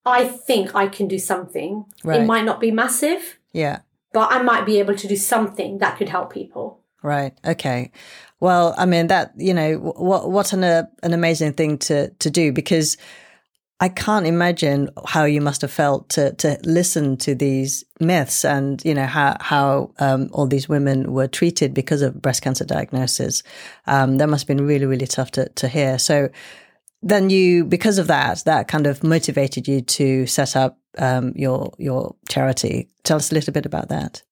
I 0.06 0.26
think 0.26 0.76
I 0.76 0.88
can 0.88 1.08
do 1.08 1.18
something. 1.18 1.86
Right. 2.04 2.22
It 2.22 2.26
might 2.26 2.46
not 2.46 2.60
be 2.60 2.70
massive. 2.70 3.40
Yeah. 3.54 3.80
But 4.12 4.32
I 4.32 4.44
might 4.44 4.66
be 4.66 4.78
able 4.78 4.96
to 4.96 5.08
do 5.08 5.16
something 5.16 5.80
that 5.80 5.98
could 5.98 6.10
help 6.10 6.32
people. 6.32 6.82
Right. 7.02 7.34
Okay. 7.44 7.92
Well, 8.40 8.76
I 8.78 8.86
mean 8.86 9.08
that 9.08 9.34
you 9.38 9.54
know 9.54 9.78
what 9.78 10.30
what 10.30 10.54
an 10.54 10.64
uh, 10.64 10.84
an 11.02 11.14
amazing 11.14 11.54
thing 11.54 11.78
to 11.80 12.10
to 12.10 12.30
do 12.30 12.52
because 12.52 12.98
I 13.80 13.90
can't 13.90 14.26
imagine 14.26 14.90
how 15.06 15.26
you 15.26 15.42
must 15.42 15.62
have 15.62 15.72
felt 15.72 16.10
to 16.10 16.34
to 16.36 16.58
listen 16.64 17.18
to 17.18 17.36
these 17.36 17.84
myths 18.00 18.46
and 18.46 18.84
you 18.86 18.94
know 18.94 19.06
how 19.06 19.36
how 19.42 19.92
um, 20.00 20.30
all 20.32 20.48
these 20.48 20.70
women 20.70 21.12
were 21.12 21.28
treated 21.28 21.74
because 21.74 22.02
of 22.02 22.22
breast 22.22 22.42
cancer 22.42 22.66
diagnosis. 22.66 23.44
Um, 23.88 24.18
that 24.18 24.30
must 24.30 24.44
have 24.48 24.56
been 24.56 24.66
really 24.66 24.86
really 24.86 25.08
tough 25.08 25.32
to 25.32 25.50
to 25.50 25.68
hear. 25.68 26.00
So 26.00 26.30
then 27.02 27.30
you 27.30 27.66
because 27.66 27.98
of 27.98 28.08
that 28.08 28.44
that 28.46 28.68
kind 28.68 28.88
of 28.88 29.04
motivated 29.04 29.68
you 29.68 29.82
to 29.82 30.28
set 30.28 30.56
up 30.56 30.78
um, 30.98 31.34
your 31.36 31.74
your 31.78 32.16
charity. 32.30 32.90
Tell 33.04 33.18
us 33.18 33.32
a 33.32 33.36
little 33.36 33.54
bit 33.54 33.66
about 33.66 33.90
that. 33.90 34.24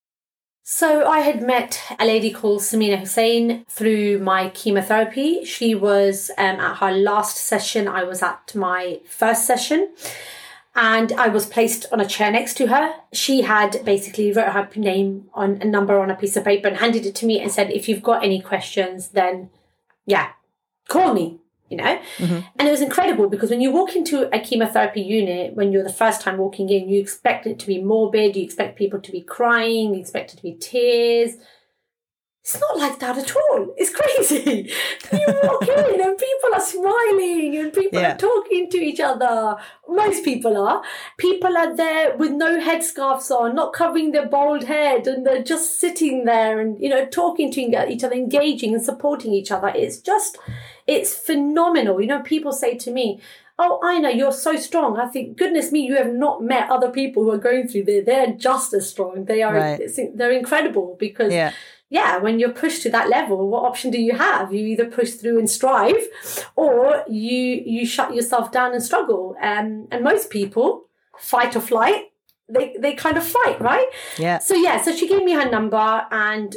So 0.73 1.05
I 1.05 1.19
had 1.19 1.41
met 1.41 1.81
a 1.99 2.05
lady 2.05 2.31
called 2.31 2.61
Samina 2.61 2.97
Hussein 2.97 3.65
through 3.67 4.19
my 4.19 4.47
chemotherapy. 4.51 5.43
She 5.43 5.75
was 5.75 6.31
um, 6.37 6.61
at 6.61 6.77
her 6.77 6.91
last 6.91 7.35
session. 7.35 7.89
I 7.89 8.05
was 8.05 8.23
at 8.23 8.55
my 8.55 9.01
first 9.05 9.45
session. 9.45 9.93
and 10.73 11.11
I 11.11 11.27
was 11.27 11.45
placed 11.45 11.87
on 11.91 11.99
a 11.99 12.07
chair 12.07 12.31
next 12.31 12.53
to 12.55 12.67
her. 12.67 12.93
She 13.11 13.41
had 13.41 13.83
basically 13.83 14.31
wrote 14.31 14.53
her 14.53 14.69
name 14.77 15.29
on 15.33 15.61
a 15.61 15.65
number 15.65 15.99
on 15.99 16.09
a 16.09 16.15
piece 16.15 16.37
of 16.37 16.45
paper 16.45 16.69
and 16.69 16.77
handed 16.77 17.05
it 17.05 17.15
to 17.15 17.25
me 17.25 17.41
and 17.41 17.51
said, 17.51 17.69
"If 17.69 17.89
you've 17.89 18.01
got 18.01 18.23
any 18.23 18.39
questions, 18.39 19.09
then 19.09 19.49
yeah, 20.05 20.29
call 20.87 21.13
me." 21.13 21.41
You 21.71 21.77
know, 21.77 22.01
mm-hmm. 22.17 22.39
and 22.59 22.67
it 22.67 22.71
was 22.71 22.81
incredible 22.81 23.29
because 23.29 23.49
when 23.49 23.61
you 23.61 23.71
walk 23.71 23.95
into 23.95 24.27
a 24.35 24.39
chemotherapy 24.41 25.01
unit, 25.01 25.55
when 25.55 25.71
you're 25.71 25.85
the 25.85 25.93
first 25.93 26.19
time 26.19 26.37
walking 26.37 26.67
in, 26.67 26.89
you 26.89 26.99
expect 26.99 27.47
it 27.47 27.59
to 27.59 27.67
be 27.67 27.81
morbid, 27.81 28.35
you 28.35 28.43
expect 28.43 28.77
people 28.77 28.99
to 28.99 29.11
be 29.11 29.21
crying, 29.21 29.93
you 29.93 30.01
expect 30.01 30.33
it 30.33 30.35
to 30.37 30.43
be 30.43 30.55
tears, 30.55 31.37
it's 32.43 32.59
not 32.59 32.77
like 32.77 32.97
that 32.99 33.19
at 33.19 33.35
all. 33.35 33.73
It's 33.77 33.95
crazy. 33.95 34.71
You 35.13 35.25
walk 35.43 35.67
in 35.67 36.01
and 36.01 36.17
people 36.17 36.53
are 36.53 36.59
smiling 36.59 37.57
and 37.57 37.71
people 37.71 38.01
yeah. 38.01 38.15
are 38.15 38.17
talking 38.17 38.67
to 38.71 38.77
each 38.77 38.99
other. 38.99 39.57
Most 39.87 40.25
people 40.25 40.57
are. 40.57 40.81
People 41.17 41.55
are 41.55 41.75
there 41.75 42.17
with 42.17 42.31
no 42.31 42.59
headscarves 42.59 43.29
on, 43.29 43.53
not 43.53 43.73
covering 43.73 44.11
their 44.11 44.27
bald 44.27 44.63
head, 44.63 45.05
and 45.05 45.25
they're 45.25 45.43
just 45.43 45.79
sitting 45.79 46.25
there 46.25 46.59
and, 46.59 46.81
you 46.81 46.89
know, 46.89 47.05
talking 47.05 47.51
to 47.51 47.61
each 47.61 48.03
other, 48.03 48.15
engaging 48.15 48.73
and 48.73 48.83
supporting 48.83 49.33
each 49.33 49.51
other. 49.51 49.71
It's 49.75 49.99
just, 49.99 50.39
it's 50.87 51.15
phenomenal. 51.15 52.01
You 52.01 52.07
know, 52.07 52.21
people 52.21 52.51
say 52.51 52.77
to 52.77 52.91
me, 52.91 53.21
oh, 53.59 53.79
I 53.83 53.99
know 53.99 54.09
you're 54.09 54.31
so 54.31 54.55
strong. 54.55 54.97
I 54.97 55.07
think, 55.07 55.37
goodness 55.37 55.71
me, 55.71 55.81
you 55.81 55.95
have 55.97 56.13
not 56.13 56.43
met 56.43 56.69
other 56.69 56.89
people 56.89 57.23
who 57.23 57.31
are 57.31 57.37
going 57.37 57.67
through 57.67 57.83
this. 57.83 58.05
They're 58.05 58.33
just 58.33 58.73
as 58.73 58.89
strong. 58.89 59.25
They 59.25 59.43
are, 59.43 59.53
right. 59.53 59.81
they're 60.15 60.31
incredible 60.31 60.95
because 60.99 61.31
yeah 61.33 61.53
yeah, 61.91 62.19
when 62.19 62.39
you're 62.39 62.53
pushed 62.53 62.83
to 62.83 62.89
that 62.91 63.09
level, 63.09 63.49
what 63.49 63.65
option 63.65 63.91
do 63.91 63.99
you 63.99 64.13
have? 64.15 64.53
You 64.53 64.65
either 64.65 64.85
push 64.85 65.11
through 65.11 65.37
and 65.39 65.49
strive, 65.49 66.07
or 66.55 67.03
you 67.09 67.61
you 67.65 67.85
shut 67.85 68.15
yourself 68.15 68.49
down 68.49 68.73
and 68.73 68.81
struggle. 68.81 69.35
Um, 69.41 69.89
and 69.91 70.01
most 70.01 70.29
people, 70.29 70.85
fight 71.19 71.53
or 71.53 71.59
flight, 71.59 72.05
they 72.47 72.73
they 72.79 72.93
kind 72.93 73.17
of 73.17 73.25
fight, 73.25 73.59
right? 73.59 73.87
Yeah. 74.17 74.39
So 74.39 74.55
yeah, 74.55 74.81
so 74.81 74.95
she 74.95 75.05
gave 75.05 75.25
me 75.25 75.33
her 75.33 75.49
number, 75.49 76.07
and 76.11 76.55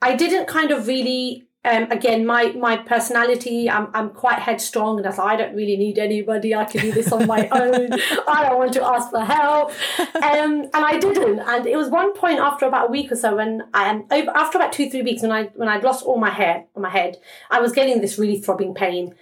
I 0.00 0.14
didn't 0.14 0.46
kind 0.46 0.70
of 0.70 0.86
really 0.86 1.48
um, 1.62 1.90
again, 1.90 2.24
my 2.24 2.52
my 2.52 2.78
personality, 2.78 3.68
I'm 3.68 3.88
I'm 3.92 4.10
quite 4.10 4.38
headstrong, 4.38 4.96
and 4.96 5.06
I 5.06 5.10
thought 5.10 5.26
I 5.26 5.36
don't 5.36 5.54
really 5.54 5.76
need 5.76 5.98
anybody. 5.98 6.54
I 6.54 6.64
can 6.64 6.80
do 6.80 6.90
this 6.90 7.12
on 7.12 7.26
my 7.26 7.48
own. 7.52 7.92
I 8.26 8.48
don't 8.48 8.58
want 8.58 8.72
to 8.74 8.82
ask 8.84 9.10
for 9.10 9.20
help, 9.20 9.70
um, 9.98 10.62
and 10.62 10.70
I 10.72 10.98
didn't. 10.98 11.38
And 11.40 11.66
it 11.66 11.76
was 11.76 11.90
one 11.90 12.14
point 12.14 12.38
after 12.38 12.64
about 12.64 12.88
a 12.88 12.90
week 12.90 13.12
or 13.12 13.16
so, 13.16 13.36
when 13.36 13.64
I 13.74 13.90
um, 13.90 14.06
after 14.10 14.56
about 14.56 14.72
two 14.72 14.88
three 14.88 15.02
weeks, 15.02 15.20
when 15.20 15.32
I 15.32 15.44
when 15.54 15.68
I'd 15.68 15.84
lost 15.84 16.02
all 16.02 16.18
my 16.18 16.30
hair 16.30 16.64
on 16.74 16.80
my 16.80 16.88
head, 16.88 17.18
I 17.50 17.60
was 17.60 17.72
getting 17.72 18.00
this 18.00 18.18
really 18.18 18.40
throbbing 18.40 18.74
pain. 18.74 19.14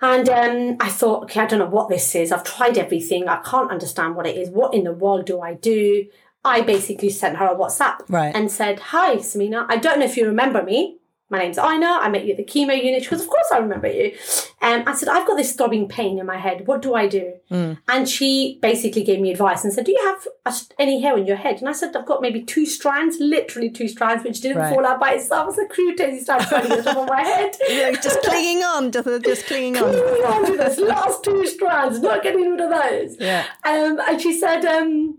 And 0.00 0.28
um, 0.28 0.76
I 0.80 0.88
thought, 0.88 1.24
okay, 1.24 1.40
I 1.40 1.46
don't 1.46 1.58
know 1.58 1.66
what 1.66 1.88
this 1.88 2.14
is. 2.14 2.30
I've 2.32 2.44
tried 2.44 2.78
everything. 2.78 3.28
I 3.28 3.42
can't 3.44 3.70
understand 3.70 4.14
what 4.14 4.26
it 4.26 4.36
is. 4.36 4.48
What 4.48 4.72
in 4.72 4.84
the 4.84 4.92
world 4.92 5.26
do 5.26 5.40
I 5.40 5.54
do? 5.54 6.06
I 6.42 6.62
basically 6.62 7.10
sent 7.10 7.36
her 7.36 7.46
a 7.48 7.54
WhatsApp 7.54 7.98
right. 8.08 8.34
and 8.34 8.50
said, 8.50 8.78
Hi, 8.78 9.16
Samina. 9.16 9.66
I 9.68 9.76
don't 9.76 9.98
know 9.98 10.06
if 10.06 10.16
you 10.16 10.26
remember 10.26 10.62
me 10.62 10.99
my 11.30 11.38
name's 11.38 11.58
Iyna. 11.58 11.98
I 12.00 12.08
met 12.08 12.24
you 12.24 12.32
at 12.32 12.36
the 12.36 12.44
chemo 12.44 12.76
unit. 12.76 13.04
She 13.04 13.10
goes, 13.10 13.22
Of 13.22 13.28
course 13.28 13.46
I 13.52 13.58
remember 13.58 13.86
you. 13.86 14.16
And 14.60 14.88
I 14.88 14.94
said, 14.94 15.08
I've 15.08 15.26
got 15.26 15.36
this 15.36 15.52
throbbing 15.52 15.88
pain 15.88 16.18
in 16.18 16.26
my 16.26 16.36
head. 16.36 16.66
What 16.66 16.82
do 16.82 16.94
I 16.94 17.06
do? 17.06 17.34
Mm. 17.50 17.78
And 17.88 18.08
she 18.08 18.58
basically 18.60 19.04
gave 19.04 19.20
me 19.20 19.30
advice 19.30 19.62
and 19.62 19.72
said, 19.72 19.84
Do 19.84 19.92
you 19.92 20.16
have 20.44 20.66
any 20.78 21.00
hair 21.00 21.16
in 21.16 21.26
your 21.26 21.36
head? 21.36 21.58
And 21.60 21.68
I 21.68 21.72
said, 21.72 21.94
I've 21.94 22.04
got 22.04 22.20
maybe 22.20 22.42
two 22.42 22.66
strands, 22.66 23.18
literally 23.20 23.70
two 23.70 23.86
strands, 23.86 24.24
which 24.24 24.40
didn't 24.40 24.58
right. 24.58 24.74
fall 24.74 24.84
out 24.84 24.98
by 24.98 25.12
itself. 25.12 25.56
Crude 25.70 25.96
daisy 25.96 26.20
strand 26.20 26.44
falling 26.46 26.72
on 26.72 26.82
top 26.82 26.96
of 26.96 27.08
my 27.08 27.22
head. 27.22 27.56
Yeah, 27.70 27.92
just 27.92 28.20
clinging 28.22 28.64
on, 28.64 28.90
just, 28.90 29.06
just 29.24 29.46
clinging 29.46 29.76
on. 29.76 29.92
clinging 29.92 30.24
on 30.24 30.46
to 30.46 30.56
those 30.56 30.78
last 30.78 31.22
two 31.22 31.46
strands, 31.46 32.00
not 32.00 32.22
getting 32.22 32.50
rid 32.50 32.60
of 32.60 32.70
those. 32.70 33.16
Yeah. 33.20 33.46
Um, 33.64 34.00
and 34.08 34.20
she 34.20 34.38
said, 34.38 34.64
um, 34.64 35.18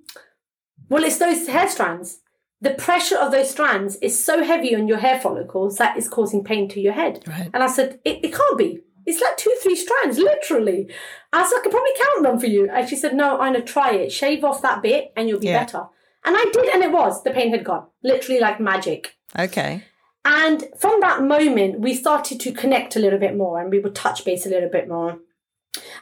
Well, 0.90 1.04
it's 1.04 1.18
those 1.18 1.48
hair 1.48 1.70
strands 1.70 2.20
the 2.62 2.72
pressure 2.72 3.18
of 3.18 3.32
those 3.32 3.50
strands 3.50 3.96
is 3.98 4.24
so 4.24 4.44
heavy 4.44 4.76
on 4.76 4.88
your 4.88 5.00
hair 5.00 5.20
follicles 5.20 5.78
that 5.78 5.98
is 5.98 6.08
causing 6.08 6.44
pain 6.44 6.70
to 6.70 6.80
your 6.80 6.94
head. 6.94 7.24
Right. 7.28 7.50
And 7.54 7.64
I 7.64 7.68
said, 7.68 8.00
it, 8.06 8.24
it 8.24 8.34
can't 8.34 8.58
be. 8.58 8.80
It's 9.06 9.20
like 9.20 9.36
two, 9.36 9.54
three 9.64 9.76
strands, 9.76 10.20
literally. 10.20 10.88
I 11.34 11.44
said, 11.44 11.58
I 11.58 11.62
could 11.64 11.72
probably 11.72 11.92
count 12.00 12.24
them 12.24 12.40
for 12.40 12.46
you. 12.46 12.70
And 12.70 12.88
she 12.88 12.96
said, 12.96 13.16
No, 13.16 13.40
I'm 13.40 13.54
gonna 13.54 13.66
try 13.66 13.94
it. 13.94 14.12
Shave 14.12 14.44
off 14.44 14.62
that 14.62 14.84
bit 14.84 15.12
and 15.16 15.28
you'll 15.28 15.40
be 15.40 15.48
yeah. 15.48 15.64
better. 15.64 15.88
And 16.24 16.36
I 16.38 16.46
did, 16.54 16.70
and 16.70 16.84
it 16.84 16.92
was. 16.92 17.24
The 17.24 17.32
pain 17.32 17.50
had 17.50 17.64
gone. 17.64 17.88
Literally 18.04 18.40
like 18.40 18.60
magic. 18.60 19.16
Okay. 19.38 19.84
And 20.24 20.66
from 20.78 21.00
that 21.02 21.24
moment, 21.24 21.80
we 21.80 21.96
started 21.96 22.40
to 22.42 22.52
connect 22.52 22.96
a 22.96 23.00
little 23.00 23.18
bit 23.18 23.36
more 23.36 23.60
and 23.60 23.72
we 23.72 23.80
would 23.80 23.96
touch 23.96 24.24
base 24.24 24.46
a 24.46 24.50
little 24.50 24.70
bit 24.70 24.88
more. 24.88 25.18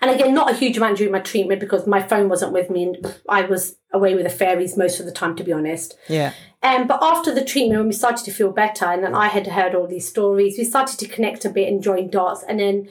And 0.01 0.09
again, 0.09 0.33
not 0.33 0.49
a 0.49 0.55
huge 0.55 0.77
amount 0.77 0.97
during 0.97 1.11
my 1.11 1.19
treatment 1.19 1.59
because 1.59 1.85
my 1.85 2.01
phone 2.01 2.29
wasn't 2.29 2.53
with 2.53 2.69
me 2.69 2.83
and 2.83 3.21
I 3.27 3.43
was 3.43 3.77
away 3.93 4.15
with 4.15 4.23
the 4.23 4.29
fairies 4.29 4.77
most 4.77 4.99
of 4.99 5.05
the 5.05 5.11
time, 5.11 5.35
to 5.35 5.43
be 5.43 5.53
honest. 5.53 5.97
Yeah. 6.07 6.33
Um, 6.63 6.87
but 6.87 6.99
after 7.01 7.33
the 7.33 7.45
treatment, 7.45 7.79
when 7.79 7.87
we 7.87 7.93
started 7.93 8.25
to 8.25 8.31
feel 8.31 8.51
better, 8.51 8.85
and 8.85 9.03
then 9.03 9.15
I 9.15 9.27
had 9.27 9.47
heard 9.47 9.75
all 9.75 9.87
these 9.87 10.07
stories, 10.07 10.57
we 10.57 10.63
started 10.63 10.99
to 10.99 11.07
connect 11.07 11.45
a 11.45 11.49
bit 11.49 11.71
and 11.71 11.83
join 11.83 12.09
dots. 12.09 12.43
And 12.43 12.59
then 12.59 12.89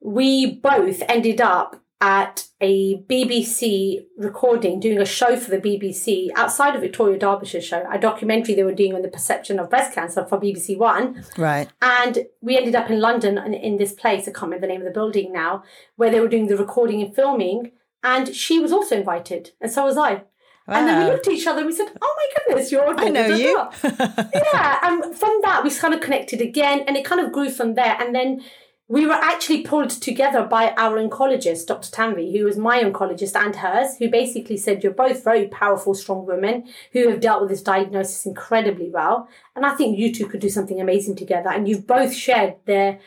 we 0.00 0.54
both 0.54 1.02
ended 1.08 1.40
up 1.40 1.81
at 2.02 2.48
a 2.60 2.96
BBC 3.02 4.04
recording, 4.18 4.80
doing 4.80 5.00
a 5.00 5.04
show 5.04 5.36
for 5.36 5.52
the 5.52 5.58
BBC 5.58 6.30
outside 6.34 6.74
of 6.74 6.80
Victoria 6.80 7.16
Derbyshire 7.16 7.60
show, 7.60 7.86
a 7.90 7.96
documentary 7.96 8.56
they 8.56 8.64
were 8.64 8.74
doing 8.74 8.92
on 8.92 9.02
the 9.02 9.08
perception 9.08 9.60
of 9.60 9.70
breast 9.70 9.94
cancer 9.94 10.26
for 10.26 10.40
BBC 10.40 10.76
One. 10.76 11.24
Right. 11.38 11.68
And 11.80 12.26
we 12.40 12.56
ended 12.56 12.74
up 12.74 12.90
in 12.90 13.00
London 13.00 13.38
in, 13.38 13.54
in 13.54 13.76
this 13.76 13.92
place, 13.92 14.22
I 14.22 14.32
can't 14.32 14.42
remember 14.42 14.66
the 14.66 14.72
name 14.72 14.80
of 14.80 14.86
the 14.86 14.92
building 14.92 15.32
now, 15.32 15.62
where 15.94 16.10
they 16.10 16.18
were 16.18 16.28
doing 16.28 16.48
the 16.48 16.56
recording 16.56 17.00
and 17.00 17.14
filming. 17.14 17.70
And 18.02 18.34
she 18.34 18.58
was 18.58 18.72
also 18.72 18.96
invited, 18.96 19.52
and 19.60 19.70
so 19.70 19.84
was 19.84 19.96
I. 19.96 20.24
Wow. 20.66 20.74
And 20.74 20.88
then 20.88 21.04
we 21.04 21.12
looked 21.12 21.28
at 21.28 21.32
each 21.32 21.46
other 21.46 21.58
and 21.58 21.68
we 21.68 21.72
said, 21.72 21.88
"Oh 22.00 22.16
my 22.16 22.42
goodness, 22.46 22.72
you're 22.72 22.98
I 22.98 23.08
know 23.10 23.26
you." 23.28 23.68
yeah, 23.84 24.78
and 24.82 25.16
from 25.16 25.38
that 25.42 25.62
we 25.62 25.70
kind 25.70 25.94
of 25.94 26.00
connected 26.00 26.40
again, 26.40 26.84
and 26.88 26.96
it 26.96 27.04
kind 27.04 27.20
of 27.20 27.30
grew 27.30 27.48
from 27.48 27.74
there. 27.74 27.96
And 28.00 28.12
then 28.12 28.42
we 28.88 29.06
were 29.06 29.12
actually 29.12 29.62
pulled 29.62 29.90
together 29.90 30.44
by 30.44 30.72
our 30.72 30.96
oncologist, 30.96 31.66
Dr. 31.66 31.90
Tanvi, 31.90 32.36
who 32.36 32.44
was 32.44 32.58
my 32.58 32.82
oncologist 32.82 33.34
and 33.34 33.56
hers, 33.56 33.96
who 33.98 34.10
basically 34.10 34.56
said, 34.56 34.82
You're 34.82 34.92
both 34.92 35.24
very 35.24 35.48
powerful, 35.48 35.94
strong 35.94 36.26
women 36.26 36.68
who 36.92 37.08
have 37.08 37.20
dealt 37.20 37.40
with 37.40 37.50
this 37.50 37.62
diagnosis 37.62 38.26
incredibly 38.26 38.90
well. 38.90 39.28
And 39.56 39.64
I 39.64 39.74
think 39.74 39.98
you 39.98 40.12
two 40.12 40.26
could 40.26 40.40
do 40.40 40.50
something 40.50 40.80
amazing 40.80 41.16
together. 41.16 41.48
And 41.48 41.68
you've 41.68 41.86
both 41.86 42.12
shared 42.12 42.56
their 42.66 42.98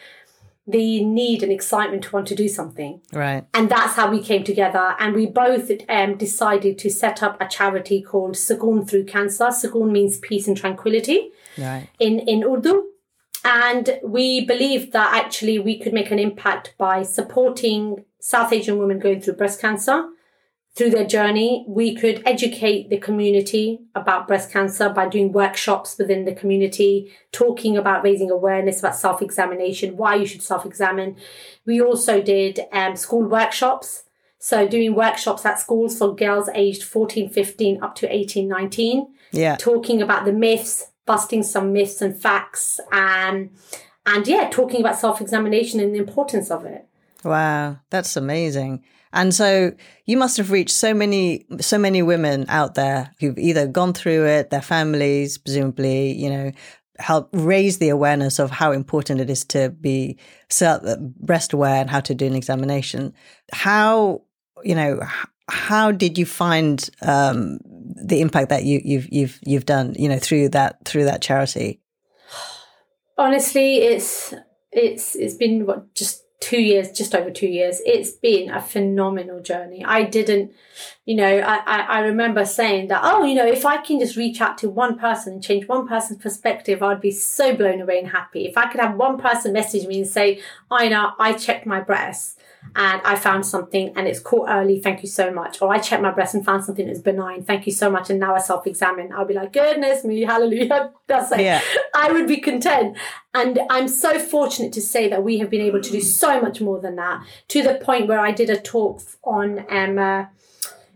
the 0.67 1.03
need 1.03 1.43
and 1.43 1.51
excitement 1.51 2.03
to 2.03 2.11
want 2.11 2.27
to 2.27 2.35
do 2.35 2.47
something. 2.47 2.99
Right. 3.13 3.45
And 3.53 3.69
that's 3.69 3.93
how 3.93 4.09
we 4.09 4.19
came 4.21 4.43
together. 4.43 4.95
And 4.97 5.13
we 5.13 5.27
both 5.27 5.69
um, 5.87 6.17
decided 6.17 6.79
to 6.79 6.89
set 6.89 7.21
up 7.21 7.39
a 7.39 7.47
charity 7.47 8.01
called 8.01 8.33
Sukoon 8.33 8.89
Through 8.89 9.05
Cancer. 9.05 9.45
Sukoon 9.45 9.91
means 9.91 10.17
peace 10.17 10.47
and 10.47 10.57
tranquility 10.57 11.29
right. 11.57 11.87
in, 11.99 12.19
in 12.19 12.43
Urdu. 12.43 12.83
And 13.45 13.99
we 14.03 14.43
believed 14.43 14.91
that 14.93 15.13
actually 15.13 15.59
we 15.59 15.77
could 15.79 15.93
make 15.93 16.09
an 16.09 16.17
impact 16.17 16.73
by 16.79 17.03
supporting 17.03 18.03
South 18.19 18.51
Asian 18.51 18.79
women 18.79 18.97
going 18.97 19.21
through 19.21 19.35
breast 19.35 19.61
cancer 19.61 20.09
through 20.75 20.89
their 20.89 21.05
journey. 21.05 21.63
We 21.67 21.95
could 21.95 22.23
educate 22.25 22.89
the 22.89 22.97
community 22.97 23.81
about 23.93 24.27
breast 24.27 24.51
cancer 24.51 24.89
by 24.89 25.07
doing 25.09 25.31
workshops 25.31 25.95
within 25.99 26.25
the 26.25 26.33
community, 26.33 27.13
talking 27.31 27.77
about 27.77 28.03
raising 28.03 28.31
awareness 28.31 28.79
about 28.79 28.95
self 28.95 29.21
examination, 29.21 29.95
why 29.95 30.15
you 30.15 30.25
should 30.25 30.41
self 30.41 30.65
examine. 30.65 31.15
We 31.67 31.79
also 31.79 32.23
did 32.23 32.61
um, 32.71 32.95
school 32.95 33.23
workshops. 33.23 34.05
So 34.39 34.67
doing 34.67 34.95
workshops 34.95 35.45
at 35.45 35.59
schools 35.59 35.99
for 35.99 36.15
girls 36.15 36.49
aged 36.55 36.83
14, 36.83 37.29
15 37.29 37.83
up 37.83 37.93
to 37.95 38.11
18, 38.11 38.47
19. 38.47 39.13
Yeah. 39.31 39.55
Talking 39.55 40.01
about 40.01 40.25
the 40.25 40.33
myths, 40.33 40.87
busting 41.05 41.43
some 41.43 41.73
myths 41.73 42.01
and 42.01 42.17
facts 42.17 42.79
and 42.91 43.51
and 44.05 44.27
yeah, 44.27 44.49
talking 44.49 44.81
about 44.81 44.99
self 44.99 45.21
examination 45.21 45.79
and 45.79 45.93
the 45.93 45.99
importance 45.99 46.51
of 46.51 46.65
it. 46.65 46.87
Wow, 47.23 47.77
that's 47.89 48.15
amazing. 48.15 48.83
And 49.11 49.33
so 49.33 49.71
you 50.05 50.17
must 50.17 50.37
have 50.37 50.51
reached 50.51 50.75
so 50.75 50.93
many, 50.93 51.45
so 51.61 51.77
many 51.77 52.01
women 52.01 52.45
out 52.49 52.75
there 52.75 53.11
who've 53.19 53.37
either 53.37 53.65
gone 53.65 53.93
through 53.93 54.25
it, 54.25 54.49
their 54.49 54.61
families, 54.61 55.37
presumably, 55.37 56.11
you 56.11 56.29
know, 56.29 56.51
help 56.99 57.29
raise 57.31 57.77
the 57.77 57.89
awareness 57.89 58.39
of 58.39 58.51
how 58.51 58.73
important 58.73 59.21
it 59.21 59.29
is 59.29 59.45
to 59.45 59.69
be 59.69 60.17
breast 61.19 61.53
aware 61.53 61.81
and 61.81 61.89
how 61.89 62.01
to 62.01 62.13
do 62.13 62.25
an 62.25 62.35
examination. 62.35 63.13
How, 63.51 64.23
you 64.63 64.75
know, 64.75 64.99
how 65.47 65.91
did 65.91 66.17
you 66.17 66.25
find 66.25 66.89
um, 67.01 67.59
the 67.63 68.21
impact 68.21 68.49
that 68.49 68.63
you, 68.63 68.81
you've 68.83 69.11
you've 69.11 69.39
you've 69.43 69.65
done, 69.65 69.95
you 69.97 70.09
know, 70.09 70.19
through 70.19 70.49
that 70.49 70.83
through 70.85 71.05
that 71.05 71.21
charity? 71.21 71.81
Honestly, 73.17 73.77
it's 73.77 74.33
it's 74.71 75.15
it's 75.15 75.35
been 75.35 75.65
what 75.65 75.93
just 75.93 76.25
two 76.39 76.61
years, 76.61 76.91
just 76.91 77.15
over 77.15 77.31
two 77.31 77.47
years, 77.47 77.81
it's 77.85 78.11
been 78.11 78.51
a 78.51 78.61
phenomenal 78.61 79.41
journey. 79.41 79.83
I 79.83 80.03
didn't, 80.03 80.51
you 81.05 81.15
know, 81.15 81.39
I, 81.39 81.55
I, 81.65 81.79
I, 81.81 81.99
remember 82.01 82.45
saying 82.45 82.89
that, 82.89 83.01
oh, 83.03 83.23
you 83.23 83.33
know, 83.33 83.47
if 83.47 83.65
I 83.65 83.77
can 83.77 83.99
just 83.99 84.15
reach 84.15 84.41
out 84.41 84.57
to 84.59 84.69
one 84.69 84.99
person 84.99 85.33
and 85.33 85.43
change 85.43 85.67
one 85.67 85.87
person's 85.87 86.21
perspective, 86.21 86.83
I'd 86.83 87.01
be 87.01 87.09
so 87.09 87.55
blown 87.55 87.81
away 87.81 87.97
and 87.97 88.09
happy. 88.09 88.45
If 88.45 88.57
I 88.57 88.69
could 88.69 88.79
have 88.79 88.95
one 88.95 89.17
person 89.17 89.53
message 89.53 89.87
me 89.87 89.99
and 89.99 90.07
say, 90.07 90.39
I 90.69 90.89
know, 90.89 91.13
I 91.17 91.33
checked 91.33 91.65
my 91.65 91.79
breasts 91.79 92.37
and 92.75 93.01
I 93.03 93.15
found 93.15 93.45
something 93.45 93.93
and 93.95 94.07
it's 94.07 94.19
caught 94.19 94.49
early. 94.49 94.79
Thank 94.81 95.01
you 95.01 95.09
so 95.09 95.31
much. 95.31 95.61
Or 95.61 95.73
I 95.73 95.79
checked 95.79 96.01
my 96.01 96.11
breast 96.11 96.33
and 96.33 96.43
found 96.43 96.63
something 96.63 96.87
that's 96.87 96.99
benign. 96.99 97.43
Thank 97.43 97.65
you 97.65 97.73
so 97.73 97.89
much. 97.89 98.09
And 98.09 98.19
now 98.19 98.35
I 98.35 98.39
self 98.39 98.67
examine. 98.67 99.11
I'll 99.13 99.25
be 99.25 99.33
like, 99.33 99.53
goodness 99.53 100.03
me, 100.03 100.21
hallelujah. 100.21 100.91
That's 101.07 101.31
it. 101.31 101.41
Yeah. 101.41 101.61
I 101.93 102.11
would 102.11 102.27
be 102.27 102.37
content. 102.37 102.97
And 103.33 103.59
I'm 103.69 103.87
so 103.87 104.19
fortunate 104.19 104.73
to 104.73 104.81
say 104.81 105.07
that 105.09 105.23
we 105.23 105.39
have 105.39 105.49
been 105.49 105.61
able 105.61 105.81
to 105.81 105.91
do 105.91 106.01
so 106.01 106.41
much 106.41 106.61
more 106.61 106.79
than 106.79 106.95
that 106.95 107.23
to 107.49 107.63
the 107.63 107.75
point 107.75 108.07
where 108.07 108.19
I 108.19 108.31
did 108.31 108.49
a 108.49 108.59
talk 108.59 109.01
on 109.23 109.65
um, 109.69 109.97
uh, 109.97 110.25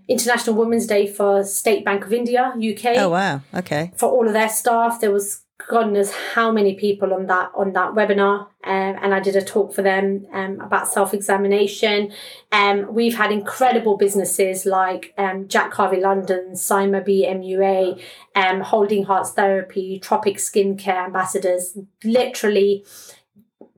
International 0.08 0.56
Women's 0.56 0.88
Day 0.88 1.06
for 1.06 1.44
State 1.44 1.86
Bank 1.86 2.06
of 2.06 2.12
India, 2.12 2.54
UK. 2.56 2.98
Oh, 2.98 3.10
wow. 3.10 3.42
Okay. 3.54 3.92
For 3.96 4.10
all 4.10 4.28
of 4.28 4.34
their 4.34 4.50
staff. 4.50 5.00
There 5.00 5.12
was 5.12 5.44
God 5.70 5.92
knows 5.92 6.12
how 6.34 6.52
many 6.52 6.74
people 6.74 7.14
on 7.14 7.28
that 7.28 7.52
on 7.54 7.74
that 7.74 7.92
webinar, 7.92 8.48
um, 8.64 8.98
and 9.04 9.14
I 9.14 9.20
did 9.20 9.36
a 9.36 9.42
talk 9.42 9.72
for 9.72 9.84
them 9.84 10.26
um, 10.34 10.60
about 10.62 10.88
self 10.88 11.14
examination. 11.14 12.12
Um, 12.52 12.92
we've 12.92 13.16
had 13.16 13.32
incredible 13.32 13.96
businesses 13.96 14.66
like 14.66 15.14
um, 15.20 15.48
Jack 15.48 15.72
Harvey 15.74 16.02
London, 16.02 16.54
Sima 16.54 17.06
B 17.06 17.24
MUA, 17.30 18.02
um, 18.36 18.62
Holding 18.62 19.04
Hearts 19.04 19.32
Therapy, 19.34 20.00
Tropic 20.00 20.38
Skincare 20.38 21.06
ambassadors, 21.06 21.78
literally 22.04 22.84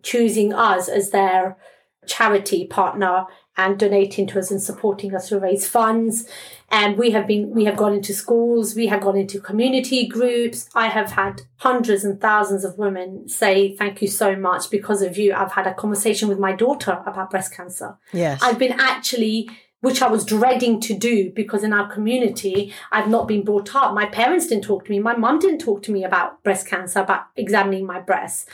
choosing 0.02 0.54
us 0.54 0.88
as 0.88 1.10
their 1.10 1.58
charity 2.08 2.66
partner 2.66 3.26
and 3.58 3.78
donating 3.78 4.28
to 4.28 4.39
us 4.39 4.50
and 4.50 4.62
supporting 4.62 5.14
us 5.14 5.28
to 5.28 5.39
raise 5.39 5.68
funds. 5.68 6.28
And 6.72 6.97
we 6.97 7.11
have 7.11 7.28
been, 7.28 7.51
we 7.51 7.65
have 7.65 7.76
gone 7.76 7.93
into 7.93 8.13
schools, 8.13 8.76
we 8.76 8.88
have 8.88 9.01
gone 9.01 9.17
into 9.17 9.39
community 9.39 10.07
groups. 10.07 10.69
I 10.74 10.88
have 10.88 11.11
had 11.11 11.41
hundreds 11.57 12.03
and 12.03 12.19
thousands 12.19 12.63
of 12.63 12.78
women 12.78 13.28
say, 13.28 13.76
thank 13.76 14.01
you 14.01 14.07
so 14.07 14.36
much. 14.36 14.69
Because 14.69 15.01
of 15.01 15.17
you, 15.17 15.34
I've 15.34 15.51
had 15.51 15.67
a 15.67 15.74
conversation 15.74 16.30
with 16.30 16.39
my 16.39 16.53
daughter 16.53 17.03
about 17.05 17.30
breast 17.30 17.53
cancer. 17.53 17.97
Yes. 18.13 18.41
I've 18.41 18.57
been 18.57 18.80
actually 18.80 19.49
which 19.82 20.01
I 20.01 20.07
was 20.07 20.24
dreading 20.24 20.80
to 20.82 20.93
do 20.93 21.32
because 21.32 21.63
in 21.63 21.74
our 21.74 21.91
community, 21.91 22.72
I've 22.91 23.09
not 23.09 23.28
been 23.28 23.43
brought 23.43 23.76
up. 23.76 23.93
My 23.93 24.05
parents 24.05 24.47
didn't 24.47 24.63
talk 24.63 24.86
to 24.86 24.91
me. 24.91 24.99
My 24.99 25.15
mum 25.15 25.39
didn't 25.39 25.57
talk 25.57 25.82
to 25.84 25.91
me 25.91 26.03
about 26.03 26.43
breast 26.43 26.67
cancer, 26.67 26.99
about 26.99 27.24
examining 27.36 27.86
my 27.86 27.99
breasts. 27.99 28.45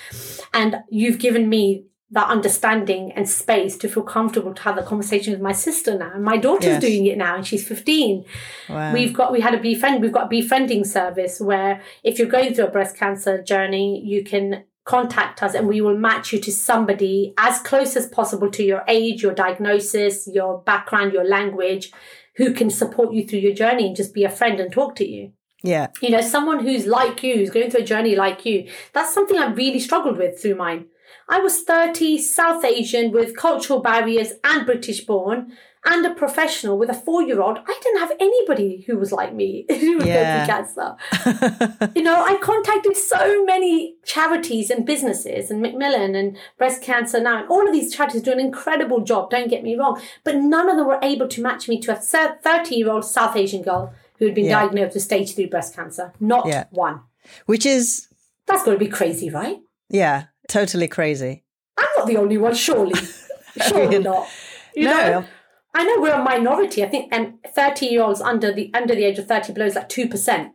And 0.54 0.78
you've 0.90 1.20
given 1.20 1.50
me 1.50 1.86
that 2.12 2.30
understanding 2.30 3.12
and 3.12 3.28
space 3.28 3.78
to 3.78 3.90
feel 3.90 4.04
comfortable 4.04 4.54
to 4.54 4.62
have 4.62 4.78
the 4.78 4.84
conversation 4.84 5.34
with 5.34 5.42
my 5.42 5.52
sister 5.52 5.98
now. 5.98 6.12
And 6.14 6.24
my 6.24 6.38
daughter's 6.38 6.66
yes. 6.66 6.82
doing 6.82 7.06
it 7.06 7.18
now 7.18 7.36
and 7.36 7.46
she's 7.46 7.68
15. 7.68 8.24
Wow. 8.70 8.94
We've 8.94 9.14
got, 9.14 9.34
we 9.34 9.42
had 9.42 9.54
a 9.54 9.60
befriend, 9.60 10.02
we've 10.02 10.14
got 10.14 10.28
a 10.28 10.30
befriending 10.30 10.86
service 10.86 11.42
where 11.42 11.82
if 12.04 12.18
you're 12.18 12.30
going 12.30 12.54
through 12.54 12.68
a 12.68 12.72
breast 12.72 12.96
cancer 12.96 13.42
journey, 13.44 14.02
you 14.06 14.24
can 14.24 14.64
contact 14.86 15.44
us 15.44 15.54
and 15.54 15.68
we 15.68 15.82
will 15.82 15.98
match 15.98 16.32
you 16.32 16.40
to 16.40 16.52
somebody 16.52 17.34
as 17.38 17.60
close 17.60 17.98
as 17.98 18.08
possible 18.08 18.50
to 18.52 18.64
your 18.64 18.86
age, 18.88 19.22
your 19.22 19.34
diagnosis, 19.34 20.30
your 20.32 20.60
background, 20.60 21.12
your 21.12 21.26
language, 21.26 21.92
who 22.38 22.54
can 22.54 22.70
support 22.70 23.12
you 23.12 23.28
through 23.28 23.40
your 23.40 23.54
journey 23.54 23.86
and 23.86 23.98
just 23.98 24.14
be 24.14 24.24
a 24.24 24.30
friend 24.30 24.62
and 24.62 24.72
talk 24.72 24.96
to 24.96 25.06
you. 25.06 25.34
Yeah. 25.62 25.88
You 26.02 26.12
know, 26.12 26.22
someone 26.22 26.60
who's 26.64 26.86
like 26.86 27.22
you, 27.22 27.36
who's 27.36 27.50
going 27.50 27.70
through 27.70 27.82
a 27.82 27.86
journey 27.86 28.16
like 28.16 28.46
you. 28.46 28.70
That's 28.94 29.14
something 29.14 29.38
I've 29.38 29.58
really 29.58 29.80
struggled 29.80 30.18
with 30.18 30.42
through 30.42 30.56
mine. 30.56 30.86
I 31.30 31.40
was 31.40 31.64
30, 31.64 32.18
South 32.20 32.64
Asian 32.64 33.12
with 33.12 33.36
cultural 33.36 33.80
barriers 33.80 34.34
and 34.44 34.66
British 34.66 35.02
born 35.06 35.54
and 35.86 36.06
a 36.06 36.14
professional 36.14 36.78
with 36.78 36.90
a 36.90 36.94
four 36.94 37.22
year 37.22 37.42
old. 37.42 37.60
I 37.66 37.80
didn't 37.82 38.00
have 38.00 38.12
anybody 38.20 38.84
who 38.86 38.98
was 38.98 39.12
like 39.12 39.34
me 39.34 39.66
who 39.70 39.98
was 39.98 40.06
yeah. 40.06 40.46
going 40.46 40.74
through 40.74 40.88
cancer. 41.26 41.92
you 41.96 42.04
know, 42.04 42.24
I 42.24 42.38
contacted 42.38 42.98
so 42.98 43.46
many 43.46 43.96
charities 44.04 44.70
and 44.70 44.86
businesses 44.86 45.50
and 45.50 45.62
Macmillan 45.62 46.16
and 46.16 46.38
Breast 46.58 46.82
Cancer 46.82 47.22
Now 47.22 47.40
and 47.40 47.50
all 47.50 47.66
of 47.66 47.74
these 47.74 47.94
charities 47.94 48.22
do 48.22 48.32
an 48.32 48.40
incredible 48.40 49.02
job, 49.02 49.30
don't 49.30 49.50
get 49.50 49.64
me 49.64 49.76
wrong. 49.76 50.02
But 50.24 50.36
none 50.36 50.70
of 50.70 50.78
them 50.78 50.88
were 50.88 51.00
able 51.02 51.28
to 51.30 51.42
match 51.42 51.68
me 51.68 51.80
to 51.82 51.94
a 51.94 51.96
30 51.96 52.76
year 52.76 52.90
old 52.90 53.06
South 53.06 53.36
Asian 53.36 53.62
girl 53.62 53.94
who 54.20 54.26
had 54.26 54.36
been 54.36 54.46
yeah. 54.46 54.62
diagnosed 54.62 54.96
with 54.96 55.04
stage 55.04 55.36
three 55.36 55.46
breast 55.46 55.76
cancer. 55.76 56.14
Not 56.20 56.48
yeah. 56.48 56.66
one. 56.72 57.02
Which 57.46 57.66
is. 57.66 58.08
That's 58.46 58.64
got 58.64 58.72
to 58.72 58.78
be 58.78 58.88
crazy, 58.88 59.30
right? 59.30 59.58
Yeah. 59.90 60.26
Totally 60.48 60.88
crazy. 60.88 61.44
I'm 61.78 61.88
not 61.98 62.08
the 62.08 62.18
only 62.18 62.38
one, 62.38 62.56
surely. 62.56 63.00
surely 63.68 64.00
not. 64.00 64.28
You 64.76 64.86
no. 64.86 64.92
Know? 64.92 65.26
I 65.74 65.84
know 65.84 66.02
we're 66.02 66.14
a 66.14 66.24
minority. 66.24 66.84
I 66.84 66.90
think 66.90 67.10
and 67.12 67.36
30 67.54 67.86
year 67.86 68.02
olds 68.02 68.22
under 68.22 68.52
the 68.52 68.72
under 68.74 68.96
the 68.96 69.04
age 69.04 69.20
of 69.20 69.28
30 69.28 69.54
below 69.54 69.68
is 69.68 69.76
like 69.76 69.90
2% 69.90 70.52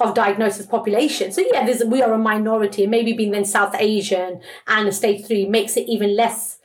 of 0.00 0.14
diagnosis 0.14 0.66
population. 0.66 1.32
So 1.32 1.42
yeah, 1.52 1.64
there's, 1.66 1.84
we 1.84 2.00
are 2.02 2.12
a 2.12 2.18
minority. 2.18 2.86
Maybe 2.86 3.12
being 3.12 3.32
then 3.32 3.44
South 3.44 3.74
Asian 3.78 4.40
and 4.68 4.88
a 4.88 4.92
stage 4.92 5.26
three 5.26 5.46
makes 5.46 5.76
it 5.76 5.88
even 5.88 6.16
less 6.16 6.58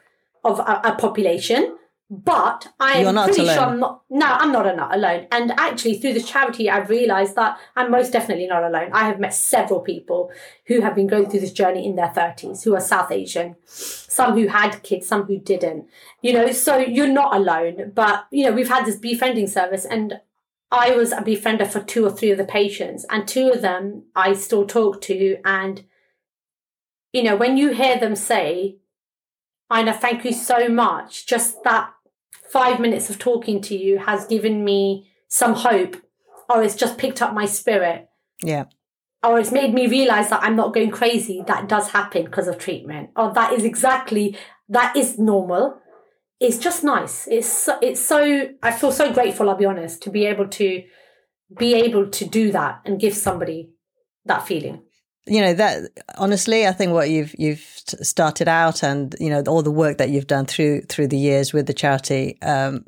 of 0.43 0.59
a, 0.59 0.81
a 0.83 0.95
population. 0.95 1.75
But 2.07 2.67
I 2.79 2.99
am 2.99 3.15
pretty 3.15 3.41
alone. 3.41 3.55
sure 3.55 3.63
I'm 3.63 3.79
not. 3.79 4.03
No, 4.11 4.27
I'm 4.27 4.51
not, 4.51 4.95
alone. 4.95 5.25
And 5.31 5.51
actually, 5.57 5.97
through 5.97 6.13
this 6.13 6.29
charity, 6.29 6.69
I've 6.69 6.89
realised 6.89 7.35
that 7.35 7.57
I'm 7.75 7.89
most 7.89 8.13
definitely 8.13 8.45
not 8.45 8.63
alone. 8.63 8.91
I 8.93 9.07
have 9.07 9.19
met 9.19 9.33
several 9.33 9.79
people 9.79 10.31
who 10.67 10.81
have 10.81 10.93
been 10.93 11.07
going 11.07 11.27
through 11.27 11.39
this 11.39 11.51
journey 11.51 11.83
in 11.83 11.95
their 11.95 12.09
30s, 12.09 12.63
who 12.63 12.75
are 12.75 12.79
South 12.79 13.11
Asian, 13.11 13.55
some 13.65 14.33
who 14.33 14.47
had 14.47 14.83
kids, 14.83 15.07
some 15.07 15.23
who 15.23 15.39
didn't. 15.39 15.87
You 16.21 16.33
know, 16.33 16.51
so 16.51 16.77
you're 16.77 17.07
not 17.07 17.35
alone. 17.35 17.91
But 17.95 18.27
you 18.29 18.45
know, 18.45 18.51
we've 18.51 18.69
had 18.69 18.85
this 18.85 18.97
befriending 18.97 19.47
service, 19.47 19.83
and 19.83 20.21
I 20.69 20.91
was 20.91 21.11
a 21.11 21.21
befriender 21.21 21.65
for 21.67 21.79
two 21.79 22.05
or 22.05 22.11
three 22.11 22.29
of 22.29 22.37
the 22.37 22.45
patients, 22.45 23.07
and 23.09 23.27
two 23.27 23.49
of 23.49 23.63
them 23.63 24.03
I 24.15 24.33
still 24.33 24.67
talk 24.67 25.01
to. 25.01 25.37
And 25.43 25.83
you 27.11 27.23
know, 27.23 27.35
when 27.35 27.57
you 27.57 27.73
hear 27.73 27.97
them 27.97 28.15
say, 28.15 28.77
Iyna, 29.71 29.97
thank 29.97 30.23
you 30.23 30.33
so 30.33 30.69
much. 30.69 31.25
Just 31.25 31.63
that 31.63 31.94
five 32.51 32.79
minutes 32.79 33.09
of 33.09 33.19
talking 33.19 33.61
to 33.61 33.75
you 33.75 33.99
has 33.99 34.25
given 34.27 34.63
me 34.63 35.11
some 35.27 35.53
hope, 35.53 35.97
or 36.49 36.63
it's 36.63 36.75
just 36.75 36.97
picked 36.97 37.21
up 37.21 37.33
my 37.33 37.45
spirit. 37.45 38.07
Yeah. 38.43 38.65
Or 39.23 39.39
it's 39.39 39.51
made 39.51 39.73
me 39.73 39.87
realize 39.87 40.29
that 40.29 40.43
I'm 40.43 40.55
not 40.55 40.73
going 40.73 40.91
crazy. 40.91 41.43
That 41.47 41.67
does 41.67 41.89
happen 41.89 42.25
because 42.25 42.47
of 42.47 42.57
treatment. 42.57 43.09
Or 43.15 43.33
that 43.33 43.53
is 43.53 43.63
exactly, 43.63 44.37
that 44.69 44.95
is 44.95 45.17
normal. 45.17 45.79
It's 46.39 46.59
just 46.59 46.83
nice. 46.83 47.27
It's 47.27 47.47
so, 47.47 47.79
it's 47.81 47.99
so, 47.99 48.49
I 48.61 48.71
feel 48.71 48.91
so 48.91 49.11
grateful, 49.11 49.49
I'll 49.49 49.55
be 49.55 49.65
honest, 49.65 50.03
to 50.03 50.09
be 50.11 50.25
able 50.25 50.47
to 50.49 50.83
be 51.57 51.73
able 51.75 52.09
to 52.09 52.25
do 52.25 52.51
that 52.51 52.81
and 52.85 52.99
give 52.99 53.15
somebody 53.15 53.69
that 54.25 54.47
feeling 54.47 54.81
you 55.27 55.41
know 55.41 55.53
that 55.53 55.89
honestly 56.17 56.67
i 56.67 56.71
think 56.71 56.91
what 56.91 57.09
you've 57.09 57.33
you've 57.37 57.65
started 58.01 58.47
out 58.47 58.83
and 58.83 59.15
you 59.19 59.29
know 59.29 59.41
all 59.47 59.61
the 59.61 59.71
work 59.71 59.97
that 59.97 60.09
you've 60.09 60.27
done 60.27 60.45
through 60.45 60.81
through 60.81 61.07
the 61.07 61.17
years 61.17 61.53
with 61.53 61.65
the 61.65 61.73
charity 61.73 62.39
um, 62.41 62.85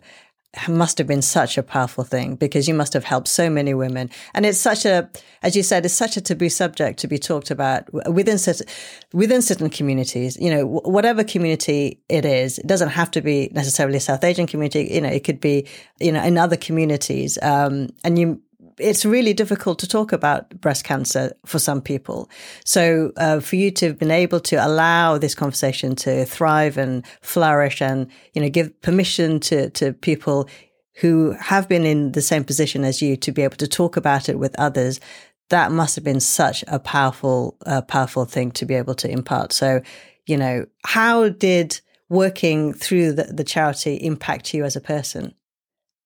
must 0.67 0.97
have 0.97 1.07
been 1.07 1.21
such 1.21 1.57
a 1.57 1.63
powerful 1.63 2.03
thing 2.03 2.35
because 2.35 2.67
you 2.67 2.73
must 2.73 2.93
have 2.93 3.03
helped 3.03 3.27
so 3.27 3.49
many 3.49 3.73
women. 3.73 4.09
And 4.33 4.45
it's 4.45 4.57
such 4.57 4.85
a 4.85 5.09
as 5.43 5.55
you 5.55 5.63
said 5.63 5.85
it's 5.85 5.93
such 5.93 6.17
a 6.17 6.21
taboo 6.21 6.49
subject 6.49 6.99
to 6.99 7.07
be 7.07 7.17
talked 7.17 7.51
about 7.51 7.91
within 8.11 8.37
certain 8.37 8.65
within 9.13 9.41
certain 9.41 9.69
communities. 9.69 10.37
You 10.39 10.49
know 10.49 10.65
whatever 10.65 11.23
community 11.23 12.01
it 12.09 12.25
is 12.25 12.59
it 12.59 12.67
doesn't 12.67 12.89
have 12.89 13.11
to 13.11 13.21
be 13.21 13.49
necessarily 13.53 13.97
a 13.97 14.01
south 14.01 14.23
asian 14.23 14.47
community. 14.47 14.89
You 14.91 15.01
know 15.01 15.09
it 15.09 15.23
could 15.23 15.39
be 15.39 15.67
you 15.99 16.11
know 16.11 16.23
in 16.23 16.37
other 16.37 16.57
communities. 16.57 17.37
Um, 17.41 17.89
and 18.03 18.17
you 18.17 18.41
it's 18.79 19.05
really 19.05 19.33
difficult 19.33 19.79
to 19.79 19.87
talk 19.87 20.11
about 20.11 20.49
breast 20.61 20.83
cancer 20.83 21.33
for 21.45 21.59
some 21.59 21.81
people. 21.81 22.29
So 22.65 23.11
uh, 23.17 23.39
for 23.39 23.55
you 23.55 23.71
to 23.71 23.87
have 23.87 23.99
been 23.99 24.11
able 24.11 24.39
to 24.41 24.55
allow 24.55 25.17
this 25.17 25.35
conversation 25.35 25.95
to 25.97 26.25
thrive 26.25 26.77
and 26.77 27.05
flourish, 27.21 27.81
and 27.81 28.07
you 28.33 28.41
know, 28.41 28.49
give 28.49 28.79
permission 28.81 29.39
to 29.41 29.69
to 29.71 29.93
people 29.93 30.47
who 30.99 31.31
have 31.39 31.69
been 31.69 31.85
in 31.85 32.13
the 32.13 32.21
same 32.21 32.43
position 32.43 32.83
as 32.83 33.01
you 33.01 33.15
to 33.17 33.31
be 33.31 33.43
able 33.43 33.57
to 33.57 33.67
talk 33.67 33.97
about 33.97 34.29
it 34.29 34.39
with 34.39 34.55
others, 34.59 34.99
that 35.49 35.71
must 35.71 35.95
have 35.95 36.03
been 36.03 36.19
such 36.19 36.63
a 36.67 36.79
powerful, 36.79 37.55
uh, 37.65 37.81
powerful 37.81 38.25
thing 38.25 38.51
to 38.51 38.65
be 38.65 38.73
able 38.73 38.95
to 38.95 39.09
impart. 39.09 39.53
So, 39.53 39.81
you 40.25 40.37
know, 40.37 40.65
how 40.85 41.29
did 41.29 41.79
working 42.09 42.73
through 42.73 43.13
the, 43.13 43.25
the 43.25 43.43
charity 43.43 43.95
impact 43.95 44.53
you 44.53 44.65
as 44.65 44.75
a 44.75 44.81
person? 44.81 45.33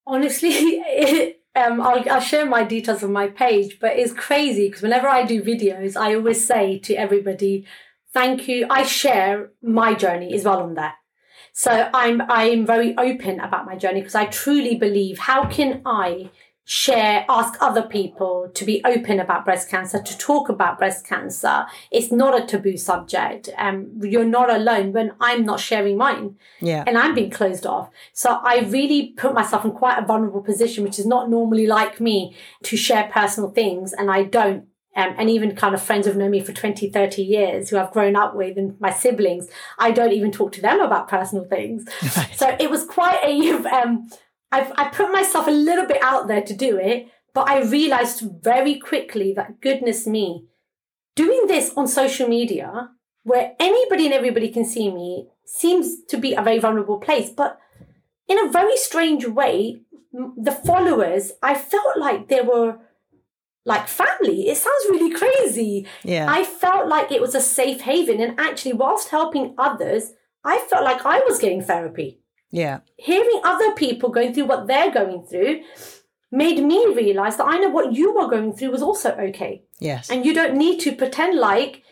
Honestly, 0.06 0.50
it, 0.54 1.41
um, 1.56 1.82
I'll, 1.82 2.10
I'll 2.10 2.22
share 2.22 2.46
my 2.46 2.64
details 2.64 3.04
on 3.04 3.12
my 3.12 3.28
page, 3.28 3.80
but 3.80 3.98
it's 3.98 4.14
crazy 4.14 4.68
because 4.68 4.82
whenever 4.82 5.08
I 5.08 5.24
do 5.24 5.42
videos, 5.42 5.98
I 5.98 6.16
always 6.16 6.46
say 6.46 6.80
to 6.80 6.96
everybody, 6.96 7.66
thank 8.14 8.48
you. 8.48 8.68
I 8.70 8.84
share 8.84 9.52
my 9.62 9.94
journey 9.94 10.34
as 10.34 10.46
well 10.46 10.62
on 10.62 10.76
there. 10.76 10.94
So 11.54 11.90
I'm, 11.94 12.22
I'm 12.30 12.66
very 12.66 12.96
open 12.98 13.42
about 13.42 13.66
my 13.66 13.76
journey 13.76 14.00
because 14.00 14.16
I 14.16 14.26
truly 14.26 14.76
believe 14.76 15.20
how 15.20 15.46
can 15.46 15.82
I 15.86 16.32
share, 16.72 17.26
ask 17.28 17.58
other 17.60 17.82
people 17.82 18.50
to 18.54 18.64
be 18.64 18.82
open 18.86 19.20
about 19.20 19.44
breast 19.44 19.68
cancer, 19.68 20.02
to 20.02 20.18
talk 20.18 20.48
about 20.48 20.78
breast 20.78 21.06
cancer. 21.06 21.66
It's 21.92 22.14
not 22.14 22.42
a 22.42 22.46
taboo 22.46 22.78
subject. 22.78 23.50
Um, 23.58 24.00
you're 24.02 24.24
not 24.24 24.50
alone 24.50 24.94
when 24.94 25.12
I'm 25.20 25.44
not 25.44 25.60
sharing 25.60 25.98
mine. 25.98 26.38
Yeah. 26.62 26.86
And 26.88 26.98
I'm 26.98 27.14
being 27.14 27.30
closed 27.30 27.66
off. 27.66 27.90
So 28.14 28.40
I 28.42 28.60
really 28.60 29.14
put 29.18 29.34
myself 29.34 29.66
in 29.66 29.72
quite 29.72 30.02
a 30.02 30.06
vulnerable 30.06 30.42
position, 30.42 30.86
which 30.86 30.98
is 30.98 31.06
not 31.06 31.30
normally 31.30 31.68
like 31.68 32.00
me 32.00 32.38
to 32.64 32.78
share 32.78 33.10
personal 33.12 33.50
things. 33.50 33.92
And 33.92 34.10
I 34.10 34.24
don't 34.24 34.68
um, 34.96 35.16
and 35.18 35.30
even 35.30 35.56
kind 35.56 35.76
of 35.76 35.82
friends 35.82 36.06
who've 36.06 36.16
known 36.16 36.32
me 36.32 36.42
for 36.42 36.54
20, 36.54 36.90
30 36.90 37.22
years 37.22 37.70
who 37.70 37.78
I've 37.78 37.92
grown 37.92 38.16
up 38.16 38.36
with 38.36 38.58
and 38.58 38.80
my 38.80 38.92
siblings, 38.92 39.48
I 39.78 39.92
don't 39.92 40.12
even 40.12 40.32
talk 40.32 40.52
to 40.54 40.62
them 40.62 40.80
about 40.80 41.10
personal 41.10 41.44
things. 41.44 41.86
Right. 42.18 42.30
So 42.36 42.58
it 42.60 42.70
was 42.70 42.84
quite 42.84 43.20
a, 43.24 43.52
um, 43.82 44.10
I've, 44.52 44.72
I 44.76 44.90
put 44.90 45.12
myself 45.12 45.48
a 45.48 45.52
little 45.52 45.86
bit 45.86 46.02
out 46.02 46.28
there 46.28 46.42
to 46.42 46.54
do 46.54 46.78
it, 46.78 47.08
but 47.34 47.50
I 47.50 47.62
realized 47.62 48.24
very 48.42 48.78
quickly 48.80 49.34
that 49.34 49.62
goodness 49.62 50.06
me, 50.06 50.48
doing 51.16 51.48
this 51.48 51.72
on 51.76 51.88
social 51.88 52.28
media 52.28 52.90
where 53.24 53.54
anybody 53.60 54.06
and 54.06 54.14
everybody 54.14 54.50
can 54.50 54.66
see 54.66 54.92
me 54.92 55.28
seems 55.46 56.04
to 56.10 56.18
be 56.18 56.34
a 56.34 56.42
very 56.42 56.60
vulnerable 56.60 57.00
place. 57.00 57.30
But 57.30 57.60
in 58.28 58.40
a 58.40 58.52
very 58.52 58.76
strange 58.78 59.26
way, 59.26 59.82
the 60.12 60.52
followers, 60.52 61.32
I 61.42 61.56
felt 61.56 61.98
like 61.98 62.28
they 62.28 62.42
were 62.42 62.78
like 63.66 63.88
family. 63.88 64.48
It 64.48 64.58
sounds 64.58 64.86
really 64.90 65.14
crazy. 65.14 65.88
Yeah. 66.04 66.26
I 66.30 66.44
felt 66.44 66.88
like 66.88 67.12
it 67.12 67.22
was 67.22 67.36
a 67.36 67.42
safe 67.42 67.82
haven. 67.82 68.20
And 68.20 68.40
actually, 68.40 68.74
whilst 68.74 69.10
helping 69.10 69.54
others, 69.58 70.14
I 70.44 70.58
felt 70.70 70.84
like 70.84 71.06
I 71.06 71.20
was 71.20 71.40
getting 71.40 71.62
therapy. 71.62 72.21
Yeah. 72.52 72.80
Hearing 72.98 73.42
other 73.44 73.74
people 73.74 74.10
going 74.10 74.34
through 74.34 74.46
what 74.46 74.68
they're 74.68 74.92
going 74.92 75.24
through 75.24 75.62
made 76.32 76.64
me 76.64 76.94
realize 76.94 77.38
that 77.38 77.48
I 77.48 77.58
know 77.58 77.70
what 77.70 77.94
you 77.94 78.14
were 78.14 78.30
going 78.30 78.54
through 78.54 78.72
was 78.72 78.82
also 78.82 79.12
okay. 79.12 79.64
Yes. 79.80 80.10
And 80.10 80.26
you 80.26 80.34
don't 80.34 80.56
need 80.56 80.80
to 80.82 80.96
pretend 80.96 81.40
like 81.40 81.84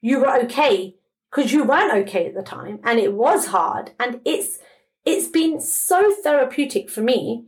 you 0.00 0.20
were 0.20 0.36
okay 0.44 0.94
because 1.30 1.52
you 1.52 1.64
weren't 1.64 2.08
okay 2.08 2.26
at 2.26 2.34
the 2.34 2.42
time 2.42 2.80
and 2.84 2.98
it 2.98 3.12
was 3.12 3.46
hard 3.46 3.90
and 4.00 4.20
it's 4.24 4.58
it's 5.04 5.28
been 5.28 5.60
so 5.60 6.14
therapeutic 6.22 6.88
for 6.88 7.02
me 7.02 7.44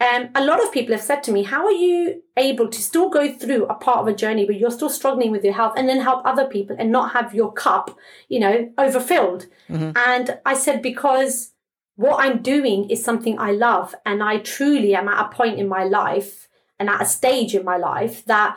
um, 0.00 0.30
a 0.34 0.42
lot 0.42 0.64
of 0.64 0.72
people 0.72 0.94
have 0.94 1.04
said 1.04 1.22
to 1.24 1.32
me, 1.32 1.42
How 1.42 1.66
are 1.66 1.72
you 1.72 2.22
able 2.36 2.68
to 2.68 2.82
still 2.82 3.10
go 3.10 3.30
through 3.32 3.66
a 3.66 3.74
part 3.74 3.98
of 3.98 4.08
a 4.08 4.14
journey 4.14 4.46
where 4.46 4.56
you're 4.56 4.70
still 4.70 4.88
struggling 4.88 5.30
with 5.30 5.44
your 5.44 5.52
health 5.52 5.74
and 5.76 5.88
then 5.88 6.00
help 6.00 6.24
other 6.24 6.46
people 6.46 6.74
and 6.78 6.90
not 6.90 7.12
have 7.12 7.34
your 7.34 7.52
cup, 7.52 7.96
you 8.28 8.40
know, 8.40 8.72
overfilled? 8.78 9.46
Mm-hmm. 9.68 9.90
And 9.96 10.38
I 10.46 10.54
said, 10.54 10.80
Because 10.80 11.52
what 12.00 12.24
I'm 12.24 12.40
doing 12.40 12.88
is 12.88 13.04
something 13.04 13.38
I 13.38 13.50
love. 13.50 13.94
And 14.06 14.22
I 14.22 14.38
truly 14.38 14.94
am 14.94 15.06
at 15.06 15.26
a 15.26 15.28
point 15.28 15.58
in 15.58 15.68
my 15.68 15.84
life 15.84 16.48
and 16.78 16.88
at 16.88 17.02
a 17.02 17.04
stage 17.04 17.54
in 17.54 17.62
my 17.62 17.76
life 17.76 18.24
that 18.24 18.56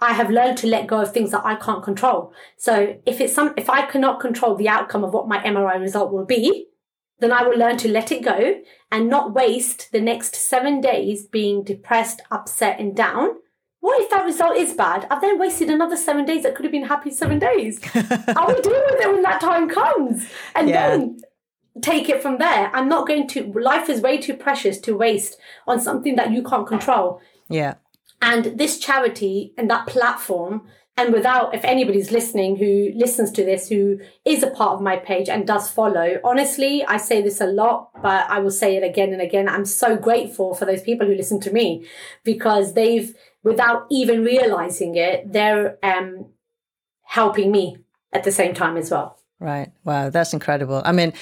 I 0.00 0.12
have 0.12 0.28
learned 0.30 0.58
to 0.58 0.66
let 0.66 0.86
go 0.86 1.00
of 1.00 1.14
things 1.14 1.30
that 1.30 1.46
I 1.46 1.54
can't 1.54 1.82
control. 1.82 2.34
So 2.58 2.98
if 3.06 3.22
it's 3.22 3.32
some, 3.32 3.54
if 3.56 3.70
I 3.70 3.86
cannot 3.86 4.20
control 4.20 4.54
the 4.54 4.68
outcome 4.68 5.02
of 5.02 5.14
what 5.14 5.28
my 5.28 5.38
MRI 5.38 5.80
result 5.80 6.12
will 6.12 6.26
be, 6.26 6.66
then 7.20 7.32
I 7.32 7.42
will 7.42 7.56
learn 7.56 7.78
to 7.78 7.88
let 7.88 8.12
it 8.12 8.22
go 8.22 8.60
and 8.90 9.08
not 9.08 9.32
waste 9.32 9.90
the 9.90 10.02
next 10.02 10.36
seven 10.36 10.82
days 10.82 11.24
being 11.24 11.64
depressed, 11.64 12.20
upset, 12.30 12.78
and 12.78 12.94
down. 12.94 13.30
What 13.80 14.02
if 14.02 14.10
that 14.10 14.26
result 14.26 14.58
is 14.58 14.74
bad? 14.74 15.06
I've 15.10 15.22
then 15.22 15.38
wasted 15.38 15.70
another 15.70 15.96
seven 15.96 16.26
days 16.26 16.42
that 16.42 16.54
could 16.54 16.66
have 16.66 16.72
been 16.72 16.84
happy 16.84 17.12
seven 17.12 17.38
days. 17.38 17.80
I 17.94 18.44
will 18.46 18.60
deal 18.60 18.82
with 18.90 19.00
it 19.00 19.10
when 19.10 19.22
that 19.22 19.40
time 19.40 19.70
comes. 19.70 20.28
And 20.54 20.68
yeah. 20.68 20.88
then 20.90 21.18
take 21.80 22.08
it 22.08 22.20
from 22.20 22.38
there. 22.38 22.70
I'm 22.74 22.88
not 22.88 23.06
going 23.06 23.26
to, 23.28 23.52
life 23.52 23.88
is 23.88 24.00
way 24.00 24.18
too 24.18 24.34
precious 24.34 24.78
to 24.80 24.96
waste 24.96 25.38
on 25.66 25.80
something 25.80 26.16
that 26.16 26.32
you 26.32 26.42
can't 26.42 26.66
control. 26.66 27.20
Yeah. 27.48 27.74
And 28.20 28.58
this 28.58 28.78
charity 28.78 29.54
and 29.56 29.70
that 29.70 29.86
platform 29.86 30.62
and 30.96 31.12
without 31.12 31.54
if 31.54 31.64
anybody's 31.64 32.10
listening 32.10 32.56
who 32.56 32.92
listens 32.94 33.30
to 33.32 33.44
this 33.44 33.68
who 33.68 33.98
is 34.24 34.42
a 34.42 34.50
part 34.50 34.74
of 34.74 34.80
my 34.80 34.96
page 34.96 35.28
and 35.28 35.46
does 35.46 35.70
follow 35.70 36.18
honestly 36.24 36.84
i 36.84 36.96
say 36.96 37.22
this 37.22 37.40
a 37.40 37.46
lot 37.46 37.90
but 38.02 38.28
i 38.28 38.38
will 38.38 38.50
say 38.50 38.76
it 38.76 38.84
again 38.84 39.12
and 39.12 39.22
again 39.22 39.48
i'm 39.48 39.64
so 39.64 39.96
grateful 39.96 40.54
for 40.54 40.64
those 40.64 40.82
people 40.82 41.06
who 41.06 41.14
listen 41.14 41.40
to 41.40 41.52
me 41.52 41.86
because 42.24 42.74
they've 42.74 43.14
without 43.42 43.86
even 43.90 44.22
realizing 44.22 44.94
it 44.94 45.32
they're 45.32 45.78
um, 45.82 46.26
helping 47.04 47.50
me 47.50 47.78
at 48.12 48.24
the 48.24 48.32
same 48.32 48.54
time 48.54 48.76
as 48.76 48.90
well 48.90 49.18
right 49.40 49.72
wow 49.84 50.10
that's 50.10 50.32
incredible 50.32 50.82
i 50.84 50.92
mean 50.92 51.12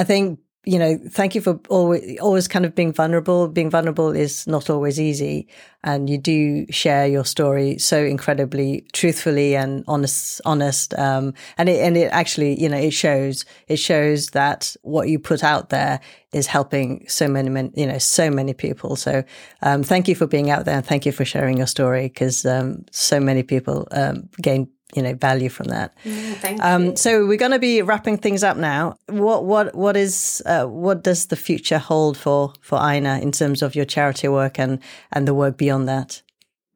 i 0.00 0.04
think 0.04 0.40
you 0.66 0.78
know, 0.78 0.98
thank 1.08 1.34
you 1.34 1.40
for 1.40 1.58
always, 1.70 2.20
always 2.20 2.46
kind 2.46 2.66
of 2.66 2.74
being 2.74 2.92
vulnerable. 2.92 3.48
Being 3.48 3.70
vulnerable 3.70 4.10
is 4.10 4.46
not 4.46 4.68
always 4.68 5.00
easy. 5.00 5.48
And 5.82 6.10
you 6.10 6.18
do 6.18 6.66
share 6.70 7.06
your 7.06 7.24
story 7.24 7.78
so 7.78 8.04
incredibly 8.04 8.86
truthfully 8.92 9.56
and 9.56 9.84
honest, 9.88 10.42
honest. 10.44 10.92
Um, 10.98 11.32
and 11.56 11.70
it, 11.70 11.80
and 11.80 11.96
it 11.96 12.12
actually, 12.12 12.60
you 12.60 12.68
know, 12.68 12.76
it 12.76 12.90
shows, 12.90 13.46
it 13.68 13.78
shows 13.78 14.28
that 14.28 14.76
what 14.82 15.08
you 15.08 15.18
put 15.18 15.42
out 15.42 15.70
there 15.70 15.98
is 16.32 16.46
helping 16.46 17.08
so 17.08 17.26
many, 17.26 17.70
you 17.74 17.86
know, 17.86 17.98
so 17.98 18.30
many 18.30 18.52
people. 18.52 18.96
So, 18.96 19.24
um, 19.62 19.82
thank 19.82 20.08
you 20.08 20.14
for 20.14 20.26
being 20.26 20.50
out 20.50 20.66
there 20.66 20.76
and 20.76 20.84
thank 20.84 21.06
you 21.06 21.12
for 21.12 21.24
sharing 21.24 21.56
your 21.56 21.66
story 21.66 22.08
because, 22.08 22.44
um, 22.44 22.84
so 22.90 23.18
many 23.18 23.42
people, 23.42 23.88
um, 23.92 24.28
gain 24.42 24.68
you 24.94 25.02
know 25.02 25.14
value 25.14 25.48
from 25.48 25.68
that. 25.68 25.94
Mm, 26.04 26.34
thank 26.34 26.62
um, 26.62 26.84
you. 26.84 26.96
So 26.96 27.26
we're 27.26 27.36
going 27.36 27.52
to 27.52 27.58
be 27.58 27.82
wrapping 27.82 28.18
things 28.18 28.42
up 28.42 28.56
now. 28.56 28.96
What 29.06 29.44
what 29.44 29.74
what 29.74 29.96
is 29.96 30.42
uh, 30.46 30.66
what 30.66 31.02
does 31.02 31.26
the 31.26 31.36
future 31.36 31.78
hold 31.78 32.16
for 32.16 32.52
for 32.60 32.78
Iyna 32.78 33.20
in 33.20 33.32
terms 33.32 33.62
of 33.62 33.74
your 33.74 33.84
charity 33.84 34.28
work 34.28 34.58
and 34.58 34.78
and 35.12 35.26
the 35.26 35.34
work 35.34 35.56
beyond 35.56 35.88
that? 35.88 36.22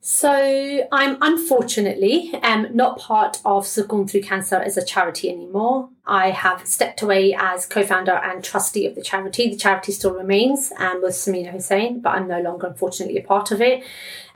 So 0.07 0.87
I'm 0.93 1.17
unfortunately 1.23 2.35
um, 2.43 2.67
not 2.75 2.99
part 2.99 3.41
of 3.43 3.65
Sukoon 3.65 4.09
Through 4.09 4.21
Cancer 4.21 4.57
as 4.57 4.77
a 4.77 4.85
charity 4.85 5.31
anymore. 5.31 5.89
I 6.05 6.29
have 6.29 6.67
stepped 6.67 7.01
away 7.01 7.33
as 7.33 7.65
co-founder 7.65 8.13
and 8.13 8.45
trustee 8.45 8.87
of 8.87 8.97
the 8.97 9.01
charity. 9.01 9.49
The 9.49 9.57
charity 9.57 9.93
still 9.93 10.13
remains 10.13 10.71
and 10.79 11.03
with 11.03 11.15
Samina 11.15 11.53
Hussain, 11.53 12.03
but 12.03 12.11
I'm 12.11 12.29
no 12.29 12.43
longer 12.43 12.67
unfortunately 12.67 13.17
a 13.17 13.23
part 13.23 13.51
of 13.51 13.63
it. 13.63 13.83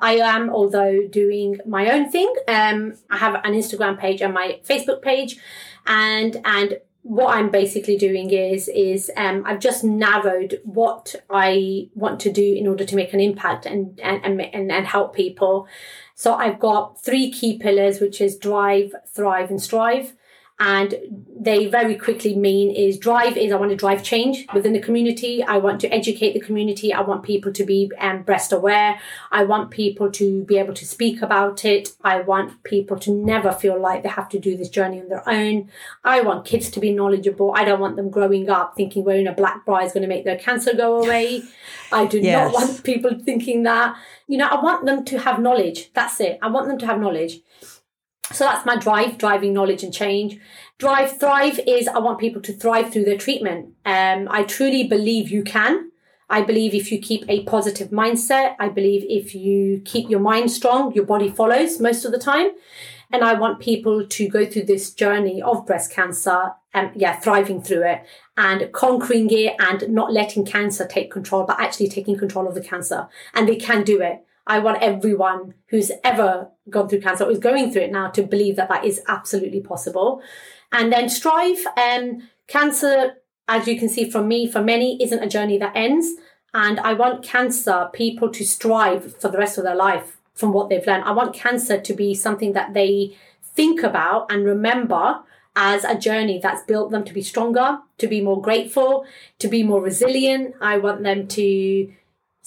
I 0.00 0.14
am, 0.14 0.48
although 0.48 1.06
doing 1.06 1.60
my 1.66 1.90
own 1.90 2.10
thing. 2.10 2.32
Um, 2.48 2.94
I 3.10 3.18
have 3.18 3.34
an 3.34 3.52
Instagram 3.52 3.98
page 3.98 4.22
and 4.22 4.32
my 4.32 4.60
Facebook 4.66 5.02
page, 5.02 5.36
and 5.86 6.40
and 6.46 6.78
what 7.08 7.34
I'm 7.34 7.48
basically 7.48 7.96
doing 7.96 8.30
is 8.30 8.68
is 8.68 9.10
um, 9.16 9.42
I've 9.46 9.60
just 9.60 9.82
narrowed 9.82 10.60
what 10.64 11.14
I 11.30 11.88
want 11.94 12.20
to 12.20 12.30
do 12.30 12.54
in 12.54 12.68
order 12.68 12.84
to 12.84 12.96
make 12.96 13.14
an 13.14 13.20
impact 13.20 13.64
and 13.64 13.98
and 14.00 14.22
and, 14.42 14.70
and 14.70 14.86
help 14.86 15.16
people. 15.16 15.66
So 16.14 16.34
I've 16.34 16.60
got 16.60 17.00
three 17.00 17.30
key 17.30 17.58
pillars, 17.58 17.98
which 17.98 18.20
is 18.20 18.36
drive, 18.36 18.94
thrive, 19.14 19.48
and 19.48 19.62
strive 19.62 20.12
and 20.60 20.96
they 21.40 21.66
very 21.66 21.94
quickly 21.94 22.34
mean 22.34 22.70
is 22.70 22.98
drive 22.98 23.36
is 23.36 23.52
I 23.52 23.56
want 23.56 23.70
to 23.70 23.76
drive 23.76 24.02
change 24.02 24.44
within 24.52 24.72
the 24.72 24.80
community. 24.80 25.40
I 25.42 25.58
want 25.58 25.80
to 25.82 25.88
educate 25.88 26.32
the 26.32 26.40
community. 26.40 26.92
I 26.92 27.00
want 27.02 27.22
people 27.22 27.52
to 27.52 27.64
be 27.64 27.92
um, 27.98 28.22
breast 28.22 28.52
aware. 28.52 29.00
I 29.30 29.44
want 29.44 29.70
people 29.70 30.10
to 30.10 30.42
be 30.44 30.58
able 30.58 30.74
to 30.74 30.84
speak 30.84 31.22
about 31.22 31.64
it. 31.64 31.90
I 32.02 32.22
want 32.22 32.64
people 32.64 32.98
to 33.00 33.12
never 33.12 33.52
feel 33.52 33.80
like 33.80 34.02
they 34.02 34.08
have 34.08 34.28
to 34.30 34.38
do 34.40 34.56
this 34.56 34.68
journey 34.68 35.00
on 35.00 35.08
their 35.08 35.28
own. 35.28 35.70
I 36.02 36.22
want 36.22 36.44
kids 36.44 36.70
to 36.72 36.80
be 36.80 36.92
knowledgeable. 36.92 37.52
I 37.54 37.64
don't 37.64 37.80
want 37.80 37.94
them 37.94 38.10
growing 38.10 38.50
up 38.50 38.74
thinking 38.76 39.04
wearing 39.04 39.28
a 39.28 39.32
black 39.32 39.64
bra 39.64 39.78
is 39.78 39.92
going 39.92 40.02
to 40.02 40.08
make 40.08 40.24
their 40.24 40.38
cancer 40.38 40.74
go 40.74 41.02
away. 41.04 41.42
I 41.92 42.06
do 42.06 42.18
yes. 42.18 42.52
not 42.52 42.54
want 42.54 42.82
people 42.82 43.16
thinking 43.24 43.62
that. 43.62 43.96
You 44.26 44.38
know, 44.38 44.48
I 44.48 44.60
want 44.60 44.86
them 44.86 45.04
to 45.04 45.18
have 45.20 45.38
knowledge. 45.38 45.92
That's 45.94 46.20
it. 46.20 46.38
I 46.42 46.48
want 46.48 46.66
them 46.66 46.78
to 46.78 46.86
have 46.86 46.98
knowledge. 47.00 47.40
So 48.32 48.44
that's 48.44 48.66
my 48.66 48.76
drive, 48.76 49.18
driving 49.18 49.54
knowledge 49.54 49.82
and 49.82 49.92
change. 49.92 50.38
Drive, 50.78 51.18
thrive 51.18 51.58
is 51.66 51.88
I 51.88 51.98
want 51.98 52.18
people 52.18 52.42
to 52.42 52.52
thrive 52.52 52.92
through 52.92 53.04
their 53.04 53.16
treatment. 53.16 53.74
Um, 53.84 54.28
I 54.30 54.44
truly 54.44 54.84
believe 54.86 55.30
you 55.30 55.42
can. 55.42 55.90
I 56.30 56.42
believe 56.42 56.74
if 56.74 56.92
you 56.92 56.98
keep 56.98 57.24
a 57.28 57.44
positive 57.44 57.88
mindset, 57.88 58.54
I 58.58 58.68
believe 58.68 59.04
if 59.08 59.34
you 59.34 59.80
keep 59.84 60.10
your 60.10 60.20
mind 60.20 60.50
strong, 60.50 60.92
your 60.92 61.06
body 61.06 61.30
follows 61.30 61.80
most 61.80 62.04
of 62.04 62.12
the 62.12 62.18
time. 62.18 62.50
And 63.10 63.24
I 63.24 63.32
want 63.32 63.60
people 63.60 64.06
to 64.06 64.28
go 64.28 64.44
through 64.44 64.64
this 64.64 64.92
journey 64.92 65.40
of 65.40 65.66
breast 65.66 65.90
cancer 65.90 66.52
and 66.74 66.90
yeah, 66.94 67.18
thriving 67.18 67.62
through 67.62 67.84
it 67.84 68.02
and 68.36 68.70
conquering 68.72 69.30
it 69.30 69.56
and 69.58 69.88
not 69.88 70.12
letting 70.12 70.44
cancer 70.44 70.86
take 70.86 71.10
control, 71.10 71.44
but 71.44 71.58
actually 71.58 71.88
taking 71.88 72.18
control 72.18 72.46
of 72.46 72.54
the 72.54 72.60
cancer. 72.60 73.08
And 73.32 73.48
they 73.48 73.56
can 73.56 73.82
do 73.82 74.02
it. 74.02 74.22
I 74.46 74.58
want 74.58 74.82
everyone 74.82 75.54
who's 75.68 75.90
ever 76.04 76.50
gone 76.70 76.88
through 76.88 77.00
cancer 77.00 77.24
or 77.24 77.30
is 77.30 77.38
going 77.38 77.72
through 77.72 77.82
it 77.82 77.92
now 77.92 78.08
to 78.10 78.22
believe 78.22 78.56
that 78.56 78.68
that 78.68 78.84
is 78.84 79.00
absolutely 79.08 79.60
possible. 79.60 80.22
And 80.72 80.92
then 80.92 81.08
strive. 81.08 81.64
Um, 81.76 82.28
cancer, 82.46 83.16
as 83.46 83.66
you 83.66 83.78
can 83.78 83.88
see 83.88 84.10
from 84.10 84.28
me, 84.28 84.50
for 84.50 84.62
many, 84.62 85.02
isn't 85.02 85.22
a 85.22 85.28
journey 85.28 85.58
that 85.58 85.76
ends. 85.76 86.08
And 86.54 86.80
I 86.80 86.94
want 86.94 87.22
cancer 87.22 87.88
people 87.92 88.30
to 88.30 88.44
strive 88.44 89.16
for 89.16 89.28
the 89.28 89.38
rest 89.38 89.58
of 89.58 89.64
their 89.64 89.76
life 89.76 90.18
from 90.34 90.52
what 90.52 90.68
they've 90.68 90.86
learned. 90.86 91.04
I 91.04 91.12
want 91.12 91.34
cancer 91.34 91.80
to 91.80 91.94
be 91.94 92.14
something 92.14 92.52
that 92.52 92.74
they 92.74 93.16
think 93.42 93.82
about 93.82 94.30
and 94.30 94.44
remember 94.44 95.20
as 95.56 95.82
a 95.84 95.98
journey 95.98 96.38
that's 96.40 96.62
built 96.62 96.92
them 96.92 97.04
to 97.04 97.12
be 97.12 97.22
stronger, 97.22 97.78
to 97.98 98.06
be 98.06 98.20
more 98.20 98.40
grateful, 98.40 99.04
to 99.40 99.48
be 99.48 99.64
more 99.64 99.82
resilient. 99.82 100.54
I 100.60 100.78
want 100.78 101.02
them 101.02 101.26
to 101.26 101.92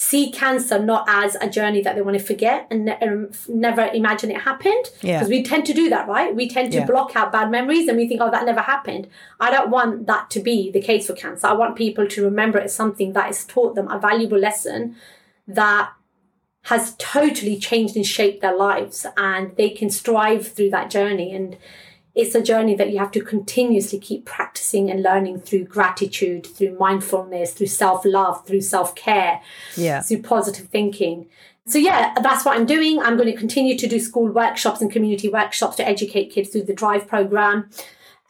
see 0.02 0.32
cancer 0.32 0.80
not 0.80 1.06
as 1.08 1.38
a 1.42 1.48
journey 1.48 1.80
that 1.80 1.94
they 1.94 2.02
want 2.02 2.18
to 2.18 2.24
forget 2.24 2.66
and 2.72 2.86
ne- 2.86 2.98
um, 3.04 3.30
never 3.48 3.84
imagine 3.94 4.32
it 4.32 4.42
happened. 4.42 4.90
Because 5.00 5.30
we 5.30 5.44
tend 5.44 5.64
to 5.68 5.74
do 5.74 5.90
that, 5.90 6.08
right? 6.08 6.36
We 6.36 6.50
tend 6.50 6.72
to 6.72 6.80
yeah. 6.80 6.88
block 6.88 7.16
out 7.16 7.32
bad 7.32 7.52
memories 7.52 7.88
and 7.88 8.00
we 8.00 8.08
think, 8.08 8.20
oh, 8.20 8.32
that 8.32 8.44
never 8.44 8.62
happened. 8.62 9.08
I 9.40 9.52
don't 9.52 9.70
want 9.70 10.08
that 10.08 10.32
to 10.32 10.40
be 10.40 10.72
the 10.72 10.82
case 10.82 11.06
for 11.06 11.14
cancer. 11.14 11.46
I 11.46 11.54
want 11.54 11.76
people 11.76 12.08
to 12.08 12.24
remember 12.24 12.58
it 12.58 12.64
as 12.64 12.74
something 12.74 13.14
that 13.14 13.28
has 13.28 13.46
taught 13.46 13.76
them 13.76 13.92
a 13.92 14.00
valuable 14.00 14.40
lesson 14.40 14.96
that 15.48 15.92
has 16.64 16.96
totally 16.98 17.60
changed 17.60 17.96
and 17.96 18.06
shaped 18.06 18.42
their 18.42 18.58
lives 18.58 19.06
and 19.18 19.56
they 19.56 19.70
can 19.70 19.92
strive 19.92 20.48
through 20.48 20.72
that 20.72 20.90
journey 20.90 21.32
and 21.36 21.58
it's 22.14 22.36
a 22.36 22.42
journey 22.42 22.76
that 22.76 22.92
you 22.92 23.00
have 23.00 23.12
to 23.12 23.22
continuously 23.22 24.00
keep 24.00 24.26
practicing 24.26 24.90
and 24.92 25.02
learning 25.02 25.40
through 25.40 25.64
gratitude 25.64 26.46
through 26.46 26.78
mindfulness 26.78 27.54
through 27.54 27.68
self-love 27.68 28.46
through 28.46 28.62
self-care 28.62 29.42
yeah 29.76 30.02
through 30.02 30.22
positive 30.22 30.68
thinking 30.68 31.28
so 31.66 31.78
yeah 31.78 32.14
that's 32.22 32.46
what 32.46 32.58
i'm 32.58 32.66
doing 32.66 33.00
i'm 33.00 33.18
going 33.18 33.32
to 33.32 33.38
continue 33.38 33.78
to 33.78 33.88
do 33.88 34.00
school 34.00 34.32
workshops 34.32 34.82
and 34.82 34.92
community 34.92 35.30
workshops 35.30 35.76
to 35.76 35.88
educate 35.88 36.26
kids 36.32 36.50
through 36.50 36.64
the 36.64 36.74
drive 36.74 37.08
program 37.08 37.70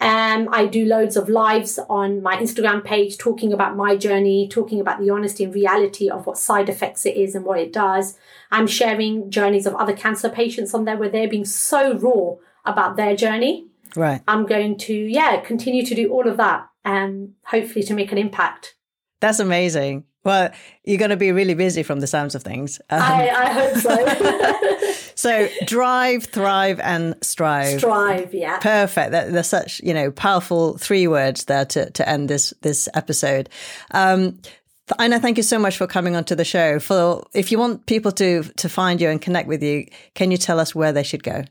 um, 0.02 0.50
I 0.52 0.66
do 0.66 0.88
loads 0.88 1.16
of 1.16 1.30
lives 1.30 1.78
on 1.88 2.24
my 2.24 2.36
Instagram 2.36 2.84
page 2.84 3.20
talking 3.20 3.54
about 3.54 3.76
my 3.76 3.96
journey, 3.96 4.48
talking 4.48 4.82
about 4.82 5.00
the 5.00 5.12
honesty 5.12 5.44
and 5.44 5.54
reality 5.54 6.10
of 6.10 6.26
what 6.26 6.40
side 6.40 6.70
effects 6.70 7.06
it 7.06 7.16
is 7.16 7.36
and 7.36 7.46
what 7.46 7.60
it 7.60 7.72
does. 7.72 8.18
I'm 8.50 8.66
sharing 8.66 9.30
journeys 9.30 9.68
of 9.68 9.76
other 9.76 9.94
cancer 9.94 10.28
patients 10.28 10.74
on 10.74 10.86
there 10.86 10.98
where 10.98 11.08
they're 11.08 11.30
being 11.30 11.46
so 11.46 11.96
raw 12.00 12.38
about 12.66 12.96
their 12.96 13.16
journey. 13.16 13.68
Right. 13.96 14.22
I'm 14.28 14.46
going 14.46 14.78
to, 14.80 14.94
yeah, 14.94 15.42
continue 15.42 15.86
to 15.86 15.96
do 15.96 16.12
all 16.12 16.28
of 16.28 16.38
that 16.38 16.68
and 16.84 17.34
hopefully 17.44 17.84
to 17.84 17.94
make 17.94 18.12
an 18.12 18.18
impact. 18.18 18.76
That's 19.20 19.40
amazing. 19.40 20.06
Well, 20.24 20.52
you're 20.84 21.00
going 21.00 21.10
to 21.10 21.18
be 21.18 21.32
really 21.32 21.56
busy 21.56 21.84
from 21.84 22.00
the 22.00 22.08
sounds 22.08 22.36
of 22.36 22.44
things. 22.44 22.80
Um, 22.90 23.02
I, 23.02 23.30
I 23.30 23.50
hope 23.50 23.76
so. 23.78 24.92
so 25.16 25.48
drive, 25.66 26.26
thrive, 26.26 26.80
and 26.80 27.16
strive. 27.22 27.80
Strive, 27.80 28.34
yeah. 28.34 28.60
Perfect. 28.60 29.12
They're 29.12 29.44
such 29.44 29.82
you 29.82 29.94
know 29.94 30.12
powerful 30.12 30.78
three 30.78 31.08
words 31.08 31.46
there 31.46 31.66
to 31.66 31.90
to 31.92 32.08
end 32.08 32.30
this 32.30 32.54
this 32.62 32.88
episode. 32.94 33.50
Um, 33.92 34.40
Iyna, 35.00 35.22
thank 35.22 35.38
you 35.38 35.44
so 35.44 35.58
much 35.58 35.78
for 35.78 35.88
coming 35.88 36.16
onto 36.16 36.36
the 36.36 36.46
show. 36.46 36.80
For 36.80 37.24
if 37.34 37.52
you 37.52 37.58
want 37.58 37.88
people 37.88 38.12
to 38.14 38.44
to 38.44 38.70
find 38.70 39.02
you 39.02 39.10
and 39.10 39.20
connect 39.20 39.48
with 39.48 39.64
you, 39.64 39.88
can 40.14 40.30
you 40.30 40.38
tell 40.38 40.60
us 40.60 40.76
where 40.76 40.92
they 40.92 41.04
should 41.04 41.24
go? 41.24 41.46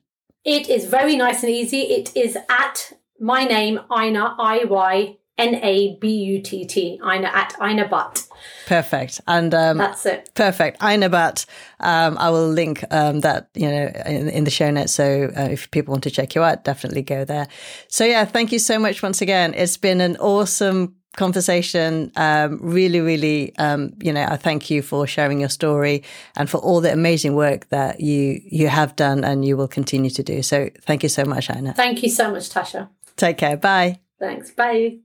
It 0.44 0.68
is 0.68 0.86
very 0.86 1.16
nice 1.16 1.42
and 1.42 1.52
easy. 1.52 1.82
It 1.82 2.16
is 2.16 2.36
at 2.48 2.92
my 3.18 3.44
name, 3.44 3.80
Iyna, 3.90 4.34
I 4.38 4.64
Y 4.64 5.16
N 5.36 5.54
A 5.56 5.96
B 6.00 6.08
U 6.08 6.42
T 6.42 6.66
T, 6.66 7.00
Iyna 7.02 7.24
at 7.24 7.54
Iyna 7.54 7.88
Butt. 7.88 8.26
Perfect. 8.66 9.20
And 9.26 9.54
um, 9.54 9.78
that's 9.78 10.04
it. 10.04 10.30
Perfect. 10.34 10.80
Iyna 10.80 11.10
Butt. 11.10 11.46
Um, 11.80 12.18
I 12.18 12.30
will 12.30 12.48
link 12.48 12.84
um, 12.90 13.20
that 13.20 13.48
you 13.54 13.68
know 13.68 13.90
in, 14.06 14.28
in, 14.28 14.44
the 14.44 14.50
show 14.50 14.70
notes. 14.70 14.92
So 14.92 15.30
uh, 15.36 15.48
if 15.50 15.70
people 15.70 15.92
want 15.92 16.04
to 16.04 16.10
check 16.10 16.34
you 16.34 16.42
out, 16.42 16.64
definitely 16.64 17.02
go 17.02 17.24
there. 17.24 17.48
So 17.88 18.04
yeah, 18.04 18.24
thank 18.26 18.52
you 18.52 18.58
so 18.58 18.78
much 18.78 19.02
once 19.02 19.22
again. 19.22 19.54
It's 19.54 19.78
been 19.78 20.00
an 20.00 20.16
awesome 20.16 20.96
conversation. 21.16 22.12
Um, 22.16 22.58
really, 22.62 23.00
really, 23.00 23.56
um, 23.58 23.92
you 24.00 24.12
know, 24.12 24.24
I 24.28 24.36
thank 24.36 24.70
you 24.70 24.82
for 24.82 25.06
sharing 25.06 25.40
your 25.40 25.48
story 25.48 26.02
and 26.36 26.48
for 26.48 26.58
all 26.58 26.80
the 26.80 26.92
amazing 26.92 27.34
work 27.34 27.68
that 27.68 28.00
you 28.00 28.40
you 28.44 28.68
have 28.68 28.96
done 28.96 29.24
and 29.24 29.44
you 29.44 29.56
will 29.56 29.68
continue 29.68 30.10
to 30.10 30.22
do. 30.22 30.42
So 30.42 30.70
thank 30.82 31.02
you 31.02 31.08
so 31.08 31.24
much, 31.24 31.48
Iyna. 31.48 31.74
Thank 31.74 32.02
you 32.02 32.10
so 32.10 32.30
much, 32.30 32.50
Tasha. 32.50 32.88
Take 33.16 33.38
care. 33.38 33.56
Bye. 33.56 34.00
Thanks. 34.18 34.50
Bye. 34.50 34.98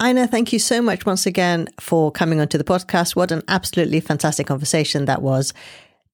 Iyna, 0.00 0.28
thank 0.28 0.52
you 0.52 0.58
so 0.58 0.82
much 0.82 1.06
once 1.06 1.24
again 1.24 1.68
for 1.80 2.12
coming 2.12 2.38
onto 2.38 2.58
the 2.58 2.64
podcast. 2.64 3.16
What 3.16 3.32
an 3.32 3.42
absolutely 3.48 4.00
fantastic 4.00 4.46
conversation 4.46 5.06
that 5.06 5.22
was. 5.22 5.54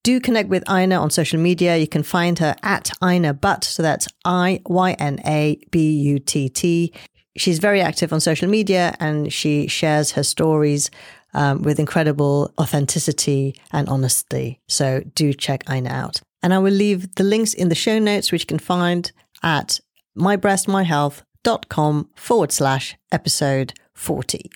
Do 0.03 0.19
connect 0.21 0.49
with 0.49 0.63
Iyna 0.65 1.01
on 1.01 1.09
social 1.09 1.39
media. 1.39 1.77
You 1.77 1.87
can 1.87 2.03
find 2.03 2.39
her 2.39 2.55
at 2.63 2.91
Iyna 3.01 3.39
Butt. 3.39 3.65
So 3.65 3.83
that's 3.83 4.07
I 4.23 4.61
Y 4.65 4.93
N 4.93 5.19
A 5.25 5.59
B 5.71 5.91
U 5.91 6.19
T 6.19 6.47
T. 6.47 6.93
She's 7.35 7.59
very 7.59 7.81
active 7.81 8.13
on 8.13 8.19
social 8.19 8.47
media 8.47 8.95
and 8.99 9.31
she 9.33 9.67
shares 9.67 10.11
her 10.11 10.23
stories 10.23 10.91
um, 11.33 11.63
with 11.63 11.79
incredible 11.79 12.53
authenticity 12.59 13.55
and 13.71 13.89
honesty. 13.89 14.59
So 14.67 15.03
do 15.15 15.33
check 15.33 15.65
Iyna 15.65 15.89
out. 15.89 16.21
And 16.43 16.53
I 16.53 16.59
will 16.59 16.73
leave 16.73 17.15
the 17.15 17.23
links 17.23 17.53
in 17.53 17.69
the 17.69 17.75
show 17.75 17.99
notes, 17.99 18.31
which 18.31 18.43
you 18.43 18.47
can 18.47 18.59
find 18.59 19.11
at 19.41 19.79
mybreastmyhealth.com 20.17 22.09
forward 22.15 22.51
slash 22.51 22.95
episode 23.11 23.73
40. 23.95 24.51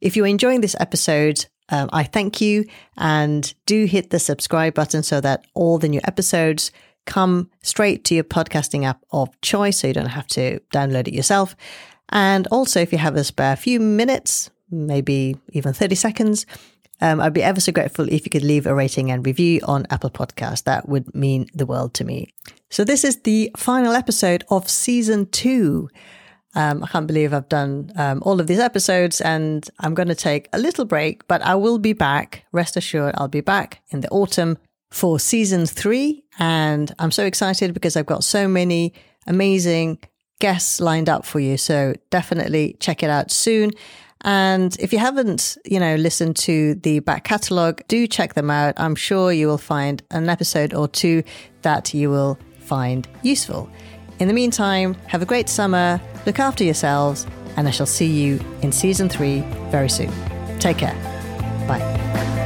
If 0.00 0.16
you're 0.16 0.26
enjoying 0.26 0.60
this 0.60 0.76
episode, 0.80 1.46
um, 1.68 1.88
I 1.92 2.02
thank 2.02 2.40
you 2.40 2.66
and 2.96 3.52
do 3.66 3.84
hit 3.84 4.10
the 4.10 4.18
subscribe 4.18 4.74
button 4.74 5.02
so 5.02 5.20
that 5.20 5.44
all 5.54 5.78
the 5.78 5.88
new 5.88 6.00
episodes 6.04 6.72
come 7.06 7.50
straight 7.62 8.04
to 8.04 8.14
your 8.14 8.24
podcasting 8.24 8.84
app 8.84 9.02
of 9.10 9.28
choice 9.40 9.80
so 9.80 9.86
you 9.86 9.94
don't 9.94 10.06
have 10.06 10.26
to 10.28 10.60
download 10.72 11.08
it 11.08 11.14
yourself. 11.14 11.56
And 12.08 12.46
also, 12.48 12.80
if 12.80 12.92
you 12.92 12.98
have 12.98 13.16
a 13.16 13.24
spare 13.24 13.56
few 13.56 13.80
minutes, 13.80 14.50
maybe 14.70 15.36
even 15.52 15.72
30 15.72 15.94
seconds, 15.94 16.46
um, 17.00 17.20
I'd 17.20 17.32
be 17.32 17.42
ever 17.42 17.60
so 17.60 17.72
grateful 17.72 18.08
if 18.08 18.24
you 18.24 18.30
could 18.30 18.44
leave 18.44 18.66
a 18.66 18.74
rating 18.74 19.10
and 19.10 19.26
review 19.26 19.60
on 19.64 19.86
Apple 19.90 20.10
Podcast. 20.10 20.64
That 20.64 20.88
would 20.88 21.12
mean 21.14 21.48
the 21.52 21.66
world 21.66 21.94
to 21.94 22.04
me. 22.04 22.28
So 22.70 22.84
this 22.84 23.02
is 23.02 23.22
the 23.22 23.50
final 23.56 23.92
episode 23.92 24.44
of 24.50 24.68
season 24.68 25.26
two. 25.26 25.88
Um, 26.54 26.84
I 26.84 26.86
can't 26.86 27.06
believe 27.06 27.32
I've 27.32 27.48
done 27.48 27.90
um, 27.96 28.22
all 28.24 28.38
of 28.38 28.46
these 28.46 28.60
episodes 28.60 29.20
and 29.20 29.68
I'm 29.80 29.94
going 29.94 30.08
to 30.08 30.14
take 30.14 30.48
a 30.52 30.58
little 30.58 30.84
break, 30.84 31.26
but 31.26 31.42
I 31.42 31.54
will 31.54 31.78
be 31.78 31.92
back. 31.92 32.44
Rest 32.52 32.76
assured, 32.76 33.14
I'll 33.16 33.26
be 33.26 33.40
back 33.40 33.82
in 33.90 34.00
the 34.00 34.08
autumn 34.10 34.58
for 34.92 35.18
season 35.18 35.66
three. 35.66 36.22
And 36.38 36.94
I'm 36.98 37.10
so 37.10 37.24
excited 37.24 37.74
because 37.74 37.96
I've 37.96 38.06
got 38.06 38.22
so 38.22 38.46
many 38.46 38.94
amazing 39.26 39.98
guests 40.38 40.80
lined 40.80 41.08
up 41.08 41.24
for 41.24 41.40
you. 41.40 41.56
So 41.56 41.94
definitely 42.10 42.76
check 42.78 43.02
it 43.02 43.10
out 43.10 43.30
soon. 43.30 43.72
And 44.24 44.76
if 44.78 44.92
you 44.92 44.98
haven't, 44.98 45.56
you 45.64 45.80
know, 45.80 45.96
listened 45.96 46.36
to 46.36 46.74
the 46.76 47.00
back 47.00 47.24
catalogue, 47.24 47.82
do 47.88 48.06
check 48.06 48.34
them 48.34 48.50
out. 48.50 48.74
I'm 48.76 48.94
sure 48.94 49.32
you 49.32 49.48
will 49.48 49.58
find 49.58 50.02
an 50.10 50.28
episode 50.28 50.74
or 50.74 50.86
two 50.86 51.24
that 51.62 51.92
you 51.92 52.08
will 52.10 52.38
find 52.60 53.08
useful. 53.22 53.68
In 54.20 54.28
the 54.28 54.34
meantime, 54.34 54.94
have 55.08 55.22
a 55.22 55.26
great 55.26 55.48
summer, 55.48 56.00
look 56.24 56.38
after 56.38 56.62
yourselves, 56.62 57.26
and 57.56 57.66
I 57.66 57.72
shall 57.72 57.86
see 57.86 58.06
you 58.06 58.38
in 58.62 58.70
season 58.70 59.08
three 59.08 59.40
very 59.70 59.88
soon. 59.88 60.12
Take 60.60 60.78
care. 60.78 60.94
Bye. 61.66 62.41